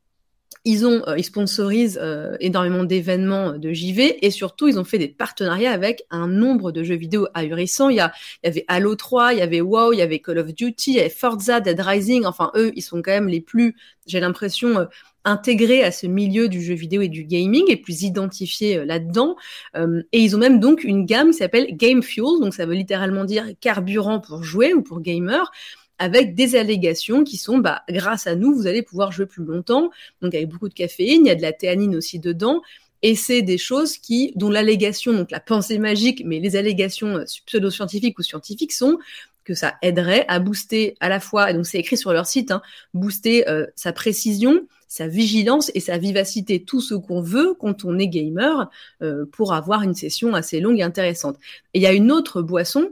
ils 0.65 0.85
ont, 0.85 1.03
euh, 1.07 1.17
ils 1.17 1.23
sponsorisent 1.23 1.99
euh, 2.01 2.35
énormément 2.39 2.83
d'événements 2.83 3.53
de 3.53 3.71
JV 3.71 4.25
et 4.25 4.31
surtout 4.31 4.67
ils 4.67 4.79
ont 4.79 4.83
fait 4.83 4.97
des 4.97 5.07
partenariats 5.07 5.71
avec 5.71 6.03
un 6.09 6.27
nombre 6.27 6.71
de 6.71 6.83
jeux 6.83 6.95
vidéo 6.95 7.27
ahurissants. 7.35 7.89
Il 7.89 7.97
y, 7.97 7.99
a, 7.99 8.11
il 8.43 8.47
y 8.47 8.49
avait 8.49 8.65
Halo 8.67 8.95
3, 8.95 9.33
il 9.33 9.39
y 9.39 9.41
avait 9.41 9.61
WoW, 9.61 9.93
il 9.93 9.99
y 9.99 10.01
avait 10.01 10.19
Call 10.19 10.39
of 10.39 10.53
Duty, 10.53 10.91
il 10.91 10.95
y 10.97 10.99
avait 10.99 11.09
Forza, 11.09 11.61
Dead 11.61 11.79
Rising. 11.79 12.25
Enfin 12.25 12.51
eux, 12.55 12.71
ils 12.75 12.81
sont 12.81 13.01
quand 13.03 13.11
même 13.11 13.29
les 13.29 13.41
plus, 13.41 13.75
j'ai 14.07 14.19
l'impression, 14.19 14.79
euh, 14.79 14.85
intégrés 15.23 15.83
à 15.83 15.91
ce 15.91 16.07
milieu 16.07 16.49
du 16.49 16.61
jeu 16.61 16.73
vidéo 16.75 17.01
et 17.01 17.09
du 17.09 17.23
gaming 17.23 17.63
et 17.67 17.77
plus 17.77 18.03
identifiés 18.03 18.85
là-dedans. 18.85 19.35
et 19.75 20.19
ils 20.19 20.35
ont 20.35 20.39
même 20.39 20.59
donc 20.59 20.83
une 20.83 21.03
gamme 21.07 21.31
qui 21.31 21.37
s'appelle 21.37 21.75
Game 21.75 22.03
Fuel, 22.03 22.39
donc 22.39 22.53
ça 22.53 22.67
veut 22.67 22.75
littéralement 22.75 23.25
dire 23.25 23.47
carburant 23.59 24.19
pour 24.19 24.43
jouer 24.43 24.75
ou 24.75 24.83
pour 24.83 25.01
gamer 25.01 25.51
avec 25.97 26.35
des 26.35 26.55
allégations 26.55 27.23
qui 27.23 27.37
sont, 27.37 27.57
bah, 27.57 27.83
grâce 27.89 28.27
à 28.27 28.35
nous, 28.35 28.53
vous 28.53 28.67
allez 28.67 28.81
pouvoir 28.81 29.11
jouer 29.11 29.25
plus 29.25 29.43
longtemps. 29.43 29.89
Donc 30.21 30.35
avec 30.35 30.49
beaucoup 30.49 30.69
de 30.69 30.73
caféine, 30.73 31.25
il 31.25 31.27
y 31.27 31.31
a 31.31 31.35
de 31.35 31.41
la 31.41 31.53
théanine 31.53 31.95
aussi 31.95 32.19
dedans. 32.19 32.61
Et 33.01 33.15
c'est 33.15 33.41
des 33.41 33.57
choses 33.57 33.97
qui, 33.97 34.31
dont 34.35 34.49
l'allégation, 34.49 35.13
donc 35.13 35.31
la 35.31 35.39
pensée 35.39 35.77
magique, 35.77 36.23
mais 36.25 36.39
les 36.39 36.55
allégations 36.55 37.17
euh, 37.17 37.23
pseudo-scientifiques 37.45 38.17
ou 38.17 38.23
scientifiques 38.23 38.73
sont 38.73 38.97
que 39.43 39.53
ça 39.53 39.75
aiderait 39.83 40.25
à 40.27 40.39
booster 40.39 40.95
à 40.99 41.07
la 41.07 41.19
fois, 41.19 41.51
et 41.51 41.53
donc 41.53 41.67
c'est 41.67 41.77
écrit 41.77 41.97
sur 41.97 42.11
leur 42.11 42.25
site, 42.25 42.49
hein, 42.49 42.63
booster 42.95 43.47
euh, 43.47 43.67
sa 43.75 43.93
précision, 43.93 44.61
sa 44.87 45.07
vigilance 45.07 45.71
et 45.75 45.79
sa 45.79 45.99
vivacité, 45.99 46.63
tout 46.63 46.81
ce 46.81 46.95
qu'on 46.95 47.21
veut 47.21 47.53
quand 47.53 47.85
on 47.85 47.99
est 47.99 48.07
gamer 48.07 48.69
euh, 49.03 49.25
pour 49.31 49.53
avoir 49.53 49.83
une 49.83 49.93
session 49.93 50.33
assez 50.33 50.59
longue 50.59 50.79
et 50.79 50.83
intéressante. 50.83 51.37
Et 51.73 51.79
il 51.79 51.81
y 51.83 51.87
a 51.87 51.93
une 51.93 52.11
autre 52.11 52.41
boisson 52.41 52.89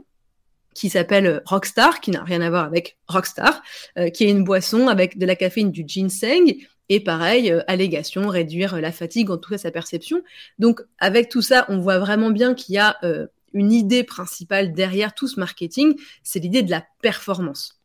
qui 0.74 0.90
s'appelle 0.90 1.42
Rockstar, 1.46 2.00
qui 2.00 2.10
n'a 2.10 2.22
rien 2.22 2.40
à 2.40 2.50
voir 2.50 2.64
avec 2.64 2.98
Rockstar, 3.08 3.62
euh, 3.98 4.10
qui 4.10 4.24
est 4.24 4.30
une 4.30 4.44
boisson 4.44 4.88
avec 4.88 5.18
de 5.18 5.24
la 5.24 5.36
caféine, 5.36 5.70
du 5.70 5.84
ginseng, 5.86 6.54
et 6.88 7.00
pareil, 7.00 7.50
euh, 7.50 7.62
allégation, 7.66 8.28
réduire 8.28 8.80
la 8.80 8.92
fatigue, 8.92 9.30
en 9.30 9.38
tout 9.38 9.50
cas 9.50 9.58
sa 9.58 9.70
perception. 9.70 10.22
Donc 10.58 10.82
avec 10.98 11.28
tout 11.28 11.42
ça, 11.42 11.64
on 11.68 11.78
voit 11.78 11.98
vraiment 11.98 12.30
bien 12.30 12.54
qu'il 12.54 12.74
y 12.74 12.78
a 12.78 12.96
euh, 13.04 13.26
une 13.52 13.72
idée 13.72 14.04
principale 14.04 14.72
derrière 14.72 15.14
tout 15.14 15.28
ce 15.28 15.38
marketing, 15.38 15.94
c'est 16.22 16.40
l'idée 16.40 16.62
de 16.62 16.70
la 16.70 16.84
performance. 17.00 17.80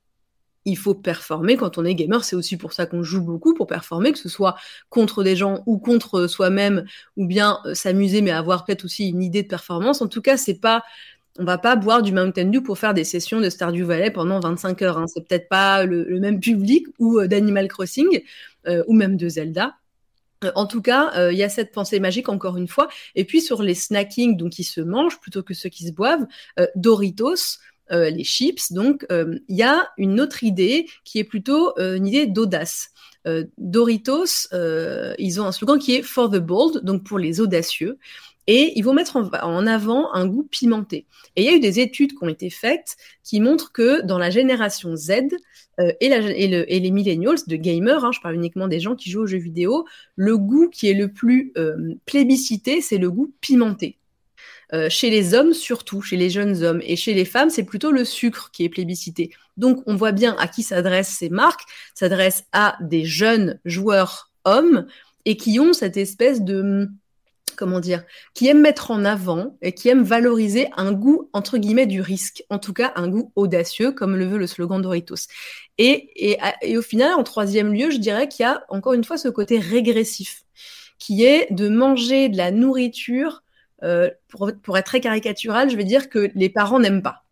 Il 0.66 0.78
faut 0.78 0.94
performer 0.94 1.56
quand 1.56 1.78
on 1.78 1.86
est 1.86 1.96
gamer, 1.96 2.24
c'est 2.24 2.36
aussi 2.36 2.58
pour 2.58 2.74
ça 2.74 2.86
qu'on 2.86 3.02
joue 3.02 3.22
beaucoup, 3.22 3.54
pour 3.54 3.68
performer, 3.68 4.12
que 4.12 4.20
ce 4.20 4.28
soit 4.28 4.56
contre 4.90 5.24
des 5.24 5.36
gens 5.36 5.64
ou 5.66 5.78
contre 5.78 6.28
soi-même, 6.28 6.86
ou 7.16 7.28
bien 7.28 7.60
s'amuser, 7.74 8.22
mais 8.22 8.32
avoir 8.32 8.66
peut-être 8.66 8.84
aussi 8.84 9.08
une 9.08 9.24
idée 9.24 9.44
de 9.44 9.48
performance. 9.48 10.02
En 10.02 10.08
tout 10.08 10.22
cas, 10.22 10.36
c'est 10.36 10.60
pas 10.60 10.84
on 11.40 11.46
va 11.46 11.58
pas 11.58 11.76
boire 11.76 12.04
du 12.04 12.12
Mountain 12.12 12.46
Dew 12.46 12.62
pour 12.62 12.78
faire 12.78 12.94
des 12.94 13.06
sessions 13.06 13.40
de 13.40 13.50
Stardew 13.50 13.84
Valley 13.84 14.12
pendant 14.12 14.40
25 14.40 14.82
heures. 14.82 14.98
Hein. 14.98 15.06
C'est 15.08 15.26
peut-être 15.26 15.48
pas 15.48 15.86
le, 15.86 16.20
même 16.20 16.40
public 16.40 16.86
ou 17.00 17.20
euh, 17.20 17.28
d'Animal 17.28 17.70
Crossing 17.70 18.22
euh, 18.68 18.84
ou 18.88 18.94
même 18.94 19.16
de 19.16 19.30
Zelda. 19.30 19.76
Euh, 20.44 20.52
en 20.56 20.68
tout 20.68 20.82
cas, 20.82 21.32
il 21.32 21.38
y 21.38 21.44
a 21.44 21.50
cette 21.50 21.72
pensée 21.72 22.00
magique 22.00 22.28
encore 22.28 22.58
une 22.58 22.68
fois. 22.68 22.90
Et 23.16 23.24
puis 23.24 23.42
sur 23.42 23.64
les 23.64 23.74
snacking, 23.74 24.36
donc 24.36 24.52
qui 24.52 24.66
se 24.66 24.82
mangent 24.82 25.20
plutôt 25.22 25.42
que 25.42 25.54
ceux 25.54 25.70
qui 25.70 25.88
se 25.88 25.94
boivent, 25.94 26.28
Doritos, 26.76 27.60
les 27.90 28.24
chips. 28.24 28.72
Donc, 28.72 29.06
il 29.10 29.56
y 29.56 29.64
a 29.64 29.90
une 29.98 30.22
autre 30.22 30.44
idée 30.44 30.88
qui 31.04 31.20
est 31.20 31.24
plutôt 31.24 31.78
une 31.78 32.08
idée 32.08 32.28
d'audace. 32.28 32.92
Doritos, 33.58 34.48
ils 35.18 35.42
ont 35.42 35.46
un 35.46 35.52
slogan 35.52 35.80
qui 35.80 35.96
est 35.96 36.04
For 36.04 36.30
the 36.30 36.38
Bold, 36.38 36.84
donc 36.86 37.04
pour 37.04 37.20
les 37.20 37.42
audacieux 37.42 37.98
et 38.52 38.74
ils 38.76 38.82
vont 38.82 38.96
mettre 38.96 39.16
en, 39.16 39.68
avant 39.68 40.12
un 40.12 40.26
goût 40.26 40.42
pimenté. 40.42 41.06
Et 41.36 41.44
il 41.44 41.46
y 41.46 41.50
a 41.50 41.56
eu 41.56 41.60
des 41.60 41.80
études 41.80 42.18
qui 42.18 42.24
ont 42.24 42.28
été 42.28 42.50
faites 42.50 42.98
qui 43.24 43.40
montrent 43.42 43.72
que 43.72 44.02
dans 44.02 44.18
la 44.18 44.32
génération 44.32 44.96
Z 44.96 45.12
euh, 45.80 45.92
et, 46.02 46.10
les 46.80 46.92
millennials 46.92 47.38
de 47.46 47.56
gamers, 47.56 48.04
hein, 48.04 48.12
je 48.12 48.20
parle 48.22 48.34
uniquement 48.34 48.68
des 48.68 48.80
gens 48.80 48.96
qui 48.96 49.12
jouent 49.12 49.22
aux 49.22 49.28
jeux 49.28 49.38
vidéo, 49.38 49.86
le 50.16 50.36
goût 50.40 50.68
qui 50.68 50.90
est 50.90 50.96
le 50.96 51.14
plus 51.14 51.54
euh, 51.58 51.94
plébiscité, 52.08 52.82
c'est 52.82 52.98
le 52.98 53.12
goût 53.12 53.32
pimenté. 53.40 54.00
chez 54.90 55.12
les 55.12 55.36
hommes 55.36 55.54
surtout, 55.54 56.02
chez 56.02 56.18
les 56.18 56.32
jeunes 56.32 56.64
hommes, 56.64 56.82
et 56.84 56.96
chez 56.96 57.14
les 57.14 57.26
femmes, 57.26 57.52
c'est 57.52 57.66
plutôt 57.66 57.92
le 57.92 58.04
sucre 58.04 58.50
qui 58.52 58.64
est 58.64 58.70
plébiscité. 58.70 59.30
Donc, 59.58 59.84
on 59.86 59.96
voit 59.96 60.12
bien 60.12 60.36
à 60.40 60.48
qui 60.48 60.64
s'adressent 60.64 61.16
ces 61.20 61.30
marques, 61.30 61.66
s'adressent 61.94 62.46
à 62.52 62.78
des 62.82 63.06
jeunes 63.06 63.60
joueurs 63.64 64.32
hommes 64.44 64.88
et 65.26 65.38
qui 65.38 65.60
ont 65.60 65.74
cette 65.74 65.98
espèce 65.98 66.42
de 66.42 66.90
comment 67.56 67.80
dire, 67.80 68.04
qui 68.34 68.48
aiment 68.48 68.62
mettre 68.62 68.92
en 68.92 69.06
avant 69.06 69.58
et 69.62 69.74
qui 69.74 69.90
aiment 69.90 70.04
valoriser 70.04 70.68
un 70.76 70.92
goût 70.92 71.30
entre 71.34 71.58
guillemets 71.58 71.88
du 71.88 72.02
risque, 72.02 72.44
en 72.50 72.60
tout 72.60 72.74
cas 72.74 72.92
un 72.96 73.08
goût 73.08 73.32
audacieux, 73.36 73.92
comme 73.92 74.16
le 74.16 74.26
veut 74.26 74.38
le 74.38 74.48
slogan 74.48 74.82
Doritos. 74.82 75.28
Et, 75.78 76.38
et, 76.62 76.78
au 76.78 76.82
final, 76.82 77.14
en 77.14 77.24
troisième 77.24 77.74
lieu, 77.74 77.90
je 77.90 77.98
dirais 77.98 78.28
qu'il 78.28 78.44
y 78.44 78.48
a 78.48 78.64
encore 78.70 78.94
une 78.94 79.04
fois 79.04 79.18
ce 79.18 79.30
côté 79.30 79.60
régressif, 79.60 80.44
qui 80.98 81.24
est 81.24 81.48
de 81.52 81.70
manger 81.70 82.30
de 82.30 82.38
la 82.38 82.52
nourriture. 82.52 83.44
Euh, 83.82 84.10
pour, 84.28 84.52
pour 84.62 84.78
être 84.78 84.88
très 84.88 85.00
caricatural, 85.00 85.70
je 85.70 85.78
vais 85.78 85.86
dire 85.86 86.10
que 86.10 86.32
les 86.36 86.50
parents 86.50 86.82
n'aiment 86.82 87.02
pas. 87.02 87.24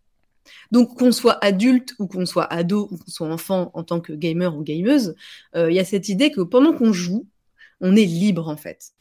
Donc 0.71 0.97
qu'on 0.97 1.12
soit 1.12 1.43
adulte 1.43 1.93
ou 1.99 2.08
qu'on 2.08 2.25
soit 2.25 2.45
ado 2.51 2.88
ou 2.91 2.97
qu'on 2.97 3.12
soit 3.12 3.27
enfant 3.27 3.71
en 3.73 3.84
tant 3.84 3.99
que 3.99 4.13
gamer 4.13 4.56
ou 4.56 4.63
gameuse, 4.63 5.15
euh, 5.56 5.69
il 5.69 5.75
y 5.75 5.80
a 5.80 5.86
cette 5.86 6.10
idée 6.10 6.32
que 6.32 6.41
pendant 6.41 6.73
qu'on 6.73 6.93
joue, 6.93 7.27
on 7.82 7.95
est 7.95 8.06
libre 8.06 8.47
en 8.47 8.58
fait. 8.58 8.93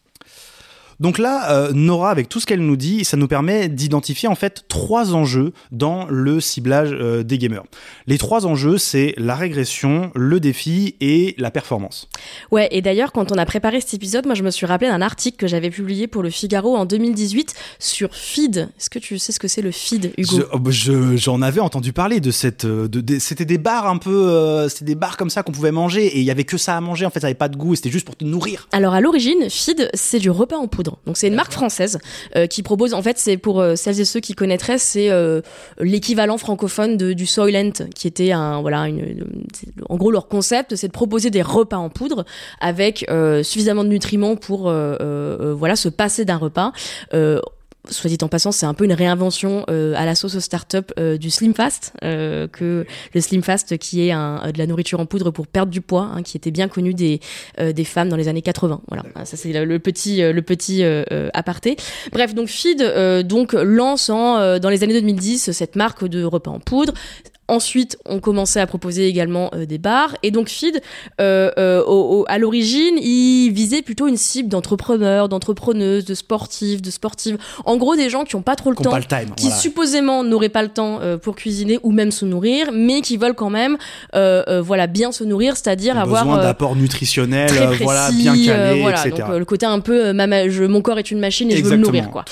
Donc 1.01 1.19
là, 1.19 1.51
euh, 1.51 1.73
Nora, 1.73 2.11
avec 2.11 2.29
tout 2.29 2.41
ce 2.41 2.47
qu'elle 2.47 2.61
nous 2.61 2.77
dit, 2.77 3.05
ça 3.05 3.17
nous 3.17 3.29
permet 3.29 3.69
d'identifier 3.69 4.29
en 4.29 4.35
fait 4.35 4.65
trois 4.69 5.15
enjeux 5.15 5.53
dans 5.71 6.07
le 6.09 6.41
ciblage 6.41 6.91
euh, 6.93 7.23
des 7.23 7.39
gamers. 7.39 7.65
Les 8.07 8.19
trois 8.19 8.47
enjeux, 8.47 8.79
c'est 8.79 9.15
la 9.19 9.35
régression, 9.35 10.11
le 10.15 10.41
défi 10.41 10.97
et 11.01 11.35
la 11.39 11.51
performance. 11.51 12.09
Ouais, 12.51 12.69
et 12.71 12.81
d'ailleurs, 12.81 13.13
quand 13.13 13.31
on 13.31 13.37
a 13.37 13.45
préparé 13.45 13.81
cet 13.81 13.95
épisode, 13.95 14.27
moi 14.27 14.35
je 14.35 14.43
me 14.43 14.51
suis 14.51 14.67
rappelé 14.67 14.91
d'un 14.91 15.03
article 15.03 15.37
que 15.37 15.47
j'avais 15.47 15.71
publié 15.71 16.07
pour 16.07 16.23
le 16.23 16.31
Figaro 16.31 16.77
en 16.77 16.87
2018 16.87 17.55
sur 17.79 18.15
feed. 18.15 18.69
Est-ce 18.79 18.91
que 18.91 18.99
tu 18.99 19.19
sais 19.19 19.33
ce 19.33 19.41
que 19.41 19.49
c'est 19.49 19.63
le 19.63 19.73
feed, 19.73 20.13
Hugo? 20.17 20.45
Oh, 20.53 20.59
bah, 20.59 20.71
J'en 20.71 21.43
avais 21.43 21.61
entendu 21.61 21.93
parler 21.93 22.21
de 22.21 22.31
cette. 22.31 22.65
Euh, 22.65 22.89
de, 22.89 23.19
c'était 23.19 23.45
des 23.45 23.59
bars 23.59 23.87
un 23.87 23.99
peu. 23.99 24.67
c'était 24.69 24.85
des 24.85 24.95
bars 24.95 25.17
comme 25.17 25.31
ça 25.31 25.43
qu'on 25.43 25.53
pouvait 25.53 25.73
manger 25.73 26.07
et 26.07 26.19
il 26.19 26.25
y 26.25 26.31
avait 26.31 26.45
que 26.45 26.57
ça 26.57 26.77
à 26.77 26.81
manger. 26.81 27.05
En 27.05 27.11
fait, 27.11 27.21
ça 27.21 27.27
avait 27.27 27.35
pas 27.35 27.49
de 27.49 27.57
goût 27.57 27.75
et 27.75 27.77
c'était 27.77 27.91
juste 27.91 28.07
pour 28.07 28.17
te 28.17 28.25
nourrir. 28.25 28.69
Alors 28.73 28.95
à 28.95 29.01
l'origine, 29.01 29.51
feed, 29.51 29.91
c'est 29.95 30.19
du 30.19 30.31
repas 30.31 30.57
en 30.57 30.69
poudre. 30.69 30.86
Donc 31.07 31.17
c'est 31.17 31.29
une 31.29 31.35
marque 31.35 31.53
française 31.53 31.99
euh, 32.37 32.47
qui 32.47 32.63
propose, 32.63 32.95
en 32.95 33.03
fait, 33.03 33.19
c'est 33.19 33.37
pour 33.37 33.61
euh, 33.61 33.77
celles 33.77 34.01
et 34.01 34.05
ceux 34.05 34.21
qui 34.21 34.35
connaîtraient, 34.35 34.79
c'est 34.79 35.11
euh, 35.11 35.41
l'équivalent 35.79 36.39
francophone 36.39 36.97
de, 36.97 37.13
du 37.13 37.27
Soylent, 37.27 37.73
qui 37.95 38.07
était 38.07 38.33
un, 38.33 38.61
voilà, 38.61 38.89
une, 38.89 39.25
en 39.89 39.97
gros 39.97 40.11
leur 40.11 40.29
concept, 40.29 40.77
c'est 40.77 40.89
de 40.89 40.93
proposer 40.93 41.31
des 41.31 41.43
repas 41.43 41.77
en 41.77 41.89
poudre 41.89 42.25
avec 42.61 43.07
suffisamment 43.43 43.85
de 43.85 43.89
nutriments 43.89 44.37
pour, 44.37 44.71
voilà, 44.71 45.77
se 45.77 45.89
passer 45.89 46.25
d'un 46.25 46.37
repas 46.37 46.73
soit 47.91 48.09
dit 48.09 48.19
en 48.23 48.29
passant, 48.29 48.53
c'est 48.53 48.67
un 48.67 48.75
peu 48.75 48.85
une 48.85 48.93
réinvention 48.93 49.65
euh, 49.69 49.95
à 49.97 50.05
la 50.05 50.15
sauce 50.15 50.39
start-up 50.39 50.93
euh, 50.99 51.17
du 51.17 51.31
Slim 51.31 51.55
Fast, 51.55 51.93
euh, 52.05 52.49
que 52.49 52.87
le 53.15 53.21
Slim 53.21 53.43
Fast 53.43 53.79
qui 53.79 54.07
est 54.07 54.13
un, 54.13 54.51
de 54.53 54.59
la 54.59 54.67
nourriture 54.67 55.01
en 55.01 55.07
poudre 55.07 55.31
pour 55.31 55.47
perdre 55.47 55.73
du 55.73 55.81
poids, 55.81 56.11
hein, 56.15 56.23
qui 56.23 56.37
était 56.37 56.51
bien 56.51 56.69
connu 56.69 56.95
des 56.95 57.21
des 57.59 57.85
femmes 57.85 58.09
dans 58.09 58.17
les 58.17 58.29
années 58.29 58.43
80. 58.43 58.83
Voilà, 58.89 59.05
ça 59.25 59.37
c'est 59.37 59.53
le, 59.53 59.79
petit 59.79 60.21
le 60.21 60.43
petit 60.43 60.85
aparté. 61.33 61.77
Bref, 62.13 62.35
donc 62.35 62.49
Feed 62.49 62.83
donc 63.25 63.53
lance 63.53 64.11
en, 64.11 64.59
dans 64.59 64.69
les 64.69 64.83
années 64.83 64.95
2010 64.95 65.53
cette 65.53 65.77
marque 65.77 66.07
de 66.07 66.25
repas 66.25 66.51
en 66.51 66.61
poudre. 66.61 66.93
Ensuite, 67.49 67.97
on 68.07 68.19
commençait 68.19 68.61
à 68.61 68.67
proposer 68.67 69.07
également 69.07 69.51
euh, 69.55 69.67
des 69.67 69.79
bars. 69.79 70.17
Et 70.25 70.33
donc, 70.33 70.49
Feed, 70.49 70.81
euh, 71.21 71.51
euh, 71.59 72.23
à 72.27 72.39
l'origine, 72.39 72.99
il 72.99 73.51
visait 73.51 73.83
plutôt 73.83 74.09
une 74.09 74.17
cible 74.17 74.49
d'entrepreneurs, 74.49 75.29
d'entrepreneuses, 75.29 76.05
de 76.05 76.15
sportifs, 76.15 76.83
de 76.83 76.91
sportives. 76.91 77.39
En 77.65 77.77
gros, 77.77 77.95
des 77.95 78.11
gens 78.11 78.25
qui 78.25 78.35
n'ont 78.35 78.43
pas 78.43 78.57
trop 78.57 78.71
le 78.71 78.77
temps, 78.77 78.91
qui 79.37 79.51
supposément 79.51 80.25
n'auraient 80.25 80.49
pas 80.49 80.63
le 80.63 80.71
temps 80.71 81.01
pour 81.23 81.37
cuisiner 81.37 81.79
ou 81.83 81.93
même 81.93 82.11
se 82.11 82.25
nourrir, 82.25 82.71
mais 82.73 83.01
qui 83.01 83.17
veulent 83.17 83.35
quand 83.35 83.51
même, 83.51 83.77
voilà, 84.13 84.87
bien 84.87 85.13
se 85.13 85.25
nourrir, 85.25 85.57
c'est-à-dire 85.57 85.99
avoir 85.99 86.25
besoin 86.25 86.43
d'apport 86.43 86.75
nutritionnel, 86.75 87.51
voilà, 87.81 88.11
bien 88.11 88.33
calé, 88.33 88.81
voilà, 88.81 89.07
etc. 89.07 89.23
Donc, 89.29 89.39
le 89.39 89.45
côté 89.45 89.67
un 89.67 89.81
peu, 89.81 90.13
mon 90.13 90.83
corps 90.83 90.99
est 90.99 91.11
une 91.11 91.21
machine 91.21 91.51
et 91.51 91.57
je 91.57 91.65
veux 91.65 91.71
le 91.73 91.77
nourrir, 91.77 92.11
quoi. 92.11 92.25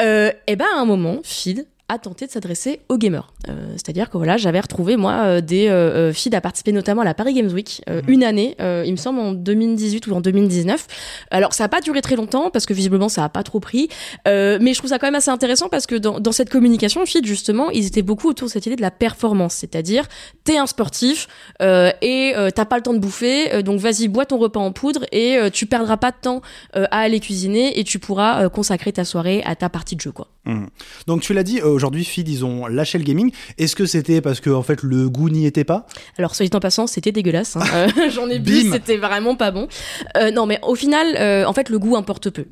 et 0.00 0.56
ben, 0.56 0.66
à 0.76 0.80
un 0.80 0.84
moment, 0.84 1.18
Feed 1.24 1.66
a 1.88 1.98
tenté 1.98 2.26
de 2.26 2.30
s'adresser 2.30 2.80
aux 2.88 2.98
gamers. 2.98 3.32
Euh, 3.48 3.72
c'est-à-dire 3.72 4.10
que 4.10 4.18
voilà, 4.18 4.36
j'avais 4.36 4.60
retrouvé 4.60 4.96
moi 4.96 5.12
euh, 5.24 5.40
des 5.40 5.68
euh, 5.68 6.12
filles 6.12 6.34
à 6.34 6.40
participer 6.40 6.72
notamment 6.72 7.00
à 7.00 7.04
la 7.04 7.14
Paris 7.14 7.32
Games 7.32 7.50
Week 7.50 7.82
mhm. 7.88 8.02
une 8.08 8.24
année, 8.24 8.56
il 8.58 8.92
me 8.92 8.96
semble 8.96 9.20
en 9.20 9.32
2018 9.32 10.06
ou 10.06 10.14
en 10.14 10.20
2019. 10.20 10.86
Alors 11.30 11.54
ça 11.54 11.64
n'a 11.64 11.68
pas 11.68 11.80
duré 11.80 12.02
très 12.02 12.16
longtemps 12.16 12.50
parce 12.50 12.66
que 12.66 12.74
visiblement 12.74 13.08
ça 13.08 13.22
n'a 13.22 13.28
pas 13.28 13.42
trop 13.42 13.60
pris, 13.60 13.88
mais 14.26 14.72
je 14.72 14.78
trouve 14.78 14.90
ça 14.90 14.98
quand 14.98 15.06
même 15.06 15.14
assez 15.14 15.30
intéressant 15.30 15.68
parce 15.68 15.86
que 15.86 15.94
dans, 15.94 16.20
dans 16.20 16.32
cette 16.32 16.50
communication, 16.50 17.04
Feed 17.06 17.24
justement, 17.26 17.70
ils 17.70 17.86
étaient 17.86 18.02
beaucoup 18.02 18.28
autour 18.28 18.48
de 18.48 18.52
cette 18.52 18.66
idée 18.66 18.76
de 18.76 18.82
la 18.82 18.90
performance, 18.90 19.54
c'est-à-dire 19.54 20.06
t'es 20.44 20.58
un 20.58 20.66
sportif 20.66 21.28
et 21.60 22.34
t'as 22.54 22.64
pas 22.64 22.76
le 22.76 22.82
temps 22.82 22.94
de 22.94 22.98
bouffer, 22.98 23.62
donc 23.62 23.80
vas-y 23.80 24.08
bois 24.08 24.26
ton 24.26 24.38
repas 24.38 24.60
en 24.60 24.72
poudre 24.72 25.06
et 25.12 25.38
tu 25.52 25.66
perdras 25.66 25.96
pas 25.96 26.10
de 26.10 26.18
temps 26.20 26.42
à 26.74 27.00
aller 27.00 27.20
cuisiner 27.20 27.78
et 27.78 27.84
tu 27.84 27.98
pourras 27.98 28.48
consacrer 28.48 28.92
ta 28.92 29.04
soirée 29.04 29.42
à 29.44 29.56
ta 29.56 29.68
partie 29.68 29.96
de 29.96 30.00
jeu 30.00 30.12
quoi. 30.12 30.28
Mhm. 30.44 30.68
Donc 31.06 31.22
tu 31.22 31.34
l'as 31.34 31.44
dit 31.44 31.60
aujourd'hui, 31.78 32.04
Feed, 32.04 32.28
ils 32.28 32.44
ont 32.44 32.66
lâché 32.66 32.98
le 32.98 33.04
gaming. 33.04 33.30
Est-ce 33.56 33.76
que 33.76 33.86
c'était 33.86 34.20
parce 34.20 34.40
que 34.40 34.50
en 34.50 34.64
fait 34.64 34.82
le 34.82 35.08
goût 35.08 35.30
n'y 35.30 35.46
était 35.46 35.62
pas? 35.62 35.86
Alors, 36.18 36.34
soit 36.34 36.44
dit 36.44 36.56
en 36.56 36.60
passant, 36.60 36.88
c'était 36.88 37.12
dégueulasse. 37.12 37.56
Hein. 37.56 37.60
Euh, 37.78 38.10
j'en 38.10 38.28
ai 38.28 38.40
bu, 38.40 38.72
c'était 38.72 38.96
vraiment 38.96 39.36
pas 39.36 39.50
bon. 39.50 39.68
Euh, 40.16 40.32
non, 40.32 40.46
mais 40.46 40.58
au 40.62 40.74
final, 40.74 41.14
euh, 41.16 41.44
en 41.44 41.52
fait, 41.52 41.68
le 41.68 41.78
goût 41.78 41.96
importe 41.96 42.30
peu 42.30 42.44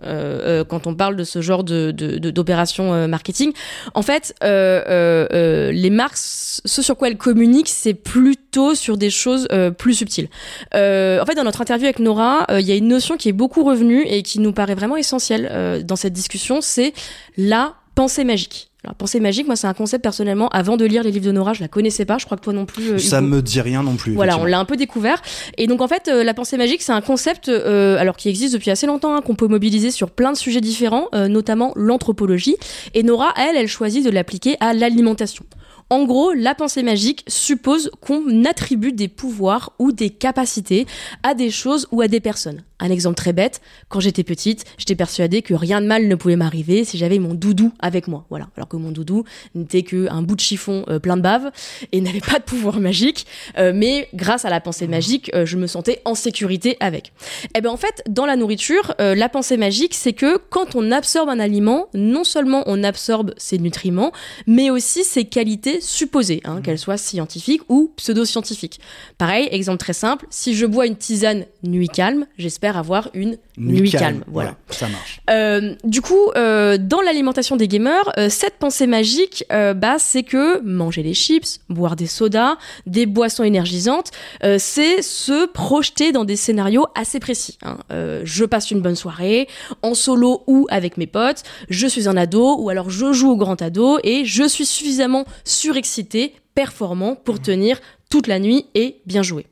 quand 0.68 0.86
on 0.86 0.94
parle 0.94 1.16
de 1.16 1.24
ce 1.24 1.40
genre 1.40 1.64
de, 1.64 1.90
d'opération 1.90 3.08
marketing. 3.08 3.52
En 3.94 4.02
fait, 4.02 4.34
les 4.42 5.90
marques, 5.90 6.16
ce 6.16 6.82
sur 6.82 6.96
quoi 6.96 7.08
elles 7.08 7.16
communiquent, 7.16 7.68
c'est 7.68 7.94
plutôt 7.94 8.74
sur 8.74 8.96
des 8.96 9.10
choses 9.10 9.48
plus 9.78 9.94
subtiles. 9.94 10.28
en 10.72 11.26
fait, 11.26 11.34
dans 11.34 11.44
notre 11.44 11.60
interview 11.60 11.86
avec 11.86 11.98
Nora, 11.98 12.46
il 12.50 12.66
y 12.66 12.72
a 12.72 12.76
une 12.76 12.88
notion 12.88 13.16
qui 13.16 13.28
est 13.28 13.32
beaucoup 13.32 13.64
revenue 13.64 14.02
et 14.06 14.22
qui 14.22 14.38
nous 14.38 14.52
paraît 14.52 14.76
vraiment 14.76 14.96
essentielle 14.96 15.82
dans 15.84 15.96
cette 15.96 16.12
discussion, 16.12 16.60
c'est 16.60 16.92
la 17.36 17.74
pensée 17.96 18.24
magique. 18.24 18.70
La 18.86 18.94
pensée 18.94 19.18
magique, 19.18 19.46
moi, 19.46 19.56
c'est 19.56 19.66
un 19.66 19.74
concept 19.74 20.04
personnellement. 20.04 20.48
Avant 20.50 20.76
de 20.76 20.84
lire 20.84 21.02
les 21.02 21.10
livres 21.10 21.26
de 21.26 21.32
Nora, 21.32 21.52
je 21.54 21.60
la 21.60 21.66
connaissais 21.66 22.04
pas. 22.04 22.18
Je 22.18 22.24
crois 22.24 22.36
que 22.36 22.42
toi 22.44 22.52
non 22.52 22.66
plus. 22.66 22.92
Euh, 22.92 22.98
ça 22.98 23.20
me 23.20 23.42
dit 23.42 23.60
rien 23.60 23.82
non 23.82 23.96
plus. 23.96 24.14
Voilà, 24.14 24.38
on 24.38 24.44
l'a 24.44 24.60
un 24.60 24.64
peu 24.64 24.76
découvert. 24.76 25.20
Et 25.58 25.66
donc 25.66 25.80
en 25.80 25.88
fait, 25.88 26.06
euh, 26.06 26.22
la 26.22 26.34
pensée 26.34 26.56
magique, 26.56 26.82
c'est 26.82 26.92
un 26.92 27.00
concept, 27.00 27.48
euh, 27.48 27.98
alors 27.98 28.16
qui 28.16 28.28
existe 28.28 28.54
depuis 28.54 28.70
assez 28.70 28.86
longtemps, 28.86 29.16
hein, 29.16 29.22
qu'on 29.22 29.34
peut 29.34 29.48
mobiliser 29.48 29.90
sur 29.90 30.10
plein 30.10 30.30
de 30.30 30.36
sujets 30.36 30.60
différents, 30.60 31.08
notamment 31.12 31.72
l'anthropologie. 31.74 32.56
Et 32.94 33.02
Nora, 33.02 33.34
elle, 33.36 33.56
elle 33.56 33.68
choisit 33.68 34.04
de 34.04 34.10
l'appliquer 34.10 34.56
à 34.60 34.72
l'alimentation. 34.72 35.44
En 35.88 36.04
gros, 36.04 36.32
la 36.32 36.56
pensée 36.56 36.82
magique 36.82 37.22
suppose 37.28 37.92
qu'on 38.00 38.44
attribue 38.44 38.92
des 38.92 39.06
pouvoirs 39.06 39.72
ou 39.78 39.92
des 39.92 40.10
capacités 40.10 40.84
à 41.22 41.34
des 41.34 41.50
choses 41.50 41.86
ou 41.92 42.00
à 42.00 42.08
des 42.08 42.18
personnes. 42.18 42.64
Un 42.78 42.90
exemple 42.90 43.16
très 43.16 43.32
bête, 43.32 43.62
quand 43.88 44.00
j'étais 44.00 44.24
petite, 44.24 44.64
j'étais 44.76 44.96
persuadée 44.96 45.40
que 45.40 45.54
rien 45.54 45.80
de 45.80 45.86
mal 45.86 46.08
ne 46.08 46.14
pouvait 46.14 46.36
m'arriver 46.36 46.84
si 46.84 46.98
j'avais 46.98 47.18
mon 47.18 47.32
doudou 47.32 47.72
avec 47.78 48.06
moi. 48.06 48.26
Voilà. 48.28 48.48
Alors 48.56 48.68
que 48.68 48.76
mon 48.76 48.90
doudou 48.90 49.24
n'était 49.54 49.82
qu'un 49.82 50.20
bout 50.20 50.34
de 50.34 50.40
chiffon 50.40 50.84
euh, 50.88 50.98
plein 50.98 51.16
de 51.16 51.22
bave 51.22 51.52
et 51.92 52.00
n'avait 52.02 52.20
pas 52.20 52.38
de 52.38 52.44
pouvoir 52.44 52.78
magique. 52.80 53.26
Euh, 53.56 53.72
mais 53.74 54.08
grâce 54.12 54.44
à 54.44 54.50
la 54.50 54.60
pensée 54.60 54.88
magique, 54.88 55.30
euh, 55.34 55.46
je 55.46 55.56
me 55.56 55.66
sentais 55.66 56.02
en 56.04 56.14
sécurité 56.14 56.76
avec. 56.80 57.06
Et 57.44 57.58
eh 57.58 57.60
bien 57.62 57.70
en 57.70 57.78
fait, 57.78 58.02
dans 58.08 58.26
la 58.26 58.36
nourriture, 58.36 58.94
la 58.98 59.28
pensée 59.28 59.56
magique, 59.56 59.94
c'est 59.94 60.12
que 60.12 60.36
quand 60.50 60.74
on 60.74 60.90
absorbe 60.90 61.28
un 61.28 61.38
aliment, 61.38 61.88
non 61.94 62.24
seulement 62.24 62.62
on 62.66 62.82
absorbe 62.84 63.32
ses 63.36 63.58
nutriments, 63.58 64.12
mais 64.46 64.70
aussi 64.70 65.04
ses 65.04 65.24
qualités 65.24 65.75
supposée, 65.80 66.40
hein, 66.44 66.60
qu'elle 66.62 66.78
soit 66.78 66.96
scientifique 66.96 67.62
ou 67.68 67.92
pseudo-scientifique. 67.96 68.80
Pareil, 69.18 69.48
exemple 69.50 69.78
très 69.78 69.92
simple, 69.92 70.26
si 70.30 70.54
je 70.54 70.66
bois 70.66 70.86
une 70.86 70.96
tisane 70.96 71.44
nuit 71.62 71.88
calme, 71.88 72.26
j'espère 72.38 72.76
avoir 72.76 73.08
une 73.14 73.38
nuit, 73.58 73.90
calme. 73.90 74.24
Voilà. 74.26 74.56
ça 74.70 74.88
marche. 74.88 75.20
Euh, 75.30 75.74
du 75.84 76.00
coup, 76.00 76.30
euh, 76.36 76.78
dans 76.78 77.00
l'alimentation 77.00 77.56
des 77.56 77.68
gamers, 77.68 78.10
euh, 78.18 78.28
cette 78.28 78.58
pensée 78.58 78.86
magique, 78.86 79.44
bah, 79.48 79.96
c'est 79.98 80.22
que 80.22 80.60
manger 80.62 81.02
des 81.02 81.14
chips, 81.14 81.60
boire 81.68 81.96
des 81.96 82.06
sodas, 82.06 82.56
des 82.86 83.06
boissons 83.06 83.44
énergisantes, 83.44 84.10
c'est 84.58 85.02
se 85.02 85.46
projeter 85.46 86.12
dans 86.12 86.24
des 86.24 86.36
scénarios 86.36 86.86
assez 86.94 87.20
précis. 87.20 87.58
Hein. 87.62 87.78
je 88.24 88.44
passe 88.44 88.70
une 88.70 88.80
bonne 88.80 88.96
soirée, 88.96 89.48
en 89.82 89.94
solo 89.94 90.42
ou 90.46 90.66
avec 90.70 90.96
mes 90.96 91.06
potes, 91.06 91.42
je 91.68 91.86
suis 91.86 92.08
un 92.08 92.16
ado 92.16 92.56
ou 92.58 92.68
alors 92.68 92.90
je 92.90 93.12
joue 93.12 93.30
au 93.30 93.36
grand 93.36 93.60
ado 93.62 93.98
et 94.02 94.24
je 94.24 94.46
suis 94.46 94.66
suffisamment 94.66 95.24
surexcité, 95.66 96.32
performant 96.54 97.16
pour 97.16 97.42
tenir 97.42 97.80
toute 98.08 98.28
la 98.28 98.38
nuit 98.38 98.66
et 98.74 99.00
bien 99.04 99.22
jouer. 99.22 99.46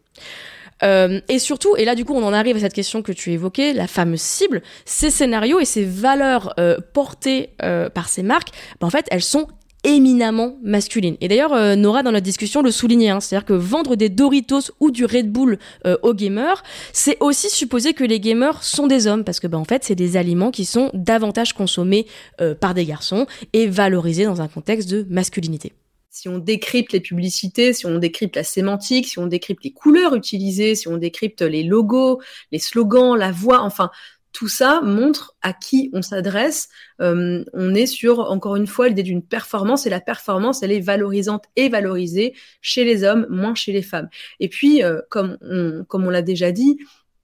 Euh, 0.84 1.20
et 1.28 1.40
surtout, 1.40 1.74
et 1.76 1.84
là 1.84 1.94
du 1.94 2.04
coup 2.04 2.14
on 2.14 2.22
en 2.22 2.32
arrive 2.32 2.56
à 2.56 2.60
cette 2.60 2.72
question 2.72 3.02
que 3.02 3.10
tu 3.12 3.32
évoquais, 3.32 3.72
la 3.72 3.88
fameuse 3.88 4.20
cible, 4.20 4.62
ces 4.84 5.10
scénarios 5.10 5.58
et 5.58 5.64
ces 5.64 5.84
valeurs 5.84 6.54
euh, 6.60 6.76
portées 6.92 7.50
euh, 7.62 7.88
par 7.88 8.08
ces 8.08 8.22
marques, 8.22 8.50
ben, 8.80 8.86
en 8.86 8.90
fait 8.90 9.06
elles 9.10 9.22
sont 9.22 9.48
éminemment 9.84 10.56
masculine. 10.62 11.16
Et 11.20 11.28
d'ailleurs, 11.28 11.52
euh, 11.52 11.76
Nora, 11.76 12.02
dans 12.02 12.12
notre 12.12 12.24
discussion, 12.24 12.62
le 12.62 12.70
soulignait, 12.70 13.10
hein, 13.10 13.20
c'est-à-dire 13.20 13.44
que 13.44 13.52
vendre 13.52 13.96
des 13.96 14.08
Doritos 14.08 14.72
ou 14.80 14.90
du 14.90 15.04
Red 15.04 15.30
Bull 15.30 15.58
euh, 15.86 15.96
aux 16.02 16.14
gamers, 16.14 16.62
c'est 16.92 17.18
aussi 17.20 17.50
supposer 17.50 17.92
que 17.92 18.04
les 18.04 18.18
gamers 18.18 18.62
sont 18.62 18.86
des 18.86 19.06
hommes, 19.06 19.24
parce 19.24 19.40
que 19.40 19.46
bah, 19.46 19.58
en 19.58 19.64
fait, 19.64 19.84
c'est 19.84 19.94
des 19.94 20.16
aliments 20.16 20.50
qui 20.50 20.64
sont 20.64 20.90
davantage 20.94 21.52
consommés 21.52 22.06
euh, 22.40 22.54
par 22.54 22.74
des 22.74 22.86
garçons 22.86 23.26
et 23.52 23.66
valorisés 23.66 24.24
dans 24.24 24.40
un 24.40 24.48
contexte 24.48 24.90
de 24.90 25.06
masculinité 25.10 25.72
si 26.14 26.28
on 26.28 26.38
décrypte 26.38 26.92
les 26.92 27.00
publicités, 27.00 27.72
si 27.72 27.86
on 27.86 27.98
décrypte 27.98 28.36
la 28.36 28.44
sémantique, 28.44 29.08
si 29.08 29.18
on 29.18 29.26
décrypte 29.26 29.64
les 29.64 29.72
couleurs 29.72 30.14
utilisées, 30.14 30.76
si 30.76 30.86
on 30.86 30.96
décrypte 30.96 31.42
les 31.42 31.64
logos, 31.64 32.20
les 32.52 32.60
slogans, 32.60 33.16
la 33.16 33.32
voix, 33.32 33.62
enfin, 33.62 33.90
tout 34.30 34.46
ça 34.46 34.80
montre 34.80 35.34
à 35.42 35.52
qui 35.52 35.90
on 35.92 36.02
s'adresse. 36.02 36.68
Euh, 37.00 37.44
on 37.52 37.74
est 37.74 37.86
sur, 37.86 38.20
encore 38.20 38.54
une 38.54 38.68
fois, 38.68 38.88
l'idée 38.88 39.02
d'une 39.02 39.24
performance 39.24 39.86
et 39.86 39.90
la 39.90 40.00
performance, 40.00 40.62
elle 40.62 40.70
est 40.70 40.78
valorisante 40.78 41.46
et 41.56 41.68
valorisée 41.68 42.34
chez 42.60 42.84
les 42.84 43.02
hommes, 43.02 43.26
moins 43.28 43.56
chez 43.56 43.72
les 43.72 43.82
femmes. 43.82 44.08
Et 44.38 44.48
puis, 44.48 44.84
euh, 44.84 45.00
comme 45.10 45.36
on, 45.40 45.84
comme 45.88 46.06
on 46.06 46.10
l'a 46.10 46.22
déjà 46.22 46.52
dit, 46.52 46.78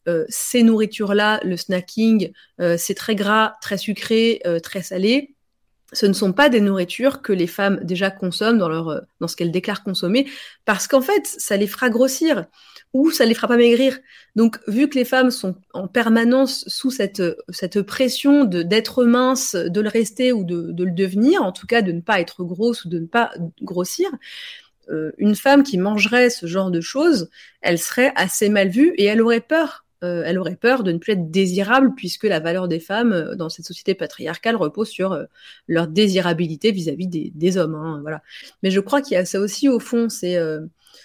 euh, 0.09 0.25
ces 0.29 0.65
nourritures-là, 0.65 1.39
le 1.45 1.57
snacking, 1.57 2.33
c'est 2.77 2.95
très 2.95 3.15
gras, 3.15 3.55
très 3.63 3.79
sucré, 3.79 4.43
très 4.65 4.83
salé 4.83 5.37
ce 5.93 6.07
ne 6.07 6.13
sont 6.13 6.33
pas 6.33 6.49
des 6.49 6.61
nourritures 6.61 7.23
que 7.23 7.33
les 7.33 7.47
femmes 7.47 7.81
déjà 7.83 8.11
consomment 8.11 8.59
dans, 8.59 8.69
leur, 8.69 8.89
euh, 8.89 9.01
dans 9.21 9.29
ce 9.29 9.37
qu'elles 9.37 9.51
déclarent 9.51 9.83
consommer, 9.83 10.29
parce 10.65 10.87
qu'en 10.87 11.01
fait, 11.01 11.27
ça 11.27 11.57
les 11.57 11.67
fera 11.67 11.91
grossir 11.91 12.47
ou 12.93 13.11
ça 13.11 13.25
les 13.25 13.35
fera 13.35 13.49
pas 13.49 13.57
maigrir. 13.57 13.99
Donc, 14.35 14.59
vu 14.67 14.89
que 14.89 14.97
les 14.99 15.05
femmes 15.05 15.31
sont 15.31 15.55
en 15.73 15.87
permanence 15.87 16.65
sous 16.67 16.91
cette, 16.91 17.23
cette 17.49 17.83
pression 17.83 18.45
d'être 18.45 19.05
mince, 19.05 19.55
de 19.55 19.81
le 19.81 19.89
rester 19.89 20.33
ou 20.33 20.45
de, 20.45 20.73
de, 20.73 20.85
le 20.85 20.91
devenir, 20.91 21.43
en 21.43 21.53
tout 21.53 21.67
cas 21.67 21.83
de 21.83 21.93
ne 21.93 22.01
pas 22.01 22.21
être 22.21 22.43
grosse 22.43 22.85
ou 22.85 22.89
de 22.89 22.99
ne 22.99 23.07
pas 23.07 23.31
grossir, 23.63 24.11
euh, 24.91 25.13
une 25.19 25.37
femme 25.37 25.63
qui 25.63 25.79
mangerait 25.79 26.31
ce 26.31 26.47
genre 26.47 26.71
de 26.71 26.81
choses, 26.81 27.31
elle 27.61 27.79
serait 27.79 28.13
assez 28.17 28.49
mal 28.49 28.69
vue 28.69 28.93
et 28.97 29.05
elle 29.05 29.23
aurait 29.23 29.41
peur 29.41 29.85
euh, 30.03 30.23
elle 30.25 30.39
aurait 30.39 30.57
peur 30.57 30.83
de 30.83 30.93
ne 30.93 30.99
plus 30.99 31.13
être 31.13 31.31
désirable 31.31 31.95
puisque 31.95 32.25
la 32.25 32.41
valeur 32.41 32.69
des 32.69 32.81
femmes 32.81 33.13
euh, 33.13 33.35
dans 33.35 33.51
cette 33.51 33.67
société 33.67 33.95
patriarcale 33.95 34.57
repose 34.57 34.89
sur 34.89 35.13
euh, 35.13 35.25
leur 35.69 35.89
désirabilité 35.89 36.73
vis-à-vis 36.73 37.07
des, 37.07 37.57
hommes. 37.59 37.75
Hein, 37.75 37.99
voilà. 38.01 38.23
Mais 38.63 38.71
je 38.71 38.81
crois 38.81 39.03
qu'il 39.03 39.15
y 39.15 39.19
a 39.19 39.27
ça 39.27 39.41
aussi 39.41 39.69
au 39.69 39.79
fond, 39.79 40.09
c'est 40.09 40.39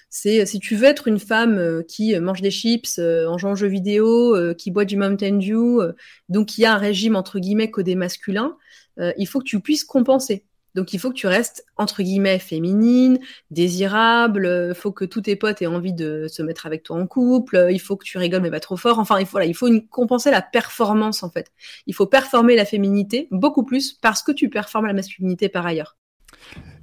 si 0.10 0.60
tu 0.60 0.76
veux 0.76 0.86
être 0.86 1.08
une 1.08 1.20
femme 1.20 1.84
qui 1.88 2.18
mange 2.20 2.42
des 2.42 2.52
chips 2.52 3.00
en 3.00 3.38
jouant 3.38 3.54
aux 3.54 3.56
jeux 3.56 3.68
vidéo, 3.68 4.38
qui 4.56 4.72
boit 4.72 4.86
du 4.86 4.96
Mountain 4.96 5.38
Dew, 5.38 5.82
donc 6.30 6.48
qui 6.48 6.66
a 6.66 6.74
un 6.74 6.78
régime 6.78 7.16
entre 7.16 7.40
guillemets 7.40 7.72
codé 7.72 7.96
masculin, 7.96 8.56
il 8.98 9.26
faut 9.28 9.40
que 9.40 9.46
tu 9.46 9.60
puisses 9.60 9.84
compenser. 9.84 10.46
Donc 10.76 10.94
il 10.94 11.00
faut 11.00 11.10
que 11.10 11.16
tu 11.16 11.28
restes 11.28 11.66
entre 11.78 12.04
guillemets 12.04 12.38
féminine, 12.38 13.20
désirable, 13.50 14.68
il 14.70 14.76
faut 14.76 14.92
que 14.92 15.06
tous 15.06 15.22
tes 15.22 15.36
potes 15.36 15.62
aient 15.62 15.68
envie 15.68 15.94
de 15.94 16.28
se 16.28 16.44
mettre 16.44 16.66
avec 16.66 16.84
toi 16.84 16.98
en 16.98 17.08
couple, 17.08 17.68
il 17.72 17.80
faut 17.80 17.96
que 17.96 18.06
tu 18.06 18.18
rigoles 18.18 18.42
mais 18.42 18.52
pas 18.52 18.60
trop 18.60 18.78
fort. 18.78 19.00
Enfin, 19.00 19.20
il 19.20 19.26
faut, 19.26 19.40
il 19.40 19.56
faut 19.56 19.70
compenser 19.90 20.30
la 20.30 20.42
performance 20.42 21.24
en 21.24 21.30
fait. 21.30 21.52
Il 21.88 21.96
faut 21.96 22.06
performer 22.06 22.56
la 22.56 22.66
féminité 22.66 23.28
beaucoup 23.32 23.64
plus 23.64 23.94
parce 23.94 24.22
que 24.22 24.32
tu 24.32 24.50
performes 24.50 24.86
la 24.86 24.94
masculinité 24.94 25.50
par 25.50 25.66
ailleurs. 25.66 25.98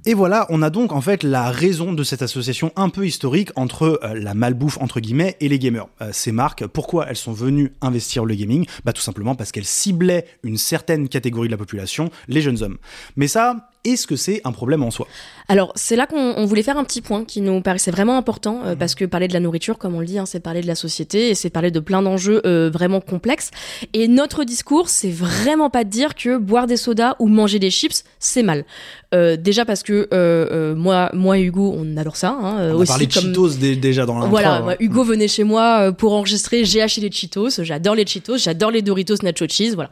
Et 0.05 0.13
voilà, 0.13 0.45
on 0.49 0.61
a 0.61 0.69
donc 0.69 0.91
en 0.91 0.99
fait 0.99 1.23
la 1.23 1.49
raison 1.49 1.93
de 1.93 2.03
cette 2.03 2.21
association 2.21 2.73
un 2.75 2.89
peu 2.89 3.07
historique 3.07 3.51
entre 3.55 3.99
euh, 4.03 4.13
la 4.15 4.33
malbouffe 4.33 4.77
entre 4.81 4.99
guillemets 4.99 5.37
et 5.39 5.47
les 5.47 5.59
gamers. 5.59 5.87
Euh, 6.01 6.09
ces 6.11 6.33
marques, 6.33 6.67
pourquoi 6.67 7.07
elles 7.07 7.15
sont 7.15 7.31
venues 7.31 7.71
investir 7.79 8.25
le 8.25 8.35
gaming? 8.35 8.65
Bah 8.83 8.91
tout 8.91 9.01
simplement 9.01 9.35
parce 9.35 9.53
qu'elles 9.53 9.63
ciblaient 9.63 10.25
une 10.43 10.57
certaine 10.57 11.07
catégorie 11.07 11.47
de 11.47 11.53
la 11.53 11.57
population, 11.57 12.09
les 12.27 12.41
jeunes 12.41 12.61
hommes. 12.63 12.79
Mais 13.15 13.29
ça, 13.29 13.69
est-ce 13.83 14.07
que 14.07 14.15
c'est 14.15 14.41
un 14.43 14.51
problème 14.51 14.83
en 14.83 14.91
soi? 14.91 15.07
Alors, 15.49 15.73
c'est 15.75 15.95
là 15.95 16.07
qu'on 16.07 16.45
voulait 16.45 16.63
faire 16.63 16.77
un 16.77 16.83
petit 16.83 17.01
point 17.01 17.25
qui 17.25 17.41
nous 17.41 17.61
paraissait 17.61 17.91
vraiment 17.91 18.17
important, 18.17 18.61
euh, 18.65 18.75
parce 18.75 18.95
que 18.95 19.05
parler 19.05 19.27
de 19.27 19.33
la 19.33 19.39
nourriture, 19.39 19.77
comme 19.77 19.95
on 19.95 19.99
le 19.99 20.05
dit, 20.05 20.17
hein, 20.17 20.25
c'est 20.25 20.39
parler 20.39 20.61
de 20.61 20.67
la 20.67 20.75
société 20.75 21.29
et 21.29 21.35
c'est 21.35 21.49
parler 21.49 21.71
de 21.71 21.79
plein 21.79 22.01
d'enjeux 22.01 22.41
euh, 22.45 22.69
vraiment 22.71 23.01
complexes. 23.01 23.51
Et 23.93 24.07
notre 24.07 24.43
discours, 24.43 24.89
c'est 24.89 25.09
vraiment 25.09 25.69
pas 25.69 25.83
de 25.83 25.89
dire 25.89 26.15
que 26.15 26.37
boire 26.37 26.67
des 26.67 26.77
sodas 26.77 27.15
ou 27.19 27.27
manger 27.27 27.59
des 27.59 27.69
chips, 27.69 28.03
c'est 28.19 28.43
mal. 28.43 28.65
Euh, 29.13 29.37
déjà 29.37 29.65
parce 29.65 29.83
que 29.83 30.73
moi, 30.73 31.09
moi 31.13 31.37
et 31.37 31.43
Hugo, 31.43 31.73
on 31.77 31.97
adore 31.97 32.15
ça. 32.15 32.29
Hein, 32.29 32.73
on 32.73 32.81
a 32.81 32.85
parlé 32.85 33.05
de 33.05 33.11
Cheetos 33.11 33.49
déjà 33.57 34.05
dans 34.05 34.15
l'intro. 34.15 34.29
Voilà, 34.29 34.55
hein. 34.55 34.75
Hugo 34.79 35.03
venait 35.03 35.27
chez 35.27 35.43
moi 35.43 35.91
pour 35.91 36.13
enregistrer, 36.13 36.65
j'ai 36.65 36.81
acheté 36.81 37.01
les 37.01 37.11
Cheetos, 37.11 37.61
j'adore 37.63 37.95
les 37.95 38.05
Cheetos, 38.05 38.37
j'adore 38.37 38.71
les 38.71 38.81
Doritos 38.81 39.17
Nacho 39.21 39.45
Cheese, 39.47 39.75
voilà. 39.75 39.89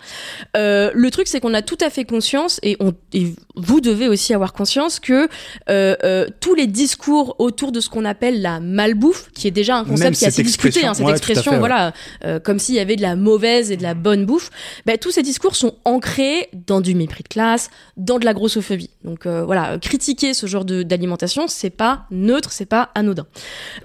le 0.55 1.09
truc, 1.09 1.27
c'est 1.27 1.39
qu'on 1.39 1.53
a 1.53 1.61
tout 1.61 1.77
à 1.81 1.89
fait 1.89 2.05
conscience 2.05 2.59
et, 2.63 2.77
on, 2.79 2.93
et 3.13 3.33
vous 3.55 3.81
devez 3.81 4.07
aussi 4.07 4.33
avoir 4.33 4.53
conscience 4.53 4.99
que 4.99 5.27
euh, 5.69 5.95
euh, 6.03 6.27
tous 6.39 6.55
les 6.55 6.67
discours 6.67 7.35
autour 7.39 7.71
de 7.71 7.79
ce 7.79 7.89
qu'on 7.89 8.05
appelle 8.05 8.41
la 8.41 8.59
malbouffe, 8.59 9.31
qui 9.33 9.47
est 9.47 9.51
déjà 9.51 9.77
un 9.77 9.85
concept 9.85 10.17
qui 10.17 10.25
est 10.25 10.27
assez 10.27 10.43
discuté, 10.43 10.85
hein, 10.85 10.93
cette 10.93 11.07
expression, 11.07 11.59
voilà, 11.59 11.93
euh, 12.25 12.39
comme 12.39 12.59
s'il 12.59 12.75
y 12.75 12.79
avait 12.79 12.95
de 12.95 13.01
la 13.01 13.15
mauvaise 13.15 13.71
et 13.71 13.77
de 13.77 13.83
la 13.83 13.93
bonne 13.93 14.25
bouffe, 14.25 14.49
ben, 14.85 14.97
tous 14.97 15.11
ces 15.11 15.21
discours 15.21 15.55
sont 15.55 15.75
ancrés 15.85 16.49
dans 16.67 16.81
du 16.81 16.95
mépris 16.95 17.23
de 17.23 17.27
classe, 17.27 17.69
dans 17.97 18.19
de 18.19 18.25
la 18.25 18.33
grossophobie. 18.33 18.89
Donc 19.03 19.27
voilà, 19.27 19.77
critiquer 19.79 20.33
ce 20.33 20.45
genre 20.45 20.65
d'alimentation, 20.65 21.47
c'est 21.47 21.69
pas 21.69 22.05
neutre, 22.11 22.51
c'est 22.51 22.65
pas 22.65 22.89
anodin. 22.95 23.25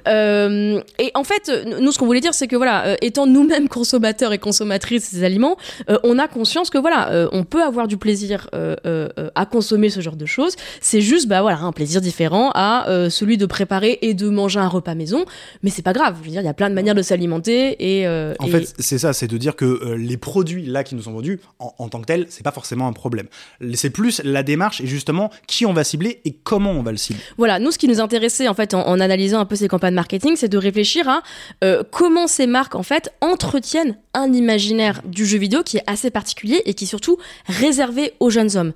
et 0.06 1.10
en 1.14 1.24
fait, 1.24 1.50
nous, 1.80 1.92
ce 1.92 1.98
qu'on 1.98 2.06
voulait 2.06 2.20
dire, 2.20 2.34
c'est 2.34 2.48
que 2.48 2.56
voilà, 2.56 2.96
étant 3.02 3.26
nous-mêmes 3.26 3.68
consommateurs 3.68 4.32
et 4.32 4.38
consommatrices 4.38 5.10
de 5.10 5.18
ces 5.18 5.24
aliments, 5.24 5.56
on 6.04 6.18
a 6.18 6.28
conscience 6.28 6.70
que 6.70 6.78
voilà, 6.78 7.28
on 7.32 7.44
peut 7.44 7.62
avoir 7.62 7.88
du 7.88 7.96
plaisir 7.96 8.48
à 8.52 9.46
consommer 9.46 9.90
ce 9.90 10.00
genre 10.00 10.16
de 10.16 10.26
choses. 10.26 10.56
C'est 10.80 11.00
juste, 11.00 11.28
bah 11.28 11.42
voilà, 11.46 11.60
un 11.60 11.70
plaisir 11.70 12.00
différent 12.00 12.50
à 12.54 12.88
euh, 12.88 13.08
celui 13.08 13.38
de 13.38 13.46
préparer 13.46 14.00
et 14.02 14.14
de 14.14 14.28
manger 14.28 14.58
un 14.58 14.66
repas 14.66 14.96
maison. 14.96 15.24
Mais 15.62 15.70
c'est 15.70 15.82
pas 15.82 15.92
grave. 15.92 16.16
Je 16.20 16.24
veux 16.24 16.30
dire, 16.32 16.40
il 16.40 16.44
y 16.44 16.48
a 16.48 16.54
plein 16.54 16.68
de 16.68 16.74
manières 16.74 16.96
de 16.96 17.02
s'alimenter 17.02 17.76
et. 17.78 18.04
Euh, 18.08 18.34
en 18.40 18.48
fait, 18.48 18.74
c'est 18.80 18.98
ça, 18.98 19.12
c'est 19.12 19.28
de 19.28 19.38
dire 19.38 19.54
que 19.54 19.64
euh, 19.64 19.96
les 19.96 20.16
produits 20.16 20.66
là 20.66 20.82
qui 20.82 20.96
nous 20.96 21.02
sont 21.02 21.12
vendus 21.12 21.38
en, 21.60 21.88
tant 21.88 22.00
que 22.00 22.06
tels, 22.06 22.26
c'est 22.30 22.42
pas 22.42 22.50
forcément 22.50 22.88
un 22.88 22.92
problème. 22.92 23.28
C'est 23.74 23.90
plus 23.90 24.20
la 24.24 24.42
démarche 24.42 24.80
et 24.80 24.88
justement 24.88 25.30
qui 25.46 25.66
on 25.66 25.72
va 25.72 25.84
cibler 25.84 26.20
et 26.24 26.32
comment 26.32 26.72
on 26.72 26.82
va 26.82 26.90
le 26.90 26.96
cibler. 26.96 27.22
Voilà, 27.38 27.60
nous 27.60 27.70
ce 27.70 27.78
qui 27.78 27.86
nous 27.86 28.00
intéressait 28.00 28.48
en 28.48 28.54
fait 28.54 28.74
en, 28.74 28.84
en 28.84 28.98
analysant 28.98 29.38
un 29.38 29.44
peu 29.44 29.54
ces 29.54 29.68
campagnes 29.68 29.94
marketing, 29.94 30.34
c'est 30.34 30.48
de 30.48 30.58
réfléchir 30.58 31.08
à 31.08 31.22
comment 31.92 32.26
ces 32.26 32.48
marques 32.48 32.74
en 32.74 32.82
fait 32.82 33.12
entretiennent 33.20 33.96
un 34.16 34.32
imaginaire 34.32 35.02
du 35.04 35.24
jeu 35.26 35.38
vidéo 35.38 35.62
qui 35.62 35.76
est 35.76 35.84
assez 35.86 36.10
particulier 36.10 36.62
et 36.64 36.74
qui 36.74 36.84
est 36.84 36.88
surtout 36.88 37.18
réservé 37.46 38.14
aux 38.20 38.30
jeunes 38.30 38.56
hommes. 38.56 38.72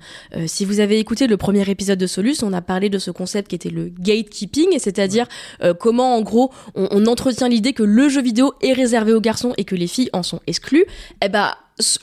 si 0.47 0.65
vous 0.65 0.79
avez 0.79 0.99
écouté 0.99 1.27
le 1.27 1.37
premier 1.37 1.69
épisode 1.69 1.99
de 1.99 2.07
Solus, 2.07 2.37
on 2.43 2.53
a 2.53 2.61
parlé 2.61 2.89
de 2.89 2.99
ce 2.99 3.11
concept 3.11 3.49
qui 3.49 3.55
était 3.55 3.69
le 3.69 3.91
gatekeeping, 3.99 4.77
c'est-à-dire 4.79 5.27
euh, 5.63 5.73
comment 5.73 6.15
en 6.15 6.21
gros 6.21 6.51
on, 6.75 7.05
entretient 7.05 7.49
l'idée 7.49 7.73
que 7.73 7.83
le 7.83 8.09
jeu 8.09 8.21
vidéo 8.21 8.53
est 8.61 8.73
réservé 8.73 9.13
aux 9.13 9.21
garçons 9.21 9.53
et 9.57 9.65
que 9.65 9.75
les 9.75 9.87
filles 9.87 10.09
en 10.13 10.23
sont 10.23 10.39
exclues. 10.47 10.85
Eh 11.23 11.29
ben 11.29 11.53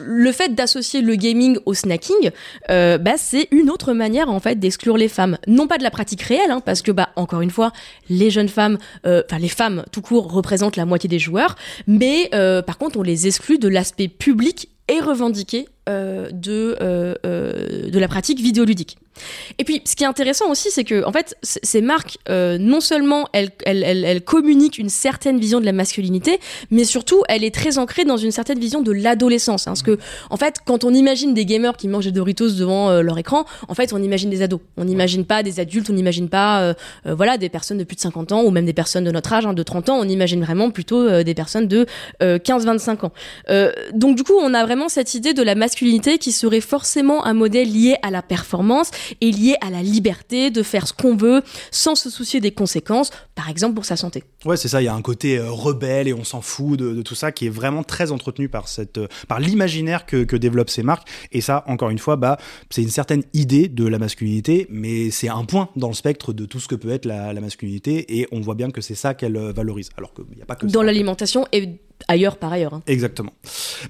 le 0.00 0.32
fait 0.32 0.54
d'associer 0.54 1.00
le 1.00 1.14
gaming 1.14 1.58
au 1.66 1.74
snacking, 1.74 2.30
euh, 2.70 2.98
bah, 2.98 3.14
c'est 3.16 3.48
une 3.50 3.70
autre 3.70 3.92
manière 3.92 4.28
en 4.28 4.40
fait 4.40 4.58
d'exclure 4.58 4.96
les 4.96 5.08
femmes. 5.08 5.38
Non 5.46 5.66
pas 5.66 5.78
de 5.78 5.82
la 5.82 5.90
pratique 5.90 6.22
réelle, 6.22 6.50
hein, 6.50 6.60
parce 6.64 6.82
que 6.82 6.90
bah 6.90 7.10
encore 7.16 7.40
une 7.40 7.50
fois, 7.50 7.72
les 8.08 8.30
jeunes 8.30 8.48
femmes, 8.48 8.78
euh, 9.06 9.22
enfin 9.28 9.38
les 9.38 9.48
femmes 9.48 9.84
tout 9.92 10.02
court 10.02 10.32
représentent 10.32 10.76
la 10.76 10.84
moitié 10.84 11.08
des 11.08 11.18
joueurs, 11.18 11.56
mais 11.86 12.30
par 12.66 12.78
contre 12.78 12.98
on 12.98 13.02
les 13.02 13.26
exclut 13.26 13.58
de 13.58 13.68
l'aspect 13.68 14.08
public 14.08 14.68
et 14.88 15.00
revendiqué 15.00 15.68
euh, 15.88 16.28
de, 16.32 16.76
euh, 16.80 17.14
euh, 17.24 17.90
de 17.90 17.98
la 17.98 18.08
pratique 18.08 18.40
vidéoludique. 18.40 18.98
Et 19.58 19.64
puis, 19.64 19.82
ce 19.84 19.96
qui 19.96 20.04
est 20.04 20.06
intéressant 20.06 20.50
aussi, 20.50 20.70
c'est 20.70 20.84
que, 20.84 21.04
en 21.04 21.12
fait, 21.12 21.36
ces 21.42 21.80
marques, 21.80 22.18
non 22.28 22.80
seulement 22.80 23.28
elles, 23.32 24.22
communiquent 24.22 24.78
une 24.78 24.88
certaine 24.88 25.38
vision 25.38 25.60
de 25.60 25.64
la 25.64 25.72
masculinité, 25.72 26.40
mais 26.70 26.84
surtout, 26.84 27.22
elle 27.28 27.44
est 27.44 27.54
très 27.54 27.78
ancrée 27.78 28.04
dans 28.04 28.16
une 28.16 28.30
certaine 28.30 28.58
vision 28.58 28.82
de 28.82 28.92
l'adolescence. 28.92 29.66
Hein, 29.66 29.72
parce 29.72 29.82
que, 29.82 29.98
en 30.30 30.36
fait, 30.36 30.56
quand 30.64 30.84
on 30.84 30.92
imagine 30.92 31.34
des 31.34 31.44
gamers 31.44 31.76
qui 31.76 31.88
mangent 31.88 32.06
des 32.06 32.12
Doritos 32.12 32.50
devant 32.50 33.00
leur 33.02 33.18
écran, 33.18 33.44
en 33.68 33.74
fait, 33.74 33.92
on 33.92 34.02
imagine 34.02 34.30
des 34.30 34.42
ados. 34.42 34.60
On 34.76 34.84
n'imagine 34.84 35.24
pas 35.24 35.42
des 35.42 35.60
adultes, 35.60 35.90
on 35.90 35.94
n'imagine 35.94 36.28
pas, 36.28 36.74
voilà, 37.04 37.38
des 37.38 37.48
personnes 37.48 37.78
de 37.78 37.84
plus 37.84 37.96
de 37.96 38.00
50 38.00 38.32
ans, 38.32 38.42
ou 38.42 38.50
même 38.50 38.66
des 38.66 38.72
personnes 38.72 39.04
de 39.04 39.10
notre 39.10 39.32
âge, 39.32 39.46
hein, 39.46 39.54
de 39.54 39.62
30 39.62 39.88
ans. 39.88 39.98
On 39.98 40.08
imagine 40.08 40.42
vraiment 40.42 40.70
plutôt 40.70 41.22
des 41.22 41.34
personnes 41.34 41.68
de 41.68 41.86
15-25 42.20 43.06
ans. 43.06 43.12
donc, 43.94 44.16
du 44.16 44.24
coup, 44.24 44.34
on 44.40 44.54
a 44.54 44.64
vraiment 44.64 44.88
cette 44.88 45.14
idée 45.14 45.34
de 45.34 45.42
la 45.42 45.54
masculinité 45.54 46.18
qui 46.18 46.32
serait 46.32 46.60
forcément 46.60 47.24
un 47.24 47.34
modèle 47.34 47.70
lié 47.72 47.96
à 48.02 48.10
la 48.10 48.22
performance 48.22 48.90
et 49.20 49.30
lié 49.30 49.56
à 49.60 49.70
la 49.70 49.82
liberté 49.82 50.50
de 50.50 50.62
faire 50.62 50.86
ce 50.86 50.92
qu'on 50.92 51.16
veut 51.16 51.42
sans 51.70 51.94
se 51.94 52.10
soucier 52.10 52.40
des 52.40 52.52
conséquences, 52.52 53.10
par 53.34 53.48
exemple 53.48 53.74
pour 53.74 53.84
sa 53.84 53.96
santé. 53.96 54.24
Ouais, 54.44 54.56
c'est 54.56 54.68
ça, 54.68 54.80
il 54.82 54.84
y 54.84 54.88
a 54.88 54.94
un 54.94 55.02
côté 55.02 55.38
euh, 55.38 55.50
rebelle 55.50 56.08
et 56.08 56.12
on 56.12 56.24
s'en 56.24 56.40
fout 56.40 56.78
de, 56.78 57.02
tout 57.02 57.14
ça 57.14 57.32
qui 57.32 57.46
est 57.46 57.50
vraiment 57.50 57.82
très 57.82 58.12
entretenu 58.12 58.48
par, 58.48 58.68
cette, 58.68 58.98
euh, 58.98 59.08
par 59.28 59.40
l'imaginaire 59.40 60.06
que, 60.06 60.24
que, 60.24 60.36
développent 60.36 60.70
ces 60.70 60.82
marques. 60.82 61.08
Et 61.32 61.40
ça, 61.40 61.64
encore 61.66 61.90
une 61.90 61.98
fois, 61.98 62.16
bah, 62.16 62.38
c'est 62.70 62.82
une 62.82 62.90
certaine 62.90 63.22
idée 63.34 63.68
de 63.68 63.86
la 63.86 63.98
masculinité, 63.98 64.66
mais 64.70 65.10
c'est 65.10 65.28
un 65.28 65.44
point 65.44 65.70
dans 65.76 65.88
le 65.88 65.94
spectre 65.94 66.32
de 66.32 66.44
tout 66.44 66.60
ce 66.60 66.68
que 66.68 66.74
peut 66.74 66.90
être 66.90 67.04
la, 67.04 67.38
masculinité 67.38 68.18
et 68.18 68.26
on 68.32 68.40
voit 68.40 68.56
bien 68.56 68.70
que 68.70 68.80
c'est 68.80 68.96
ça 68.96 69.14
qu'elle 69.14 69.36
euh, 69.36 69.52
valorise. 69.52 69.90
Alors 69.96 70.12
qu'il 70.12 70.24
n'y 70.34 70.42
a 70.42 70.46
pas 70.46 70.56
que 70.56 70.66
Dans 70.66 70.82
l'alimentation 70.82 71.46
et 71.52 71.78
ailleurs 72.06 72.36
par 72.36 72.52
ailleurs. 72.52 72.74
hein. 72.74 72.82
Exactement. 72.86 73.32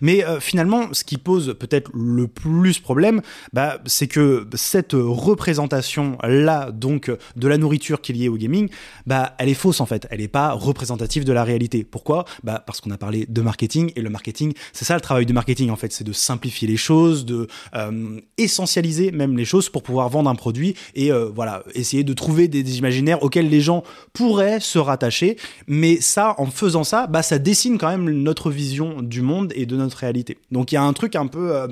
Mais 0.01 0.25
euh, 0.25 0.41
finalement, 0.41 0.89
ce 0.93 1.05
qui 1.05 1.19
pose 1.19 1.55
peut-être 1.59 1.91
le 1.95 2.27
plus 2.27 2.79
problème, 2.79 3.21
bah, 3.53 3.79
c'est 3.87 4.07
que 4.07 4.47
cette 4.55 4.95
représentation-là, 4.95 6.71
donc, 6.73 7.11
de 7.37 7.49
la 7.49 7.59
nourriture 7.59 8.01
qui 8.01 8.13
est 8.13 8.15
liée 8.15 8.29
au 8.29 8.37
gaming, 8.37 8.69
bah, 9.07 9.35
elle 9.39 9.49
est 9.49 9.55
fausse 9.55 9.81
en 9.81 9.87
fait. 9.87 10.07
Elle 10.11 10.21
n'est 10.21 10.29
pas 10.29 10.53
représentative 10.53 11.25
de 11.25 11.33
la 11.33 11.45
réalité. 11.45 11.85
Pourquoi? 11.85 12.25
Bah, 12.45 12.63
Parce 12.67 12.81
qu'on 12.81 12.91
a 12.91 12.99
parlé 12.99 13.27
de 13.29 13.41
marketing, 13.43 13.93
et 13.97 14.01
le 14.01 14.11
marketing, 14.11 14.53
c'est 14.73 14.85
ça 14.85 14.95
le 14.95 15.01
travail 15.01 15.27
du 15.27 15.33
marketing 15.33 15.71
en 15.71 15.77
fait, 15.77 15.93
c'est 15.93 16.05
de 16.05 16.13
simplifier 16.13 16.69
les 16.69 16.77
choses, 16.77 17.25
de 17.25 17.47
euh, 17.75 18.21
essentialiser 18.37 19.11
même 19.13 19.37
les 19.37 19.45
choses 19.45 19.69
pour 19.69 19.83
pouvoir 19.83 20.09
vendre 20.09 20.31
un 20.31 20.35
produit 20.35 20.75
et 20.95 21.13
euh, 21.13 21.31
voilà, 21.35 21.63
essayer 21.75 22.05
de 22.05 22.13
trouver 22.13 22.49
des, 22.49 22.63
des 22.63 22.79
imaginaires 22.79 23.23
auxquels 23.23 23.49
les 23.49 23.61
gens 23.61 23.83
pourraient 24.13 24.61
se 24.61 24.79
rattacher. 24.79 25.37
Mais 25.67 26.01
ça, 26.01 26.35
en 26.39 26.47
faisant 26.47 26.85
ça, 26.85 27.07
bah, 27.07 27.23
ça 27.23 27.39
dessine 27.39 27.79
quand 27.79 27.89
même 27.89 27.98
notre 27.99 28.51
vision 28.51 29.03
du 29.03 29.23
monde 29.23 29.53
et 29.55 29.67
de 29.67 29.77
notre 29.77 29.99
réalité. 29.99 30.39
Donc 30.51 30.73
il 30.73 30.77
y 30.77 30.79
a 30.79 30.83
un 30.83 30.93
truc 30.93 31.17
un 31.17 31.27
peu... 31.27 31.53
euh, 31.53 31.69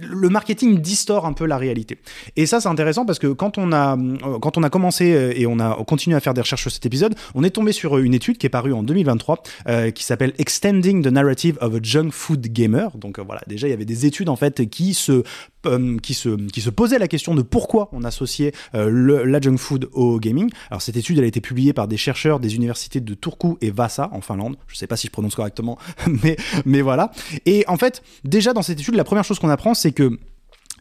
le 0.00 0.28
marketing 0.28 0.78
distord 0.78 1.26
un 1.26 1.32
peu 1.32 1.46
la 1.46 1.58
réalité. 1.58 1.98
Et 2.36 2.46
ça, 2.46 2.60
c'est 2.60 2.68
intéressant 2.68 3.04
parce 3.04 3.18
que 3.18 3.28
quand 3.28 3.58
on 3.58 3.72
a, 3.72 3.96
euh, 3.96 4.38
quand 4.40 4.58
on 4.58 4.62
a 4.62 4.70
commencé 4.70 5.12
euh, 5.12 5.32
et 5.36 5.46
on 5.46 5.58
a 5.58 5.82
continué 5.84 6.16
à 6.16 6.20
faire 6.20 6.34
des 6.34 6.40
recherches 6.40 6.62
sur 6.62 6.70
cet 6.70 6.86
épisode, 6.86 7.14
on 7.34 7.44
est 7.44 7.50
tombé 7.50 7.72
sur 7.72 7.98
une 7.98 8.14
étude 8.14 8.38
qui 8.38 8.46
est 8.46 8.50
parue 8.50 8.72
en 8.72 8.82
2023 8.82 9.42
euh, 9.68 9.90
qui 9.90 10.04
s'appelle 10.04 10.32
Extending 10.38 11.02
the 11.02 11.08
Narrative 11.08 11.58
of 11.60 11.74
a 11.74 11.78
Junk 11.82 12.10
Food 12.10 12.46
Gamer. 12.48 12.90
Donc 12.96 13.18
voilà, 13.20 13.42
déjà 13.46 13.66
il 13.66 13.70
y 13.70 13.74
avait 13.74 13.84
des 13.84 14.06
études 14.06 14.28
en 14.28 14.36
fait 14.36 14.68
qui 14.68 14.94
se 14.94 15.22
euh, 15.66 15.96
qui 15.98 16.14
se 16.14 16.28
qui 16.48 16.60
se 16.60 16.70
posaient 16.70 16.98
la 16.98 17.08
question 17.08 17.34
de 17.34 17.42
pourquoi 17.42 17.88
on 17.92 18.04
associait 18.04 18.52
euh, 18.74 19.24
la 19.24 19.40
junk 19.40 19.56
food 19.56 19.88
au 19.92 20.18
gaming. 20.18 20.50
Alors 20.70 20.82
cette 20.82 20.96
étude 20.96 21.18
elle 21.18 21.24
a 21.24 21.28
été 21.28 21.40
publiée 21.40 21.72
par 21.72 21.88
des 21.88 21.96
chercheurs 21.96 22.40
des 22.40 22.54
universités 22.54 23.00
de 23.00 23.14
Turku 23.14 23.56
et 23.60 23.70
Vasa 23.70 24.08
en 24.12 24.20
Finlande. 24.20 24.56
Je 24.66 24.76
sais 24.76 24.86
pas 24.86 24.96
si 24.96 25.06
je 25.06 25.12
prononce 25.12 25.34
correctement, 25.34 25.78
mais 26.22 26.36
mais 26.64 26.82
voilà. 26.82 27.10
Et 27.44 27.64
en 27.68 27.76
fait, 27.76 28.02
déjà 28.24 28.52
dans 28.52 28.62
cette 28.62 28.80
étude, 28.80 28.94
la 28.94 29.04
première 29.04 29.24
chose 29.24 29.38
qu'on 29.38 29.48
apprend, 29.48 29.74
c'est 29.74 29.92
que 29.92 30.18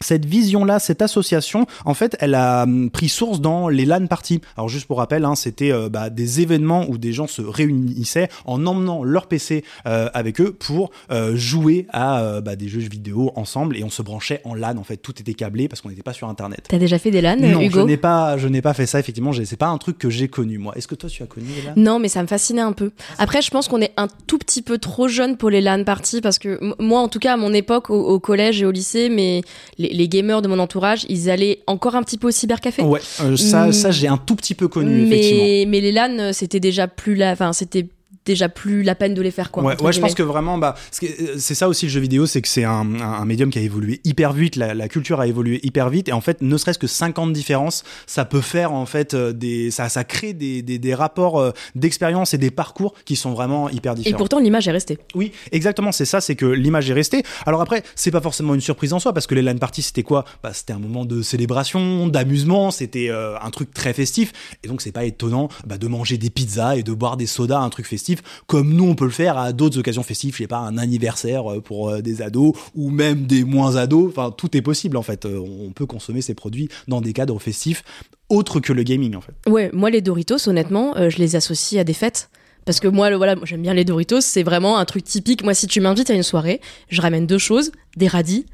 cette 0.02 0.26
vision-là, 0.26 0.80
cette 0.80 1.02
association, 1.02 1.66
en 1.86 1.94
fait, 1.94 2.16
elle 2.20 2.36
a 2.36 2.64
hum, 2.64 2.90
pris 2.90 3.10
source 3.10 3.42
dans 3.42 3.70
les 3.70 3.86
LAN 3.86 4.08
parties. 4.08 4.42
Alors 4.58 4.70
juste 4.70 4.88
pour 4.88 4.98
rappel, 4.98 5.26
hein, 5.26 5.36
c'était 5.36 5.72
euh, 5.72 5.90
bah, 5.90 6.10
des 6.10 6.42
événements 6.42 6.86
où 6.90 6.98
des 6.98 7.14
gens 7.14 7.28
se 7.28 7.42
réunissaient 7.42 8.30
en 8.46 8.66
emmenant 8.66 9.04
leur 9.04 9.28
PC 9.28 9.64
euh, 9.86 10.10
avec 10.14 10.42
eux 10.42 10.52
pour 10.52 10.92
euh, 11.12 11.36
jouer 11.36 11.88
à 11.92 12.42
bah, 12.42 12.56
des 12.56 12.68
jeux 12.68 12.80
vidéo 12.80 13.32
ensemble 13.36 13.78
et 13.78 13.84
on 13.84 13.90
se 13.90 14.02
branchait 14.02 14.42
en 14.44 14.54
LAN. 14.54 14.78
En 14.78 14.84
fait, 14.84 14.98
tout 14.98 15.20
était 15.20 15.34
câblé 15.34 15.68
parce 15.68 15.82
qu'on 15.82 15.90
n'était 15.90 16.04
pas 16.04 16.14
sur 16.14 16.28
Internet. 16.28 16.66
T'as 16.68 16.78
déjà 16.78 17.00
fait 17.00 17.12
des 17.12 17.22
LAN, 17.22 17.38
non, 17.38 17.62
je 17.62 17.66
Hugo 17.66 17.86
n'ai 17.86 17.98
pas, 17.98 18.38
je 18.38 18.48
n'ai 18.48 18.62
pas 18.62 18.74
fait 18.74 18.86
ça. 18.86 19.00
Effectivement, 19.00 19.32
c'est 19.34 19.56
pas 19.58 19.68
un 19.68 19.78
truc 19.78 19.98
que 19.98 20.10
j'ai 20.10 20.28
connu 20.28 20.58
moi. 20.58 20.74
Est-ce 20.76 20.88
que 20.88 20.96
toi 20.96 21.10
tu 21.10 21.24
as 21.24 21.28
connu 21.28 21.48
les 21.56 21.62
LAN 21.64 21.74
Non, 21.76 22.00
mais 22.00 22.08
ça 22.08 22.22
me 22.22 22.28
fascinait 22.28 22.62
un 22.62 22.74
peu. 22.74 22.92
Après, 23.18 23.42
je 23.42 23.50
pense 23.50 23.68
qu'on 23.68 23.82
est 23.82 23.94
un 23.98 24.08
tout 24.28 24.38
petit 24.38 24.62
peu 24.62 24.78
trop 24.78 25.08
jeune 25.08 25.38
pour 25.38 25.50
les 25.50 25.62
LAN 25.62 25.84
parties 25.84 26.22
parce 26.22 26.40
que 26.40 26.60
moi, 26.82 27.00
en 27.00 27.08
tout 27.08 27.20
cas, 27.20 27.34
à 27.34 27.38
mon 27.38 27.54
époque, 27.54 27.90
au, 27.90 28.02
au 28.02 28.20
collège 28.20 28.62
et 28.62 28.66
au 28.66 28.72
lycée, 28.72 29.10
mais 29.10 29.42
les, 29.78 29.85
les 29.92 30.08
gamers 30.08 30.42
de 30.42 30.48
mon 30.48 30.60
entourage, 30.60 31.06
ils 31.10 31.30
allaient 31.30 31.60
encore 31.68 31.96
un 31.96 32.04
petit 32.04 32.18
peu 32.18 32.28
au 32.28 32.32
cybercafé. 32.32 32.82
Ouais, 32.84 33.00
euh, 33.22 33.36
ça, 33.38 33.68
Mm. 33.68 33.72
ça 33.74 33.92
j'ai 33.92 34.08
un 34.08 34.18
tout 34.18 34.36
petit 34.36 34.56
peu 34.56 34.68
connu 34.68 35.04
effectivement. 35.06 35.44
mais, 35.44 35.66
mais 35.68 35.82
les 35.82 35.92
LAN, 35.92 36.18
euh, 36.20 36.32
c'était 36.34 36.60
déjà 36.60 36.88
plus 36.88 37.16
la, 37.16 37.32
enfin, 37.32 37.54
c'était 37.54 37.88
déjà 38.26 38.50
plus 38.50 38.84
la 38.84 38.96
peine 38.96 39.14
de 39.14 39.22
les 39.22 39.32
faire, 39.32 39.52
quoi. 39.52 39.64
Ouais, 39.64 39.82
ouais, 39.82 39.94
je 39.94 40.00
pense 40.00 40.16
que 40.16 40.24
vraiment, 40.24 40.58
bah, 40.58 40.76
euh, 41.04 41.36
c'est 41.38 41.56
ça 41.56 41.68
aussi 41.70 41.86
le 41.86 41.92
jeu 41.92 42.00
vidéo, 42.00 42.26
c'est 42.26 42.42
que 42.42 42.48
c'est 42.48 42.64
un, 42.64 42.96
un, 42.96 43.02
un 43.02 43.26
médium 43.26 43.50
qui 43.50 43.60
a 43.60 43.62
évolué 43.62 44.02
hyper 44.04 44.34
vite, 44.34 44.56
la, 44.56 44.74
la 44.74 44.88
culture 44.88 45.20
a 45.20 45.28
évolué 45.28 45.60
hyper 45.64 45.90
vite, 45.90 46.10
et 46.10 46.14
en 46.14 46.22
fait, 46.22 46.42
ne 46.42 46.58
serait-ce 46.58 46.80
que 46.80 46.88
50 46.88 47.34
différences, 47.34 47.84
ça 48.08 48.26
peut 48.26 48.42
faire 48.42 48.74
en 48.74 48.86
fait 48.86 49.14
euh, 49.14 49.32
des, 49.34 49.72
ça, 49.72 49.90
ça 49.90 50.04
crée 50.04 50.34
des, 50.34 50.62
des, 50.62 50.80
des 50.80 50.94
rapports 50.96 51.40
euh, 51.40 51.52
d'expérience 51.76 52.34
et 52.34 52.38
des 52.38 52.52
parcours 52.52 52.94
qui 53.06 53.16
sont 53.16 53.34
vraiment 53.34 53.70
hyper 53.70 53.94
Et 53.94 53.98
différents. 53.98 54.18
pourtant, 54.18 54.40
l'image 54.40 54.68
est 54.68 54.72
restée. 54.72 54.98
Oui, 55.14 55.32
exactement, 55.52 55.92
c'est 55.92 56.06
ça, 56.06 56.22
c'est 56.22 56.36
que 56.36 56.46
l'image 56.46 56.90
est 56.90 56.94
restée. 56.94 57.24
Alors 57.46 57.62
après, 57.62 57.84
c'est 57.96 58.12
pas 58.12 58.22
forcément 58.22 58.56
une 58.56 58.62
surprise 58.62 58.94
en 58.94 59.00
soi, 59.00 59.14
parce 59.14 59.28
que 59.28 59.36
les 59.36 59.42
LAN 59.42 59.58
parties, 59.58 59.82
c'était 59.82 60.04
quoi? 60.04 60.26
Bah, 60.44 60.52
C'était 60.54 60.74
un 60.74 60.80
moment 60.80 61.06
de 61.06 61.22
célébration, 61.22 62.08
d'amusement, 62.08 62.72
c'était 62.72 63.10
euh, 63.10 63.38
un 63.42 63.50
truc 63.52 63.74
très 63.74 63.94
festif, 63.94 64.32
et 64.64 64.68
donc 64.68 64.82
c'est 64.82 64.92
pas 64.92 65.06
étonnant 65.06 65.50
bah, 65.66 65.78
de 65.78 65.88
manger 65.88 66.18
des 66.18 66.30
pizzas 66.30 66.76
et 66.76 66.84
de 66.84 66.92
boire 66.94 67.18
des 67.18 67.28
sodas, 67.28 67.60
un 67.60 67.70
truc 67.70 67.86
festif, 67.86 68.15
comme 68.48 68.74
nous 68.74 68.86
on 68.86 68.96
peut 68.96 69.06
le 69.06 69.12
faire 69.12 69.38
à 69.38 69.54
d'autres 69.54 69.80
occasions 69.80 70.04
festives, 70.04 70.34
je 70.34 70.40
sais 70.40 70.48
pas, 70.48 70.60
un 70.60 70.78
anniversaire 70.78 71.52
euh, 71.52 71.62
pour 71.62 71.90
euh, 71.90 72.02
des 72.02 72.22
ados, 72.22 72.54
ou 72.76 72.90
même 72.90 73.26
des 73.26 73.44
moins 73.44 73.76
ados, 73.76 74.10
enfin 74.10 74.34
tout 74.36 74.56
est 74.56 74.62
possible 74.62 74.98
en 74.98 75.04
fait, 75.04 75.26
Euh, 75.26 75.40
on 75.40 75.72
peut 75.72 75.86
consommer 75.86 76.22
ces 76.22 76.34
produits 76.34 76.70
dans 76.88 77.02
des 77.02 77.14
cadres 77.14 77.40
festifs 77.40 77.84
autres 78.30 78.60
que 78.60 78.74
le 78.74 78.84
gaming 78.84 79.16
en 79.16 79.22
fait. 79.22 79.34
Ouais, 79.48 79.70
moi, 79.74 79.90
les 79.90 80.02
Doritos, 80.02 80.48
honnêtement, 80.48 80.94
je 80.98 81.18
les 81.18 81.36
associe 81.36 81.80
à 81.80 81.84
des 81.84 81.94
fêtes. 81.94 82.30
Parce 82.66 82.80
que 82.80 82.88
moi, 82.88 83.12
le, 83.12 83.16
voilà, 83.16 83.36
j'aime 83.44 83.62
bien 83.62 83.76
les 83.76 83.86
Doritos, 83.86 84.22
c'est 84.22 84.42
vraiment 84.42 84.78
un 84.78 84.86
truc 84.86 85.04
typique. 85.04 85.44
Moi, 85.44 85.54
si 85.54 85.68
tu 85.68 85.80
m'invites 85.80 86.10
à 86.10 86.16
une 86.16 86.24
soirée, 86.24 86.60
je 86.90 87.00
ramène 87.02 87.28
deux 87.28 87.38
choses, 87.38 87.72
des 87.96 88.08
radis 88.08 88.46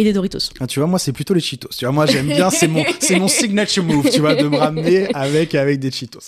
et 0.00 0.04
des 0.04 0.12
Doritos. 0.12 0.38
Ah, 0.60 0.66
tu 0.68 0.78
vois, 0.78 0.86
moi, 0.88 0.98
c'est 1.00 1.12
plutôt 1.12 1.34
les 1.34 1.40
Cheetos. 1.40 1.70
Tu 1.76 1.84
vois, 1.84 1.92
moi, 1.92 2.06
j'aime 2.06 2.28
bien, 2.28 2.50
c'est 2.50 2.68
mon, 2.68 2.84
c'est 3.00 3.18
mon 3.18 3.26
signature 3.28 3.82
move, 3.82 4.08
tu 4.10 4.20
vois, 4.20 4.34
de 4.36 4.46
me 4.46 4.56
ramener 4.56 5.08
avec, 5.14 5.54
avec 5.56 5.80
des 5.80 5.90
Cheetos. 5.90 6.20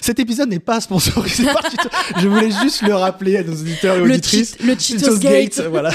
Cet 0.00 0.18
épisode 0.18 0.48
n'est 0.50 0.58
pas 0.58 0.80
sponsorisé 0.80 1.44
par 1.44 1.62
Cheetos. 1.70 1.88
Je 2.20 2.26
voulais 2.28 2.50
juste 2.62 2.82
le 2.82 2.94
rappeler 2.94 3.36
à 3.38 3.42
nos 3.44 3.52
auditeurs 3.54 3.96
et 3.96 3.98
Le, 4.00 4.04
auditrices. 4.12 4.56
cheat- 4.56 4.66
le 4.66 4.76
Cheetos 4.78 5.18
Gate. 5.18 5.62
voilà. 5.70 5.90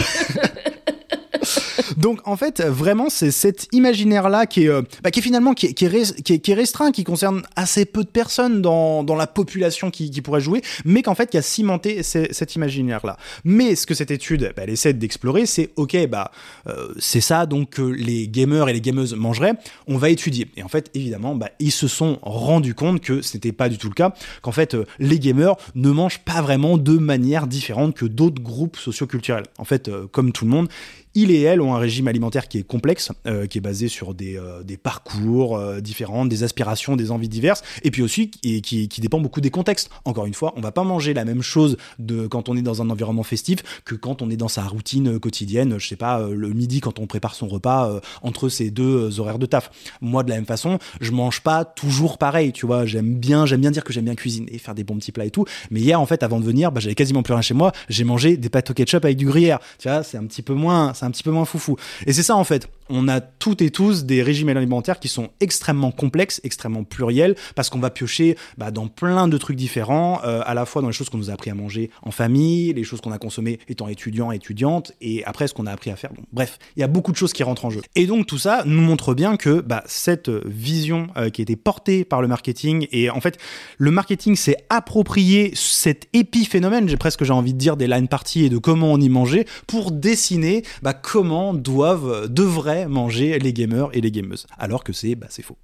Donc 1.98 2.20
en 2.26 2.38
fait, 2.38 2.62
vraiment, 2.62 3.10
c'est 3.10 3.32
cet 3.32 3.68
imaginaire-là 3.72 4.46
qui 4.46 4.66
est, 4.66 5.12
qui 5.12 5.20
est 5.20 5.24
finalement 5.24 5.54
qui 5.54 5.68
est, 5.68 6.54
restreint, 6.54 6.92
qui 6.92 7.04
concerne 7.04 7.44
assez 7.56 7.86
peu 7.86 8.04
de 8.04 8.10
personnes 8.10 8.62
dans, 8.62 9.04
la 9.16 9.28
population 9.28 9.92
qui, 9.92 10.12
qui 10.12 10.22
pourrait 10.22 10.42
jouer, 10.42 10.62
mais 10.84 11.02
qu'en 11.02 11.16
fait 11.16 11.30
qui 11.30 11.38
a 11.38 11.42
cimenté 11.42 12.04
ce- 12.04 12.28
cet 12.32 12.56
imaginaire-là. 12.56 13.18
Mais 13.44 13.76
ce 13.76 13.86
que 13.86 13.94
cette 13.94 14.12
étude, 14.12 14.52
bah, 14.56 14.64
elle 14.64 14.70
essaie 14.70 14.94
d'explorer, 14.94 15.46
c'est 15.46 15.72
ok, 15.76 16.08
bah 16.08 16.32
euh, 16.68 16.94
c'est 17.00 17.22
ça 17.22 17.46
donc 17.46 17.72
que 17.72 17.82
les 17.82 18.28
gamers 18.28 18.70
et 18.70 18.74
les 18.74 18.82
gameuses 18.82 19.16
mangeraient. 19.16 19.54
On 19.88 19.98
va 19.98 20.10
étudier. 20.10 20.48
Et 20.58 20.64
en 20.64 20.68
fait, 20.68 20.90
évidemment, 20.94 21.36
bah, 21.36 21.50
ils 21.60 21.72
se 21.72 21.88
sont 21.88 22.20
rendus 22.22 22.74
compte 22.74 23.02
que 23.02 23.22
ce 23.22 23.38
n'était 23.38 23.52
pas 23.52 23.70
du 23.70 23.78
tout 23.78 23.88
le 23.90 23.94
cas, 23.94 24.14
qu'en 24.42 24.52
fait 24.52 24.76
euh, 24.76 24.86
les 25.00 25.20
gamers 25.20 25.56
ne 25.76 25.90
mangent 25.90 26.20
pas 26.20 26.42
vraiment 26.42 26.78
de 26.78 26.98
manière 26.98 27.48
différente 27.48 27.96
que 27.96 28.06
d'autres 28.06 28.42
groupes 28.42 28.78
socioculturels. 28.78 29.46
En 29.58 29.66
fait, 29.66 29.88
euh, 29.88 30.08
comme 30.12 30.32
tout 30.32 30.46
le 30.46 30.52
monde, 30.52 30.70
ils 31.16 31.32
et 31.32 31.42
elles 31.42 31.62
ont 31.62 31.74
un 31.74 31.80
régime 31.80 32.08
alimentaire 32.08 32.48
qui 32.48 32.60
est 32.60 32.64
complexe, 32.64 33.12
euh, 33.26 33.48
qui 33.48 33.58
est 33.58 33.62
basé 33.62 33.88
sur 33.88 34.14
des, 34.14 34.38
euh, 34.38 34.62
parcours 34.82 35.58
euh, 35.58 35.80
différents, 35.80 36.26
des 36.26 36.44
aspirations, 36.44 36.96
des 36.96 37.12
envies 37.12 37.30
diverses, 37.30 37.64
et 37.84 37.92
puis 37.92 38.02
aussi 38.02 38.32
et 38.44 38.62
qui, 38.62 38.88
dépend 39.00 39.20
beaucoup 39.20 39.42
des 39.42 39.50
contextes. 39.50 39.90
Encore 40.04 40.26
une 40.26 40.34
fois, 40.34 40.54
on 40.58 40.62
va 40.62 40.72
pas 40.72 40.84
manger 40.84 41.14
la 41.14 41.26
même 41.26 41.42
chose 41.42 41.78
de 42.00 42.28
quand 42.28 42.50
on 42.50 42.58
est 42.58 42.62
dans 42.62 42.82
un 42.82 42.90
environnement 42.90 43.24
festif 43.24 43.60
que 43.86 43.96
quand 43.96 44.22
on 44.22 44.30
est 44.30 44.36
dans 44.36 44.48
sa 44.48 44.64
routine 44.64 45.20
quotidienne. 45.20 45.78
Je 45.78 45.88
sais 45.88 45.96
pas, 45.96 46.20
le 46.20 46.50
midi 46.50 46.82
quand 46.82 47.00
on 47.00 47.08
prépare 47.08 47.36
son 47.36 47.48
repas 47.48 48.00
entre 48.22 48.50
ces 48.50 48.72
deux 48.72 49.20
horaires 49.20 49.40
de 49.40 49.46
taf. 49.46 49.72
Moi, 50.02 50.24
de 50.24 50.30
la 50.30 50.36
même 50.36 50.46
façon, 50.46 50.80
je 51.02 51.12
mange 51.12 51.42
pas 51.42 51.66
toujours 51.66 52.18
pareil. 52.18 52.52
Tu 52.52 52.66
vois, 52.66 52.86
j'aime 52.86 53.16
bien, 53.16 53.46
bien 53.46 53.72
dire 53.72 53.84
que 53.84 53.94
j'aime 53.94 54.06
bien 54.06 54.16
cuisiner, 54.16 54.58
faire 54.58 54.76
des 54.76 54.84
bons 54.84 54.98
petits 54.98 55.12
plats 55.12 55.26
et 55.26 55.32
tout. 55.32 55.46
Mais 55.72 55.80
hier, 55.80 56.00
en 56.02 56.06
fait, 56.06 56.24
avant 56.24 56.40
de 56.40 56.46
venir, 56.46 56.72
bah, 56.72 56.80
j'avais 56.80 56.96
quasiment 56.96 57.24
plus 57.24 57.34
rien 57.34 57.42
chez 57.42 57.54
moi. 57.54 57.72
J'ai 57.90 58.04
mangé 58.04 58.38
des 58.38 58.50
pâtes 58.50 58.70
au 58.72 58.74
ketchup 58.74 59.06
avec 59.06 59.18
du 59.18 59.26
gruyère. 59.26 59.60
Tu 59.80 59.88
vois, 59.88 60.04
c'est 60.04 60.18
un 60.18 60.26
petit 60.26 60.42
peu 60.42 60.54
moins, 60.54 60.94
un 61.06 61.12
petit 61.12 61.24
peu 61.24 61.32
moins 61.32 61.46
foufou. 61.46 61.78
Et 62.06 62.14
c'est 62.14 62.24
ça 62.24 62.36
en 62.36 62.44
fait. 62.44 62.68
On 62.88 63.08
a 63.08 63.20
toutes 63.20 63.64
et 63.64 63.72
tous 63.72 64.06
des 64.06 64.22
régimes 64.22 64.50
alimentaires 64.50 65.00
qui 65.00 65.08
sont 65.08 65.30
extrêmement 65.40 65.92
complexes, 65.92 66.40
extrêmement 66.44 66.84
pluriels, 66.84 67.36
parce 67.56 67.72
qu'on 67.72 67.80
va 67.80 67.90
piocher 67.90 68.38
bah, 68.60 68.70
dans 68.70 68.88
plein 68.88 69.28
de 69.28 69.38
trucs 69.40 69.56
différents, 69.56 70.22
euh, 70.24 70.42
à 70.46 70.54
la 70.54 70.66
fois 70.66 70.84
dans 70.84 70.90
les 70.90 70.94
choses 70.94 71.10
qu'on 71.10 71.18
nous 71.18 71.32
a 71.32 71.34
appris 71.34 71.50
à 71.50 71.56
manger 71.56 71.90
en 72.04 72.12
famille, 72.12 72.74
les 72.74 72.84
choses 72.84 73.02
qu'on 73.02 73.12
a 73.12 73.18
consommées 73.18 73.60
étant 73.68 73.88
étudiant, 73.88 74.32
étudiante, 74.32 74.92
et 75.02 75.24
après 75.26 75.48
ce 75.48 75.56
qu'on 75.56 75.66
a 75.66 75.72
appris 75.72 75.90
à 75.90 75.96
faire. 75.96 76.12
Bref, 76.32 76.60
il 76.76 76.82
y 76.82 76.84
a 76.84 76.88
beaucoup 76.88 77.12
de 77.12 77.18
choses 77.18 77.34
qui 77.34 77.42
rentrent 77.42 77.66
en 77.66 77.72
jeu. 77.72 77.82
Et 77.96 78.06
donc 78.06 78.28
tout 78.28 78.38
ça 78.38 78.64
nous 78.66 78.82
montre 78.82 79.16
bien 79.16 79.36
que 79.36 79.62
bah, 79.62 79.84
cette 79.88 80.30
vision 80.30 81.08
euh, 81.18 81.30
qui 81.30 81.42
a 81.42 81.44
été 81.44 81.56
portée 81.56 82.06
par 82.06 82.22
le 82.22 82.28
marketing, 82.28 82.88
et 82.92 83.10
en 83.10 83.20
fait 83.20 83.40
le 83.80 83.90
marketing 83.90 84.36
s'est 84.36 84.58
approprié 84.70 85.52
cet 85.56 86.08
épiphénomène, 86.14 86.88
j'ai 86.88 86.98
presque 86.98 87.24
j'ai 87.24 87.34
envie 87.34 87.54
de 87.54 87.60
dire 87.60 87.78
des 87.78 87.88
line 87.88 88.08
parties 88.08 88.46
et 88.46 88.50
de 88.50 88.58
comment 88.58 88.92
on 88.92 89.00
y 89.00 89.10
mangeait, 89.10 89.46
pour 89.68 89.92
dessiner 89.92 90.64
bah, 90.82 90.94
comment 91.02 91.54
doivent, 91.54 92.28
devraient 92.30 92.88
manger 92.88 93.38
les 93.40 93.54
gamers 93.54 93.90
et 93.94 94.02
les 94.02 94.12
gameuses. 94.12 94.48
Alors 94.58 94.84
que 94.84 94.94
c'est 94.94 95.16
bah, 95.16 95.28
faux. 95.30 95.58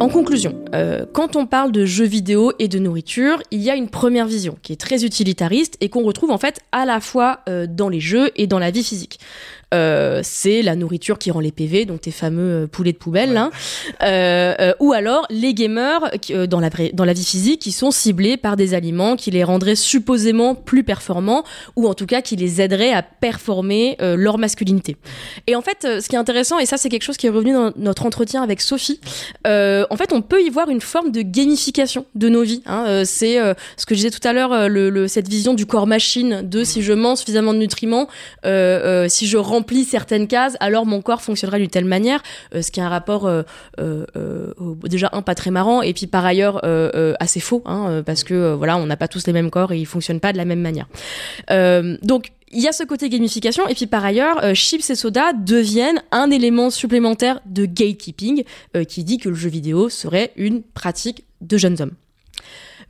En 0.00 0.08
conclusion, 0.08 0.54
euh, 0.74 1.04
quand 1.12 1.36
on 1.36 1.44
parle 1.44 1.72
de 1.72 1.84
jeux 1.84 2.06
vidéo 2.06 2.52
et 2.58 2.68
de 2.68 2.78
nourriture, 2.78 3.42
il 3.50 3.60
y 3.60 3.68
a 3.68 3.76
une 3.76 3.90
première 3.90 4.26
vision 4.26 4.56
qui 4.62 4.72
est 4.72 4.80
très 4.80 5.04
utilitariste 5.04 5.76
et 5.82 5.90
qu'on 5.90 6.02
retrouve 6.02 6.30
en 6.30 6.38
fait 6.38 6.60
à 6.72 6.86
la 6.86 7.00
fois 7.00 7.40
euh, 7.50 7.66
dans 7.68 7.90
les 7.90 8.00
jeux 8.00 8.30
et 8.34 8.46
dans 8.46 8.58
la 8.58 8.70
vie 8.70 8.82
physique. 8.82 9.20
C'est 9.72 10.62
la 10.62 10.76
nourriture 10.76 11.18
qui 11.18 11.30
rend 11.30 11.40
les 11.40 11.52
PV, 11.52 11.84
donc 11.84 12.02
tes 12.02 12.10
fameux 12.10 12.68
poulets 12.70 12.92
de 12.92 12.98
poubelle, 12.98 13.36
hein. 13.36 13.50
ou 14.80 14.92
alors 14.92 15.26
les 15.30 15.54
gamers 15.54 16.10
dans 16.48 16.60
la 16.60 16.70
dans 16.92 17.04
la 17.04 17.12
vie 17.12 17.24
physique 17.24 17.60
qui 17.60 17.72
sont 17.72 17.90
ciblés 17.90 18.36
par 18.36 18.56
des 18.56 18.74
aliments 18.74 19.16
qui 19.16 19.30
les 19.30 19.44
rendraient 19.44 19.74
supposément 19.74 20.54
plus 20.54 20.84
performants 20.84 21.44
ou 21.76 21.88
en 21.88 21.94
tout 21.94 22.06
cas 22.06 22.22
qui 22.22 22.36
les 22.36 22.60
aideraient 22.60 22.92
à 22.92 23.02
performer 23.02 23.96
leur 24.00 24.38
masculinité. 24.38 24.96
Et 25.46 25.54
en 25.54 25.62
fait, 25.62 26.00
ce 26.00 26.08
qui 26.08 26.14
est 26.14 26.18
intéressant, 26.18 26.58
et 26.58 26.66
ça 26.66 26.76
c'est 26.76 26.88
quelque 26.88 27.04
chose 27.04 27.16
qui 27.16 27.26
est 27.26 27.30
revenu 27.30 27.52
dans 27.52 27.72
notre 27.76 28.06
entretien 28.06 28.42
avec 28.42 28.60
Sophie, 28.60 29.00
en 29.44 29.96
fait 29.96 30.12
on 30.12 30.22
peut 30.22 30.42
y 30.42 30.50
voir 30.50 30.68
une 30.68 30.80
forme 30.80 31.12
de 31.12 31.22
gamification 31.22 32.06
de 32.14 32.28
nos 32.28 32.42
vies. 32.42 32.62
Hein. 32.66 33.02
c'est 33.04 33.38
ce 33.76 33.86
que 33.86 33.94
je 33.94 34.00
disais 34.00 34.10
tout 34.10 34.26
à 34.26 34.32
l'heure, 34.32 34.68
le, 34.68 35.06
cette 35.08 35.28
vision 35.28 35.54
du 35.54 35.66
corps 35.66 35.86
machine, 35.86 36.42
de 36.42 36.64
si 36.64 36.82
je 36.82 36.92
mange 36.92 37.18
suffisamment 37.18 37.52
de 37.52 37.58
nutriments, 37.58 38.08
euh, 38.44 39.04
euh, 39.04 39.08
si 39.08 39.26
je 39.26 39.36
remplis 39.60 39.84
certaines 39.84 40.26
cases, 40.26 40.56
alors 40.60 40.86
mon 40.86 41.02
corps 41.02 41.20
fonctionnera 41.20 41.58
d'une 41.58 41.68
telle 41.68 41.84
manière, 41.84 42.22
euh, 42.54 42.62
ce 42.62 42.70
qui 42.70 42.80
est 42.80 42.82
un 42.82 42.88
rapport 42.88 43.30
déjà 44.88 45.10
un 45.12 45.22
pas 45.22 45.34
très 45.34 45.50
marrant 45.50 45.82
et 45.82 45.92
puis 45.92 46.06
par 46.06 46.24
ailleurs 46.24 46.64
assez 47.20 47.40
faux, 47.40 47.62
hein, 47.66 48.02
parce 48.04 48.24
que 48.24 48.54
voilà, 48.54 48.76
on 48.76 48.86
n'a 48.86 48.96
pas 48.96 49.08
tous 49.08 49.26
les 49.26 49.32
mêmes 49.32 49.50
corps 49.50 49.72
et 49.72 49.78
ils 49.78 49.86
fonctionnent 49.86 50.20
pas 50.20 50.32
de 50.32 50.38
la 50.38 50.44
même 50.44 50.60
manière. 50.60 50.88
donc 52.02 52.32
il 52.52 52.60
y 52.60 52.68
a 52.68 52.72
ce 52.72 52.82
côté 52.82 53.08
gamification 53.08 53.68
et 53.68 53.74
puis 53.74 53.86
par 53.86 54.04
ailleurs, 54.04 54.54
chips 54.54 54.90
et 54.90 54.94
soda 54.94 55.32
deviennent 55.32 56.02
un 56.10 56.30
élément 56.30 56.70
supplémentaire 56.70 57.40
de 57.46 57.66
gatekeeping 57.66 58.44
qui 58.88 59.04
dit 59.04 59.18
que 59.18 59.28
le 59.28 59.34
jeu 59.34 59.50
vidéo 59.50 59.88
serait 59.88 60.32
une 60.36 60.62
pratique 60.62 61.24
de 61.40 61.56
jeunes 61.58 61.80
hommes. 61.80 61.94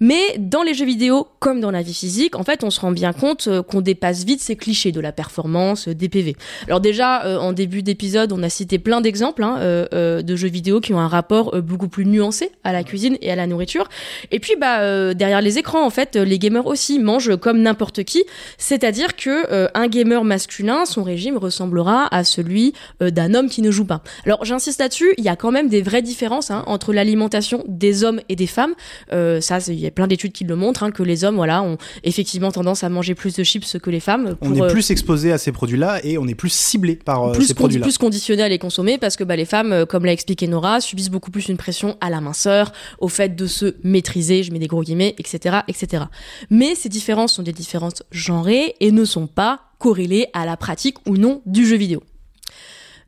Mais 0.00 0.36
dans 0.38 0.62
les 0.62 0.72
jeux 0.72 0.86
vidéo, 0.86 1.28
comme 1.40 1.60
dans 1.60 1.70
la 1.70 1.82
vie 1.82 1.92
physique, 1.92 2.34
en 2.34 2.42
fait, 2.42 2.64
on 2.64 2.70
se 2.70 2.80
rend 2.80 2.90
bien 2.90 3.12
compte 3.12 3.48
euh, 3.48 3.62
qu'on 3.62 3.82
dépasse 3.82 4.24
vite 4.24 4.40
ces 4.40 4.56
clichés 4.56 4.92
de 4.92 5.00
la 5.00 5.12
performance, 5.12 5.88
euh, 5.88 5.94
des 5.94 6.08
PV. 6.08 6.36
Alors 6.66 6.80
déjà, 6.80 7.26
euh, 7.26 7.36
en 7.36 7.52
début 7.52 7.82
d'épisode, 7.82 8.32
on 8.32 8.42
a 8.42 8.48
cité 8.48 8.78
plein 8.78 9.02
d'exemples 9.02 9.42
hein, 9.42 9.58
de 9.90 10.36
jeux 10.36 10.48
vidéo 10.48 10.80
qui 10.80 10.94
ont 10.94 11.00
un 11.00 11.08
rapport 11.08 11.60
beaucoup 11.62 11.88
plus 11.88 12.06
nuancé 12.06 12.50
à 12.64 12.72
la 12.72 12.82
cuisine 12.82 13.18
et 13.20 13.30
à 13.30 13.36
la 13.36 13.46
nourriture. 13.46 13.88
Et 14.30 14.40
puis, 14.40 14.54
bah, 14.58 15.14
derrière 15.14 15.42
les 15.42 15.58
écrans, 15.58 15.84
en 15.84 15.90
fait, 15.90 16.16
les 16.16 16.38
gamers 16.38 16.66
aussi 16.66 16.98
mangent 16.98 17.36
comme 17.36 17.60
n'importe 17.60 18.04
qui. 18.04 18.24
C'est-à-dire 18.56 19.16
que 19.16 19.68
un 19.74 19.86
gamer 19.88 20.24
masculin, 20.24 20.84
son 20.86 21.02
régime 21.02 21.36
ressemblera 21.36 22.08
à 22.14 22.24
celui 22.24 22.72
d'un 23.00 23.34
homme 23.34 23.48
qui 23.48 23.62
ne 23.62 23.70
joue 23.70 23.84
pas. 23.84 24.02
Alors, 24.24 24.44
j'insiste 24.44 24.80
là-dessus, 24.80 25.12
il 25.18 25.24
y 25.24 25.28
a 25.28 25.36
quand 25.36 25.50
même 25.50 25.68
des 25.68 25.82
vraies 25.82 26.02
différences 26.02 26.50
hein, 26.50 26.64
entre 26.66 26.92
l'alimentation 26.92 27.64
des 27.66 28.04
hommes 28.04 28.20
et 28.28 28.36
des 28.36 28.46
femmes. 28.46 28.74
ça, 29.10 29.58
il 29.68 29.80
y 29.80 29.86
a 29.86 29.89
plein 29.90 30.06
d'études 30.06 30.32
qui 30.32 30.44
le 30.44 30.56
montrent, 30.56 30.82
hein, 30.82 30.90
que 30.90 31.02
les 31.02 31.24
hommes 31.24 31.36
voilà, 31.36 31.62
ont 31.62 31.78
effectivement 32.04 32.50
tendance 32.50 32.84
à 32.84 32.88
manger 32.88 33.14
plus 33.14 33.34
de 33.36 33.44
chips 33.44 33.78
que 33.78 33.90
les 33.90 34.00
femmes. 34.00 34.36
on 34.40 34.54
est 34.54 34.62
euh, 34.62 34.68
plus 34.68 34.90
exposé 34.90 35.32
à 35.32 35.38
ces 35.38 35.52
produits-là 35.52 36.00
et 36.04 36.18
on 36.18 36.26
est 36.26 36.34
plus 36.34 36.52
ciblé 36.52 36.96
par 36.96 37.28
euh, 37.28 37.40
ces 37.40 37.54
produits-là. 37.54 37.84
Plus 37.84 37.98
conditionné 37.98 38.42
à 38.42 38.48
les 38.48 38.58
consommer 38.58 38.98
parce 38.98 39.16
que 39.16 39.24
bah, 39.24 39.36
les 39.36 39.44
femmes, 39.44 39.72
euh, 39.72 39.86
comme 39.86 40.04
l'a 40.04 40.12
expliqué 40.12 40.46
Nora, 40.46 40.80
subissent 40.80 41.10
beaucoup 41.10 41.30
plus 41.30 41.48
une 41.48 41.56
pression 41.56 41.96
à 42.00 42.10
la 42.10 42.20
minceur, 42.20 42.72
au 42.98 43.08
fait 43.08 43.36
de 43.36 43.46
se 43.46 43.76
maîtriser, 43.82 44.42
je 44.42 44.52
mets 44.52 44.58
des 44.58 44.66
gros 44.66 44.82
guillemets, 44.82 45.14
etc. 45.18 45.58
etc. 45.68 46.04
Mais 46.50 46.74
ces 46.74 46.88
différences 46.88 47.34
sont 47.34 47.42
des 47.42 47.52
différences 47.52 48.02
genrées 48.10 48.74
et 48.80 48.92
ne 48.92 49.04
sont 49.04 49.26
pas 49.26 49.60
corrélées 49.78 50.26
à 50.32 50.44
la 50.44 50.56
pratique 50.56 50.96
ou 51.06 51.16
non 51.16 51.42
du 51.46 51.66
jeu 51.66 51.76
vidéo. 51.76 52.02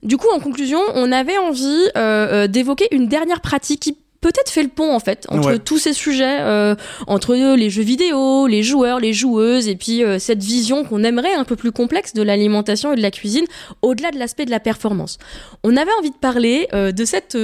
Du 0.03 0.16
coup, 0.16 0.26
en 0.35 0.41
conclusion, 0.41 0.80
on 0.95 1.12
avait 1.12 1.39
envie 1.39 2.49
d'évoquer 2.49 2.89
une 2.91 3.07
dernière 3.07 3.41
pratique 3.41 3.80
qui 3.80 3.97
peut-être 4.23 4.51
fait 4.51 4.62
le 4.62 4.70
pont 4.70 4.95
en 4.95 5.01
fait 5.01 5.27
entre 5.29 5.57
tous 5.57 5.79
ces 5.79 5.93
sujets, 5.93 6.41
euh, 6.41 6.75
entre 7.07 7.35
les 7.35 7.68
jeux 7.68 7.83
vidéo, 7.83 8.47
les 8.47 8.62
joueurs, 8.62 9.01
les 9.01 9.12
joueuses, 9.12 9.68
et 9.68 9.77
puis 9.77 10.03
euh, 10.03 10.18
cette 10.18 10.43
vision 10.43 10.85
qu'on 10.85 11.05
aimerait 11.05 11.35
un 11.35 11.45
peu 11.45 11.57
plus 11.57 11.73
complexe 11.73 12.14
de 12.14 12.23
l'alimentation 12.23 12.93
et 12.93 12.97
de 12.97 13.03
la 13.03 13.11
cuisine, 13.11 13.45
au-delà 13.83 14.11
de 14.12 14.18
l'aspect 14.18 14.47
de 14.47 14.51
la 14.51 14.61
performance. 14.61 15.18
On 15.64 15.77
avait 15.77 15.91
envie 15.99 16.11
de 16.11 16.16
parler 16.16 16.68
euh, 16.73 16.93
de 16.93 17.05
cette 17.05 17.37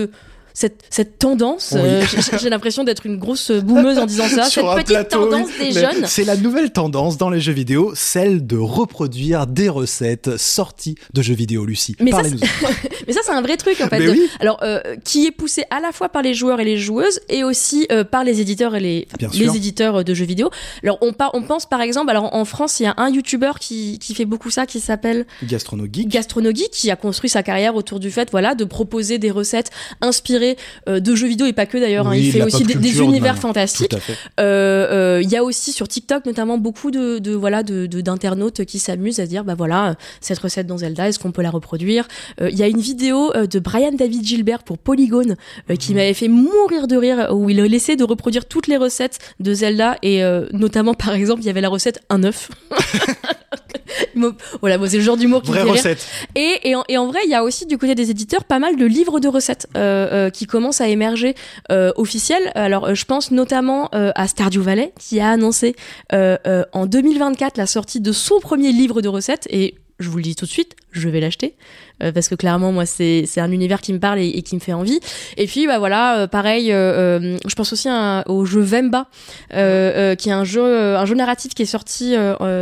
cette, 0.90 1.18
tendance. 1.18 1.74
Euh, 1.76 2.04
j'ai 2.40 2.50
l'impression 2.50 2.82
d'être 2.82 3.06
une 3.06 3.16
grosse 3.16 3.52
boumeuse 3.52 3.98
en 3.98 4.06
disant 4.06 4.28
ça. 4.28 4.44
cette 4.50 4.64
petite 4.64 5.08
tendance 5.08 5.48
des 5.58 5.72
jeunes. 5.72 6.04
C'est 6.06 6.24
la 6.24 6.36
nouvelle 6.36 6.72
tendance 6.72 7.16
dans 7.16 7.30
les 7.30 7.40
jeux 7.40 7.52
vidéo, 7.52 7.92
celle 7.94 8.44
de 8.44 8.56
reproduire 8.56 9.46
des 9.46 9.68
recettes 9.68 10.36
sorties 10.36 10.96
de 11.14 11.22
jeux 11.22 11.34
vidéo, 11.34 11.64
Lucie. 11.64 11.94
Mais 12.00 12.10
ça, 12.10 12.22
mais 13.06 13.12
ça, 13.12 13.20
c'est 13.24 13.32
un 13.32 13.42
vrai 13.42 13.56
truc 13.56 13.80
en 13.80 13.88
fait. 13.88 14.02
Alors, 14.40 14.58
euh, 14.62 14.96
qui 15.04 15.26
est 15.26 15.30
poussé 15.30 15.62
à 15.70 15.80
la 15.80 15.92
fois 15.92 16.08
par 16.08 16.22
les 16.22 16.34
joueurs 16.34 16.58
et 16.58 16.64
les 16.64 16.76
joueuses, 16.76 17.20
et 17.28 17.44
aussi 17.44 17.86
euh, 17.92 18.02
par 18.02 18.24
les 18.24 18.40
éditeurs 18.40 18.74
et 18.74 18.80
les, 18.80 19.08
les 19.34 19.56
éditeurs 19.56 20.02
de 20.02 20.14
jeux 20.14 20.26
vidéo. 20.26 20.50
Alors, 20.82 20.98
on, 21.02 21.12
on 21.34 21.42
pense 21.42 21.66
par 21.66 21.82
exemple, 21.82 22.10
alors 22.10 22.34
en 22.34 22.44
France, 22.44 22.80
il 22.80 22.84
y 22.84 22.86
a 22.86 22.94
un 22.96 23.10
YouTuber 23.10 23.52
qui, 23.60 24.00
qui 24.00 24.14
fait 24.14 24.24
beaucoup 24.24 24.50
ça, 24.50 24.66
qui 24.66 24.80
s'appelle 24.80 25.26
Gastronogeek. 25.44 26.08
Gastronogeek, 26.08 26.70
qui 26.72 26.90
a 26.90 26.96
construit 26.96 27.30
sa 27.30 27.44
carrière 27.44 27.76
autour 27.76 28.00
du 28.00 28.10
fait, 28.10 28.30
voilà, 28.32 28.56
de 28.56 28.64
proposer 28.64 29.18
des 29.18 29.30
recettes 29.30 29.70
inspirées 30.00 30.47
euh, 30.88 31.00
de 31.00 31.14
jeux 31.14 31.26
vidéo 31.26 31.46
et 31.46 31.52
pas 31.52 31.66
que 31.66 31.78
d'ailleurs. 31.78 32.06
Hein. 32.06 32.16
il 32.16 32.30
fait 32.30 32.42
aussi 32.42 32.64
des, 32.64 33.00
univers 33.00 33.38
fantastiques. 33.38 33.94
Euh, 34.40 35.18
euh, 35.18 35.22
il 35.22 35.30
y 35.30 35.36
a 35.36 35.44
aussi 35.44 35.72
sur 35.72 35.88
TikTok 35.88 36.26
notamment 36.26 36.58
beaucoup 36.58 36.90
de, 36.90 37.18
de 37.18 37.32
voilà 37.32 37.62
de 37.62 37.86
d'internautes 37.86 38.64
qui 38.64 38.78
s'amusent 38.78 39.20
à 39.20 39.26
dire 39.26 39.44
bah 39.44 39.54
voilà 39.56 39.96
cette 40.20 40.38
recette 40.38 40.66
dans 40.66 40.78
Zelda 40.78 41.08
est-ce 41.08 41.18
qu'on 41.18 41.32
peut 41.32 41.42
la 41.42 41.50
reproduire? 41.50 42.06
Il 42.40 42.56
y 42.56 42.62
a 42.62 42.68
une 42.68 42.80
vidéo 42.80 43.32
de 43.32 43.58
Brian 43.58 43.92
David 43.92 44.24
Gilbert 44.24 44.62
pour 44.62 44.78
Polygon 44.78 45.36
qui 45.78 45.92
mhm. 45.92 45.96
m'avait 45.96 46.14
fait 46.14 46.28
mourir 46.28 46.86
de 46.86 46.96
rire 46.96 47.28
où 47.32 47.50
il 47.50 47.60
a 47.60 47.66
laissé 47.66 47.96
de 47.96 48.04
reproduire 48.04 48.46
toutes 48.46 48.66
les 48.66 48.76
recettes 48.76 49.18
de 49.40 49.52
Zelda 49.52 49.96
et 50.02 50.22
notamment 50.52 50.94
par 50.94 51.14
exemple 51.14 51.42
il 51.42 51.46
y 51.46 51.50
avait 51.50 51.60
la 51.60 51.68
recette 51.68 52.00
un 52.10 52.22
œuf. 52.24 52.50
voilà, 54.60 54.78
c'est 54.88 54.96
le 54.96 55.02
genre 55.02 55.16
d'humour 55.16 55.42
qui 55.42 55.50
Vraie 55.50 55.62
recette. 55.62 56.06
Et, 56.34 56.60
et, 56.64 56.74
en, 56.74 56.84
et, 56.88 56.98
en, 56.98 57.06
vrai, 57.06 57.20
il 57.24 57.30
y 57.30 57.34
a 57.34 57.44
aussi 57.44 57.66
du 57.66 57.78
côté 57.78 57.94
des 57.94 58.10
éditeurs 58.10 58.44
pas 58.44 58.58
mal 58.58 58.76
de 58.76 58.86
livres 58.86 59.20
de 59.20 59.28
recettes 59.28 59.68
euh, 59.76 60.08
euh, 60.12 60.30
qui 60.30 60.46
commencent 60.46 60.80
à 60.80 60.88
émerger 60.88 61.34
euh, 61.70 61.92
officiels. 61.96 62.50
Alors, 62.54 62.94
je 62.94 63.04
pense 63.04 63.30
notamment 63.30 63.88
à 63.92 64.28
Stardew 64.28 64.60
Valley 64.60 64.92
qui 64.98 65.20
a 65.20 65.30
annoncé 65.30 65.74
en 66.12 66.86
2024 66.86 67.56
la 67.56 67.66
sortie 67.66 68.00
de 68.00 68.12
son 68.12 68.40
premier 68.40 68.72
livre 68.72 69.02
de 69.02 69.08
recettes 69.08 69.46
et 69.50 69.74
je 69.98 70.08
vous 70.08 70.18
le 70.18 70.22
dis 70.22 70.36
tout 70.36 70.44
de 70.44 70.50
suite, 70.50 70.76
je 70.92 71.08
vais 71.08 71.20
l'acheter. 71.20 71.54
Euh, 72.02 72.12
parce 72.12 72.28
que 72.28 72.34
clairement 72.34 72.70
moi 72.72 72.86
c'est 72.86 73.24
c'est 73.26 73.40
un 73.40 73.50
univers 73.50 73.80
qui 73.80 73.92
me 73.92 73.98
parle 73.98 74.20
et, 74.20 74.42
qui 74.42 74.54
me 74.54 74.60
fait 74.60 74.72
envie. 74.72 75.00
Et 75.36 75.46
puis 75.46 75.66
bah 75.66 75.78
voilà, 75.78 76.18
euh, 76.18 76.26
pareil, 76.26 76.72
euh, 76.72 77.36
je 77.46 77.54
pense 77.54 77.72
aussi 77.72 77.88
au 78.26 78.44
jeu 78.44 78.60
Vemba, 78.60 79.06
qui 79.50 79.56
est 79.56 80.32
un 80.32 80.44
jeu 80.44 80.96
un 80.96 81.04
jeu 81.04 81.14
narratif 81.14 81.54
qui 81.54 81.62
est 81.62 81.66
sorti 81.66 82.14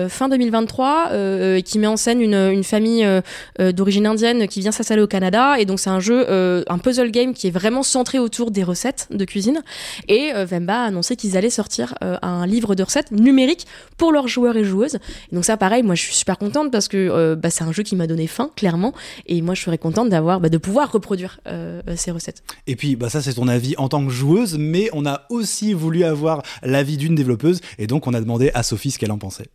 fin 0.09 0.29
2023, 0.29 1.11
qui 1.65 1.79
met 1.79 1.87
en 1.87 1.97
scène 1.97 2.21
une, 2.21 2.35
une 2.35 2.65
famille 2.65 3.07
d'origine 3.59 4.07
indienne 4.07 4.49
qui 4.49 4.61
vient 4.61 4.73
s'installer 4.73 5.03
au 5.03 5.07
Canada. 5.07 5.59
Et 5.59 5.65
donc 5.65 5.81
c'est 5.81 5.91
un 5.91 6.01
jeu, 6.01 6.27
un 6.69 6.79
puzzle 6.79 7.11
game 7.11 7.35
qui 7.35 7.49
est 7.49 7.51
vraiment 7.51 7.83
centré 7.83 8.19
autour 8.19 8.51
des 8.51 8.63
recettes 8.63 9.09
de 9.11 9.25
cuisine. 9.25 9.63
Et 10.09 10.33
Vemba 10.45 10.83
a 10.83 10.87
annoncé 10.87 11.17
qu'ils 11.17 11.37
allaient 11.37 11.51
sortir 11.51 11.95
un 12.01 12.47
livre 12.47 12.75
de 12.75 12.83
recettes 12.83 13.11
numérique 13.11 13.67
pour 13.97 14.13
leurs 14.13 14.29
joueurs 14.29 14.57
et 14.57 14.65
joueuses. 14.65 14.97
Et 15.31 15.35
donc 15.35 15.45
ça 15.45 15.57
pareil, 15.57 15.83
moi 15.83 15.95
je 15.95 16.03
suis 16.03 16.15
super 16.15 16.39
contente 16.39 16.71
parce 16.71 16.89
que 16.89 17.35
bah, 17.35 17.51
c'est 17.51 17.65
un 17.65 17.73
jeu 17.73 17.83
qui 17.83 17.97
m'a 17.97 18.07
donné 18.07 18.16
faim 18.27 18.51
clairement 18.57 18.95
et 19.27 19.43
moi, 19.43 19.55
je 19.55 19.63
serais 19.63 19.77
contente 19.77 20.09
d'avoir, 20.09 20.41
bah, 20.41 20.49
de 20.49 20.57
pouvoir 20.59 20.91
reproduire 20.91 21.41
euh, 21.47 21.83
ces 21.97 22.11
recettes. 22.11 22.43
Et 22.67 22.75
puis, 22.75 22.97
bah, 22.97 23.11
ça, 23.11 23.21
c'est 23.21 23.35
ton 23.35 23.49
avis 23.49 23.75
en 23.77 23.91
tant 23.91 24.03
que 24.05 24.11
joueuse, 24.11 24.57
mais 24.59 24.89
on 24.95 25.05
a 25.05 25.27
aussi 25.29 25.75
voulu 25.75 26.05
avoir 26.05 26.43
l'avis 26.63 26.97
d'une 26.97 27.15
développeuse, 27.15 27.61
et 27.79 27.87
donc 27.87 28.07
on 28.07 28.15
a 28.15 28.21
demandé 28.21 28.51
à 28.55 28.63
Sophie 28.63 28.91
ce 28.91 28.99
qu'elle 28.99 29.13
en 29.13 29.19
pensait. 29.19 29.49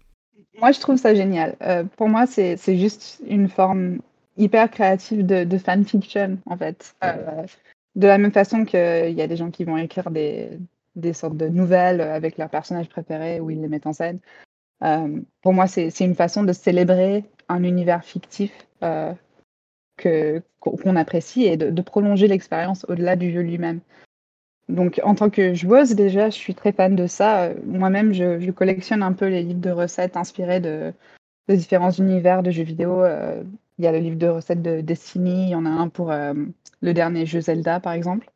Moi, 0.60 0.72
je 0.72 0.80
trouve 0.80 0.98
ça 0.98 1.16
génial. 1.16 1.56
Euh, 1.64 1.84
pour 1.98 2.08
moi, 2.08 2.28
c'est 2.28 2.58
juste 2.78 3.20
une 3.28 3.50
forme 3.50 3.98
hyper 4.38 4.70
créative 4.70 5.26
de, 5.26 5.44
de 5.44 5.58
fanfiction, 5.58 6.38
en 6.46 6.56
fait. 6.56 6.94
Euh, 7.04 7.44
de 7.96 8.08
la 8.08 8.18
même 8.18 8.32
façon 8.32 8.64
qu'il 8.64 9.14
y 9.14 9.22
a 9.22 9.28
des 9.28 9.38
gens 9.38 9.50
qui 9.50 9.64
vont 9.64 9.78
écrire 9.78 10.12
des, 10.12 10.50
des 10.96 11.14
sortes 11.14 11.38
de 11.38 11.48
nouvelles 11.48 12.02
avec 12.02 12.38
leurs 12.38 12.50
personnages 12.50 12.90
préférés 12.90 13.40
où 13.40 13.50
ils 13.50 13.62
les 13.62 13.68
mettent 13.68 13.88
en 13.88 13.94
scène. 13.94 14.20
Pour 15.42 15.54
moi, 15.54 15.68
c'est 15.68 16.00
une 16.00 16.16
façon 16.16 16.44
de 16.44 16.54
célébrer 16.54 17.24
un 17.50 17.64
univers 17.64 18.04
fictif 18.04 18.52
qu'on 19.98 20.96
apprécie 20.96 21.44
et 21.44 21.58
de, 21.58 21.82
prolonger 21.82 22.28
l'expérience 22.28 22.86
au-delà 22.90 23.16
du 23.16 23.32
jeu 23.32 23.42
lui-même. 23.42 23.82
Donc, 24.70 25.02
en 25.04 25.16
tant 25.16 25.30
que 25.30 25.54
joueuse, 25.54 25.96
déjà, 25.96 26.30
je 26.30 26.36
suis 26.36 26.56
très 26.56 26.72
fan 26.72 26.96
de 26.96 27.06
ça. 27.06 27.50
Moi-même, 27.66 28.14
je, 28.14 28.52
collectionne 28.52 29.04
un 29.04 29.14
peu 29.14 29.28
les 29.28 29.44
livres 29.44 29.60
de 29.60 29.72
recettes 29.72 30.18
inspirés 30.18 30.60
de, 30.62 30.94
différents 31.50 31.92
univers 31.92 32.44
de 32.44 32.52
jeux 32.52 32.64
vidéo. 32.64 33.04
Euh, 33.04 33.44
il 33.78 33.86
y 33.86 33.88
a 33.88 33.92
le 33.92 34.00
livre 34.00 34.18
de 34.18 34.28
recettes 34.28 34.62
de 34.62 34.82
Destiny, 34.82 35.48
il 35.48 35.50
y 35.50 35.56
en 35.56 35.66
a 35.66 35.70
un 35.70 35.90
pour 35.90 36.12
euh, 36.12 36.34
le 36.82 36.94
dernier 36.94 37.26
jeu 37.26 37.42
Zelda, 37.42 37.80
par 37.80 37.94
exemple. 37.94 38.30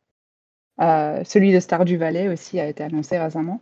Euh, 0.81 1.23
celui 1.23 1.53
de 1.53 1.59
Star 1.59 1.85
du 1.85 1.97
Valais 1.97 2.27
aussi 2.27 2.59
a 2.59 2.67
été 2.67 2.83
annoncé 2.83 3.17
récemment. 3.17 3.61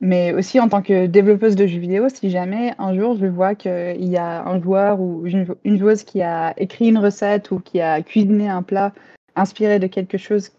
Mais 0.00 0.32
aussi 0.32 0.60
en 0.60 0.68
tant 0.68 0.80
que 0.80 1.06
développeuse 1.06 1.56
de 1.56 1.66
jeux 1.66 1.80
vidéo, 1.80 2.08
si 2.08 2.30
jamais 2.30 2.72
un 2.78 2.94
jour 2.94 3.16
je 3.16 3.26
vois 3.26 3.54
qu'il 3.56 4.08
y 4.08 4.16
a 4.16 4.44
un 4.44 4.60
joueur 4.62 5.00
ou 5.00 5.26
une 5.26 5.78
joueuse 5.78 6.04
qui 6.04 6.22
a 6.22 6.54
écrit 6.56 6.88
une 6.88 6.98
recette 6.98 7.50
ou 7.50 7.58
qui 7.58 7.80
a 7.80 8.00
cuisiné 8.02 8.48
un 8.48 8.62
plat 8.62 8.92
inspiré 9.34 9.78
de 9.80 9.88
quelque 9.88 10.16
chose 10.16 10.52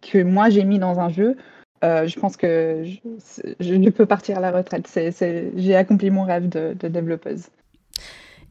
que 0.00 0.22
moi 0.22 0.50
j'ai 0.50 0.64
mis 0.64 0.78
dans 0.78 1.00
un 1.00 1.08
jeu, 1.08 1.36
euh, 1.82 2.06
je 2.06 2.20
pense 2.20 2.36
que 2.36 2.84
je, 2.84 3.88
peux 3.90 4.06
partir 4.06 4.38
à 4.38 4.40
la 4.40 4.50
retraite. 4.50 4.88
J'ai 5.56 5.76
accompli 5.76 6.10
mon 6.10 6.24
rêve 6.24 6.48
de, 6.48 6.74
de 6.78 6.88
développeuse. 6.88 7.48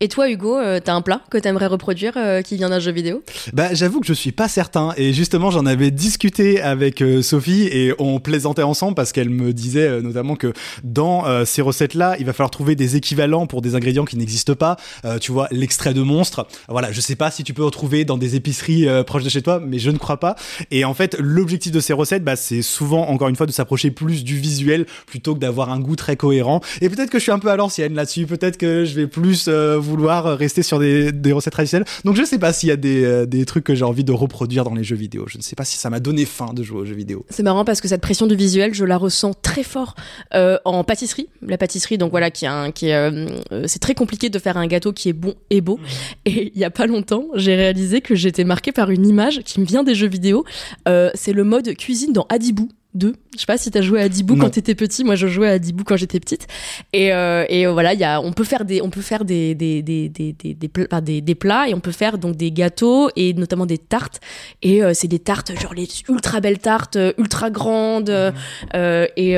Et 0.02 0.08
toi, 0.08 0.30
Hugo, 0.30 0.58
euh, 0.58 0.80
t'as 0.82 0.94
un 0.94 1.02
plat 1.02 1.20
que 1.30 1.38
t'aimerais 1.38 1.66
reproduire 1.66 2.14
euh, 2.16 2.42
qui 2.42 2.56
vient 2.56 2.70
d'un 2.70 2.80
jeu 2.80 2.94
vidéo? 2.94 3.22
Bah, 3.52 3.74
j'avoue 3.74 4.00
que 4.00 4.08
je 4.08 4.14
suis 4.14 4.32
pas 4.32 4.48
certain. 4.48 4.94
Et 4.96 5.12
justement, 5.12 5.52
j'en 5.52 5.66
avais 5.66 5.92
discuté 5.92 6.62
avec 6.62 7.02
euh, 7.02 7.22
Sophie 7.22 7.64
et 7.64 7.94
on 8.00 8.22
plaisantait 8.22 8.64
ensemble 8.64 8.96
parce 8.96 9.12
qu'elle 9.12 9.30
me 9.30 9.52
disait 9.52 10.02
notamment 10.02 10.38
que 10.38 10.54
dans 10.84 11.26
ces 11.46 11.62
recettes-là, 11.62 12.16
il 12.20 12.26
va 12.26 12.34
falloir 12.34 12.52
trouver 12.52 12.76
des 12.76 12.96
équivalents 12.96 13.46
pour 13.46 13.62
des 13.62 13.76
ingrédients 13.76 14.06
qui 14.06 14.18
n'existent 14.18 14.56
pas. 14.56 14.78
tu 15.20 15.32
vois, 15.32 15.48
l'extrait 15.52 15.94
de 15.94 16.02
monstre. 16.02 16.48
Voilà, 16.68 16.92
je 16.92 17.02
sais 17.02 17.16
pas 17.16 17.32
si 17.32 17.44
tu 17.44 17.54
peux 17.54 17.64
retrouver 17.64 18.06
dans 18.06 18.18
des 18.18 18.36
épiceries 18.36 18.88
proches 19.06 19.24
de 19.24 19.30
chez 19.30 19.42
toi, 19.42 19.62
mais 19.64 19.80
je 19.80 19.92
ne 19.92 19.98
crois 19.98 20.20
pas. 20.20 20.36
Et 20.72 20.86
en 20.86 20.94
fait, 20.94 21.18
l'objectif 21.20 21.72
de 21.72 21.80
ces 21.80 21.94
recettes, 21.94 22.24
bah, 22.24 22.36
c'est 22.36 22.62
souvent, 22.62 23.08
encore 23.08 23.28
une 23.30 23.36
fois, 23.36 23.46
de 23.46 23.52
s'approcher 23.52 23.92
plus 23.92 24.24
du 24.24 24.38
visuel 24.38 24.86
plutôt 25.06 25.36
que 25.36 25.40
d'avoir 25.40 25.72
un 25.72 25.80
goût 25.80 25.96
très 25.96 26.16
cohérent. 26.16 26.62
Et 26.82 26.90
peut-être 26.90 27.10
que 27.10 27.20
je 27.20 27.24
suis 27.24 27.32
un 27.32 27.40
peu 27.40 27.50
à 27.50 27.56
l'ancienne 27.56 27.94
là-dessus. 27.94 28.26
Peut-être 28.26 28.58
que 28.58 28.86
je 28.86 28.96
vais 28.96 29.08
plus 29.08 29.50
vouloir 29.90 30.38
rester 30.38 30.64
sur 30.64 30.80
des, 30.80 31.12
recettes 31.32 31.54
traditionnelles. 31.54 31.88
Donc 32.06 32.16
je 32.16 32.22
ne 32.22 32.26
sais 32.26 32.40
pas 32.40 32.54
s'il 32.54 32.70
y 32.70 32.72
a 32.72 32.78
euh, 32.84 33.26
des, 33.26 33.46
trucs 33.46 33.64
que 33.64 33.76
j'ai 33.76 33.84
envie 33.84 34.04
de 34.04 34.12
reproduire 34.12 34.64
dans 34.64 34.74
les 34.74 34.84
jeux 34.84 34.96
vidéo. 34.96 35.26
Je 35.28 35.38
ne 35.38 35.44
sais 35.44 35.56
pas 35.56 35.66
si 35.66 35.78
ça 35.78 35.90
m'a 35.90 36.00
donné 36.00 36.26
faim 36.26 36.54
de 36.54 36.64
jouer 36.64 36.82
aux 36.82 36.86
jeux 36.86 36.96
vidéo. 36.96 37.26
C'est 37.30 37.44
marrant 37.44 37.66
parce 37.66 37.82
que 37.82 37.88
cette 37.88 38.02
pression 38.02 38.28
du 38.28 38.36
visuel, 38.36 38.74
je 38.74 38.86
la 38.86 38.98
ressens 38.98 39.34
très 39.42 39.64
fort 39.64 39.96
euh, 40.34 40.58
en 40.66 40.84
pâtisserie. 40.84 41.28
La 41.42 41.58
pâtisserie, 41.58 41.98
donc 41.98 42.12
voilà, 42.12 42.32
qui, 42.32 42.46
a 42.46 42.72
qui 42.72 42.88
est, 42.88 42.96
euh, 42.96 43.28
c'est 43.68 43.80
très 43.80 43.96
compliqué 43.96 44.30
de 44.30 44.40
faire 44.40 44.58
un 44.58 44.68
gâteau 44.68 44.94
qui 44.94 45.10
est 45.10 45.14
bon 45.14 45.36
et 45.50 45.62
beau. 45.62 45.80
Et 46.26 46.52
il 46.54 46.60
y 46.60 46.64
a 46.64 46.70
pas 46.70 46.88
longtemps, 46.88 47.26
j'ai 47.36 47.56
réalisé 47.56 48.02
que 48.02 48.16
j'étais 48.16 48.44
marquée 48.44 48.72
par 48.72 48.92
une 48.92 49.08
image 49.08 49.42
qui 49.44 49.60
me 49.60 49.66
vient 49.66 49.84
des 49.84 49.96
jeux 49.96 50.08
vidéo. 50.08 50.46
c'est 50.86 51.34
le 51.34 51.44
mode 51.44 51.76
cuisine 51.76 52.14
dans 52.14 52.28
Adibou. 52.30 52.70
2. 52.96 53.14
Je 53.34 53.40
sais 53.40 53.46
pas 53.46 53.58
si 53.58 53.70
t'as 53.70 53.82
joué 53.82 54.02
à 54.02 54.10
Dibou 54.10 54.36
quand 54.36 54.50
t'étais 54.50 54.76
petit. 54.76 55.04
Moi, 55.04 55.16
je 55.16 55.28
jouais 55.28 55.50
à 55.50 55.60
Dibou 55.60 55.84
quand 55.84 55.96
j'étais 55.96 56.20
petite. 56.20 56.48
Et, 56.92 57.14
euh, 57.14 57.46
et 57.48 57.68
euh, 57.68 57.72
voilà, 57.72 57.94
y 57.94 58.04
a, 58.04 58.20
on 58.20 58.34
peut 58.34 58.44
faire 58.44 58.66
des, 58.66 58.82
on 58.82 58.90
peut 58.90 59.02
faire 59.02 59.26
des 59.26 59.54
des, 59.54 59.84
des, 59.84 60.10
des, 60.10 60.34
des, 60.34 60.54
des, 60.54 61.22
des, 61.22 61.36
plats 61.36 61.70
et 61.70 61.74
on 61.74 61.80
peut 61.80 61.92
faire 61.92 62.18
donc 62.18 62.36
des 62.36 62.52
gâteaux 62.52 63.10
et 63.16 63.34
notamment 63.34 63.68
des 63.68 63.78
tartes. 63.78 64.20
Et 64.64 64.84
euh, 64.84 64.94
c'est 64.94 65.08
des 65.08 65.20
tartes, 65.20 65.52
genre 65.60 65.74
les 65.74 65.88
ultra 66.10 66.40
belles 66.40 66.60
tartes, 66.60 66.98
ultra 67.18 67.52
grandes. 67.52 68.34
Et, 68.74 69.34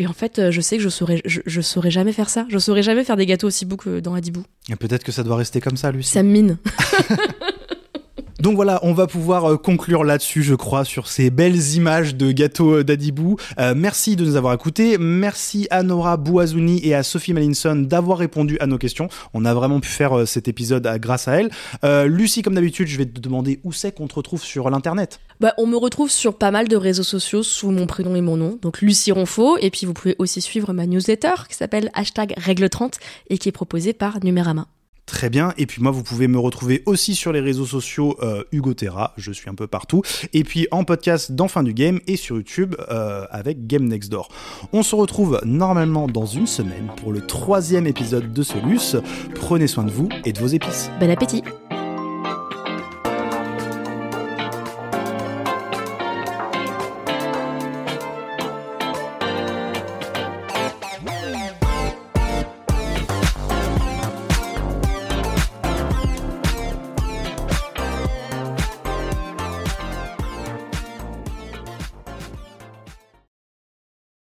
et 0.00 0.06
en 0.06 0.12
fait, 0.12 0.50
je 0.50 0.60
sais 0.60 0.76
que 0.76 0.82
je 0.82 0.88
saurais, 0.88 1.20
je, 1.24 1.40
je, 1.44 1.60
saurais 1.60 1.90
jamais 1.90 2.12
faire 2.12 2.28
ça. 2.28 2.46
Je 2.48 2.58
saurais 2.58 2.84
jamais 2.84 3.02
faire 3.02 3.16
des 3.16 3.26
gâteaux 3.26 3.48
aussi 3.48 3.64
beaux 3.64 3.76
que 3.76 3.98
dans 3.98 4.14
Adibou. 4.14 4.44
Peut-être 4.78 5.02
que 5.02 5.10
ça 5.10 5.24
doit 5.24 5.36
rester 5.36 5.60
comme 5.60 5.76
ça, 5.76 5.90
Lucie. 5.90 6.12
Ça 6.12 6.22
me 6.22 6.30
mine. 6.30 6.58
Donc 8.40 8.54
voilà, 8.54 8.78
on 8.84 8.92
va 8.92 9.08
pouvoir 9.08 9.50
euh, 9.50 9.56
conclure 9.56 10.04
là-dessus, 10.04 10.44
je 10.44 10.54
crois, 10.54 10.84
sur 10.84 11.08
ces 11.08 11.28
belles 11.28 11.74
images 11.74 12.14
de 12.14 12.30
gâteaux 12.30 12.76
euh, 12.76 12.84
d'Adibou. 12.84 13.36
Euh, 13.58 13.74
merci 13.76 14.14
de 14.14 14.24
nous 14.24 14.36
avoir 14.36 14.54
écoutés. 14.54 14.96
Merci 14.96 15.66
à 15.70 15.82
Nora 15.82 16.16
Bouazouni 16.16 16.80
et 16.84 16.94
à 16.94 17.02
Sophie 17.02 17.32
Malinson 17.32 17.74
d'avoir 17.74 18.18
répondu 18.18 18.56
à 18.60 18.68
nos 18.68 18.78
questions. 18.78 19.08
On 19.34 19.44
a 19.44 19.54
vraiment 19.54 19.80
pu 19.80 19.88
faire 19.88 20.26
cet 20.26 20.46
épisode 20.46 20.88
grâce 21.00 21.26
à 21.26 21.40
elles. 21.40 21.50
Lucie, 22.08 22.42
comme 22.42 22.54
d'habitude, 22.54 22.86
je 22.86 22.96
vais 22.96 23.06
te 23.06 23.18
demander 23.20 23.58
où 23.64 23.72
c'est 23.72 23.92
qu'on 23.92 24.06
te 24.06 24.14
retrouve 24.14 24.42
sur 24.42 24.70
l'internet. 24.70 25.18
Bah, 25.40 25.54
on 25.58 25.66
me 25.66 25.76
retrouve 25.76 26.10
sur 26.10 26.36
pas 26.36 26.50
mal 26.52 26.68
de 26.68 26.76
réseaux 26.76 27.02
sociaux 27.02 27.42
sous 27.42 27.70
mon 27.70 27.86
prénom 27.86 28.14
et 28.14 28.20
mon 28.20 28.36
nom, 28.36 28.58
donc 28.62 28.80
Lucie 28.80 29.10
Ronfaux. 29.12 29.58
Et 29.58 29.70
puis 29.70 29.84
vous 29.84 29.94
pouvez 29.94 30.14
aussi 30.18 30.40
suivre 30.40 30.72
ma 30.72 30.86
newsletter 30.86 31.34
qui 31.48 31.56
s'appelle 31.56 31.90
hashtag 31.94 32.34
règle 32.36 32.68
30 32.68 32.98
et 33.30 33.38
qui 33.38 33.48
est 33.48 33.52
proposée 33.52 33.92
par 33.92 34.22
Numérama. 34.24 34.68
Très 35.08 35.30
bien. 35.30 35.54
Et 35.56 35.64
puis 35.64 35.82
moi, 35.82 35.90
vous 35.90 36.02
pouvez 36.02 36.28
me 36.28 36.38
retrouver 36.38 36.82
aussi 36.84 37.14
sur 37.14 37.32
les 37.32 37.40
réseaux 37.40 37.64
sociaux 37.64 38.16
euh, 38.22 38.44
Hugo 38.52 38.74
Terra. 38.74 39.14
Je 39.16 39.32
suis 39.32 39.48
un 39.48 39.54
peu 39.54 39.66
partout. 39.66 40.02
Et 40.34 40.44
puis 40.44 40.68
en 40.70 40.84
podcast 40.84 41.32
dans 41.32 41.48
Fin 41.48 41.62
du 41.62 41.72
Game 41.72 41.98
et 42.06 42.16
sur 42.16 42.36
YouTube 42.36 42.76
euh, 42.90 43.24
avec 43.30 43.66
Game 43.66 43.86
Next 43.86 44.12
Door. 44.12 44.28
On 44.74 44.82
se 44.82 44.94
retrouve 44.94 45.40
normalement 45.44 46.06
dans 46.08 46.26
une 46.26 46.46
semaine 46.46 46.90
pour 46.98 47.10
le 47.10 47.22
troisième 47.22 47.86
épisode 47.86 48.32
de 48.32 48.42
Solus. 48.42 48.96
Prenez 49.34 49.66
soin 49.66 49.84
de 49.84 49.90
vous 49.90 50.10
et 50.26 50.32
de 50.32 50.38
vos 50.38 50.46
épices. 50.46 50.90
Bon 51.00 51.10
appétit 51.10 51.42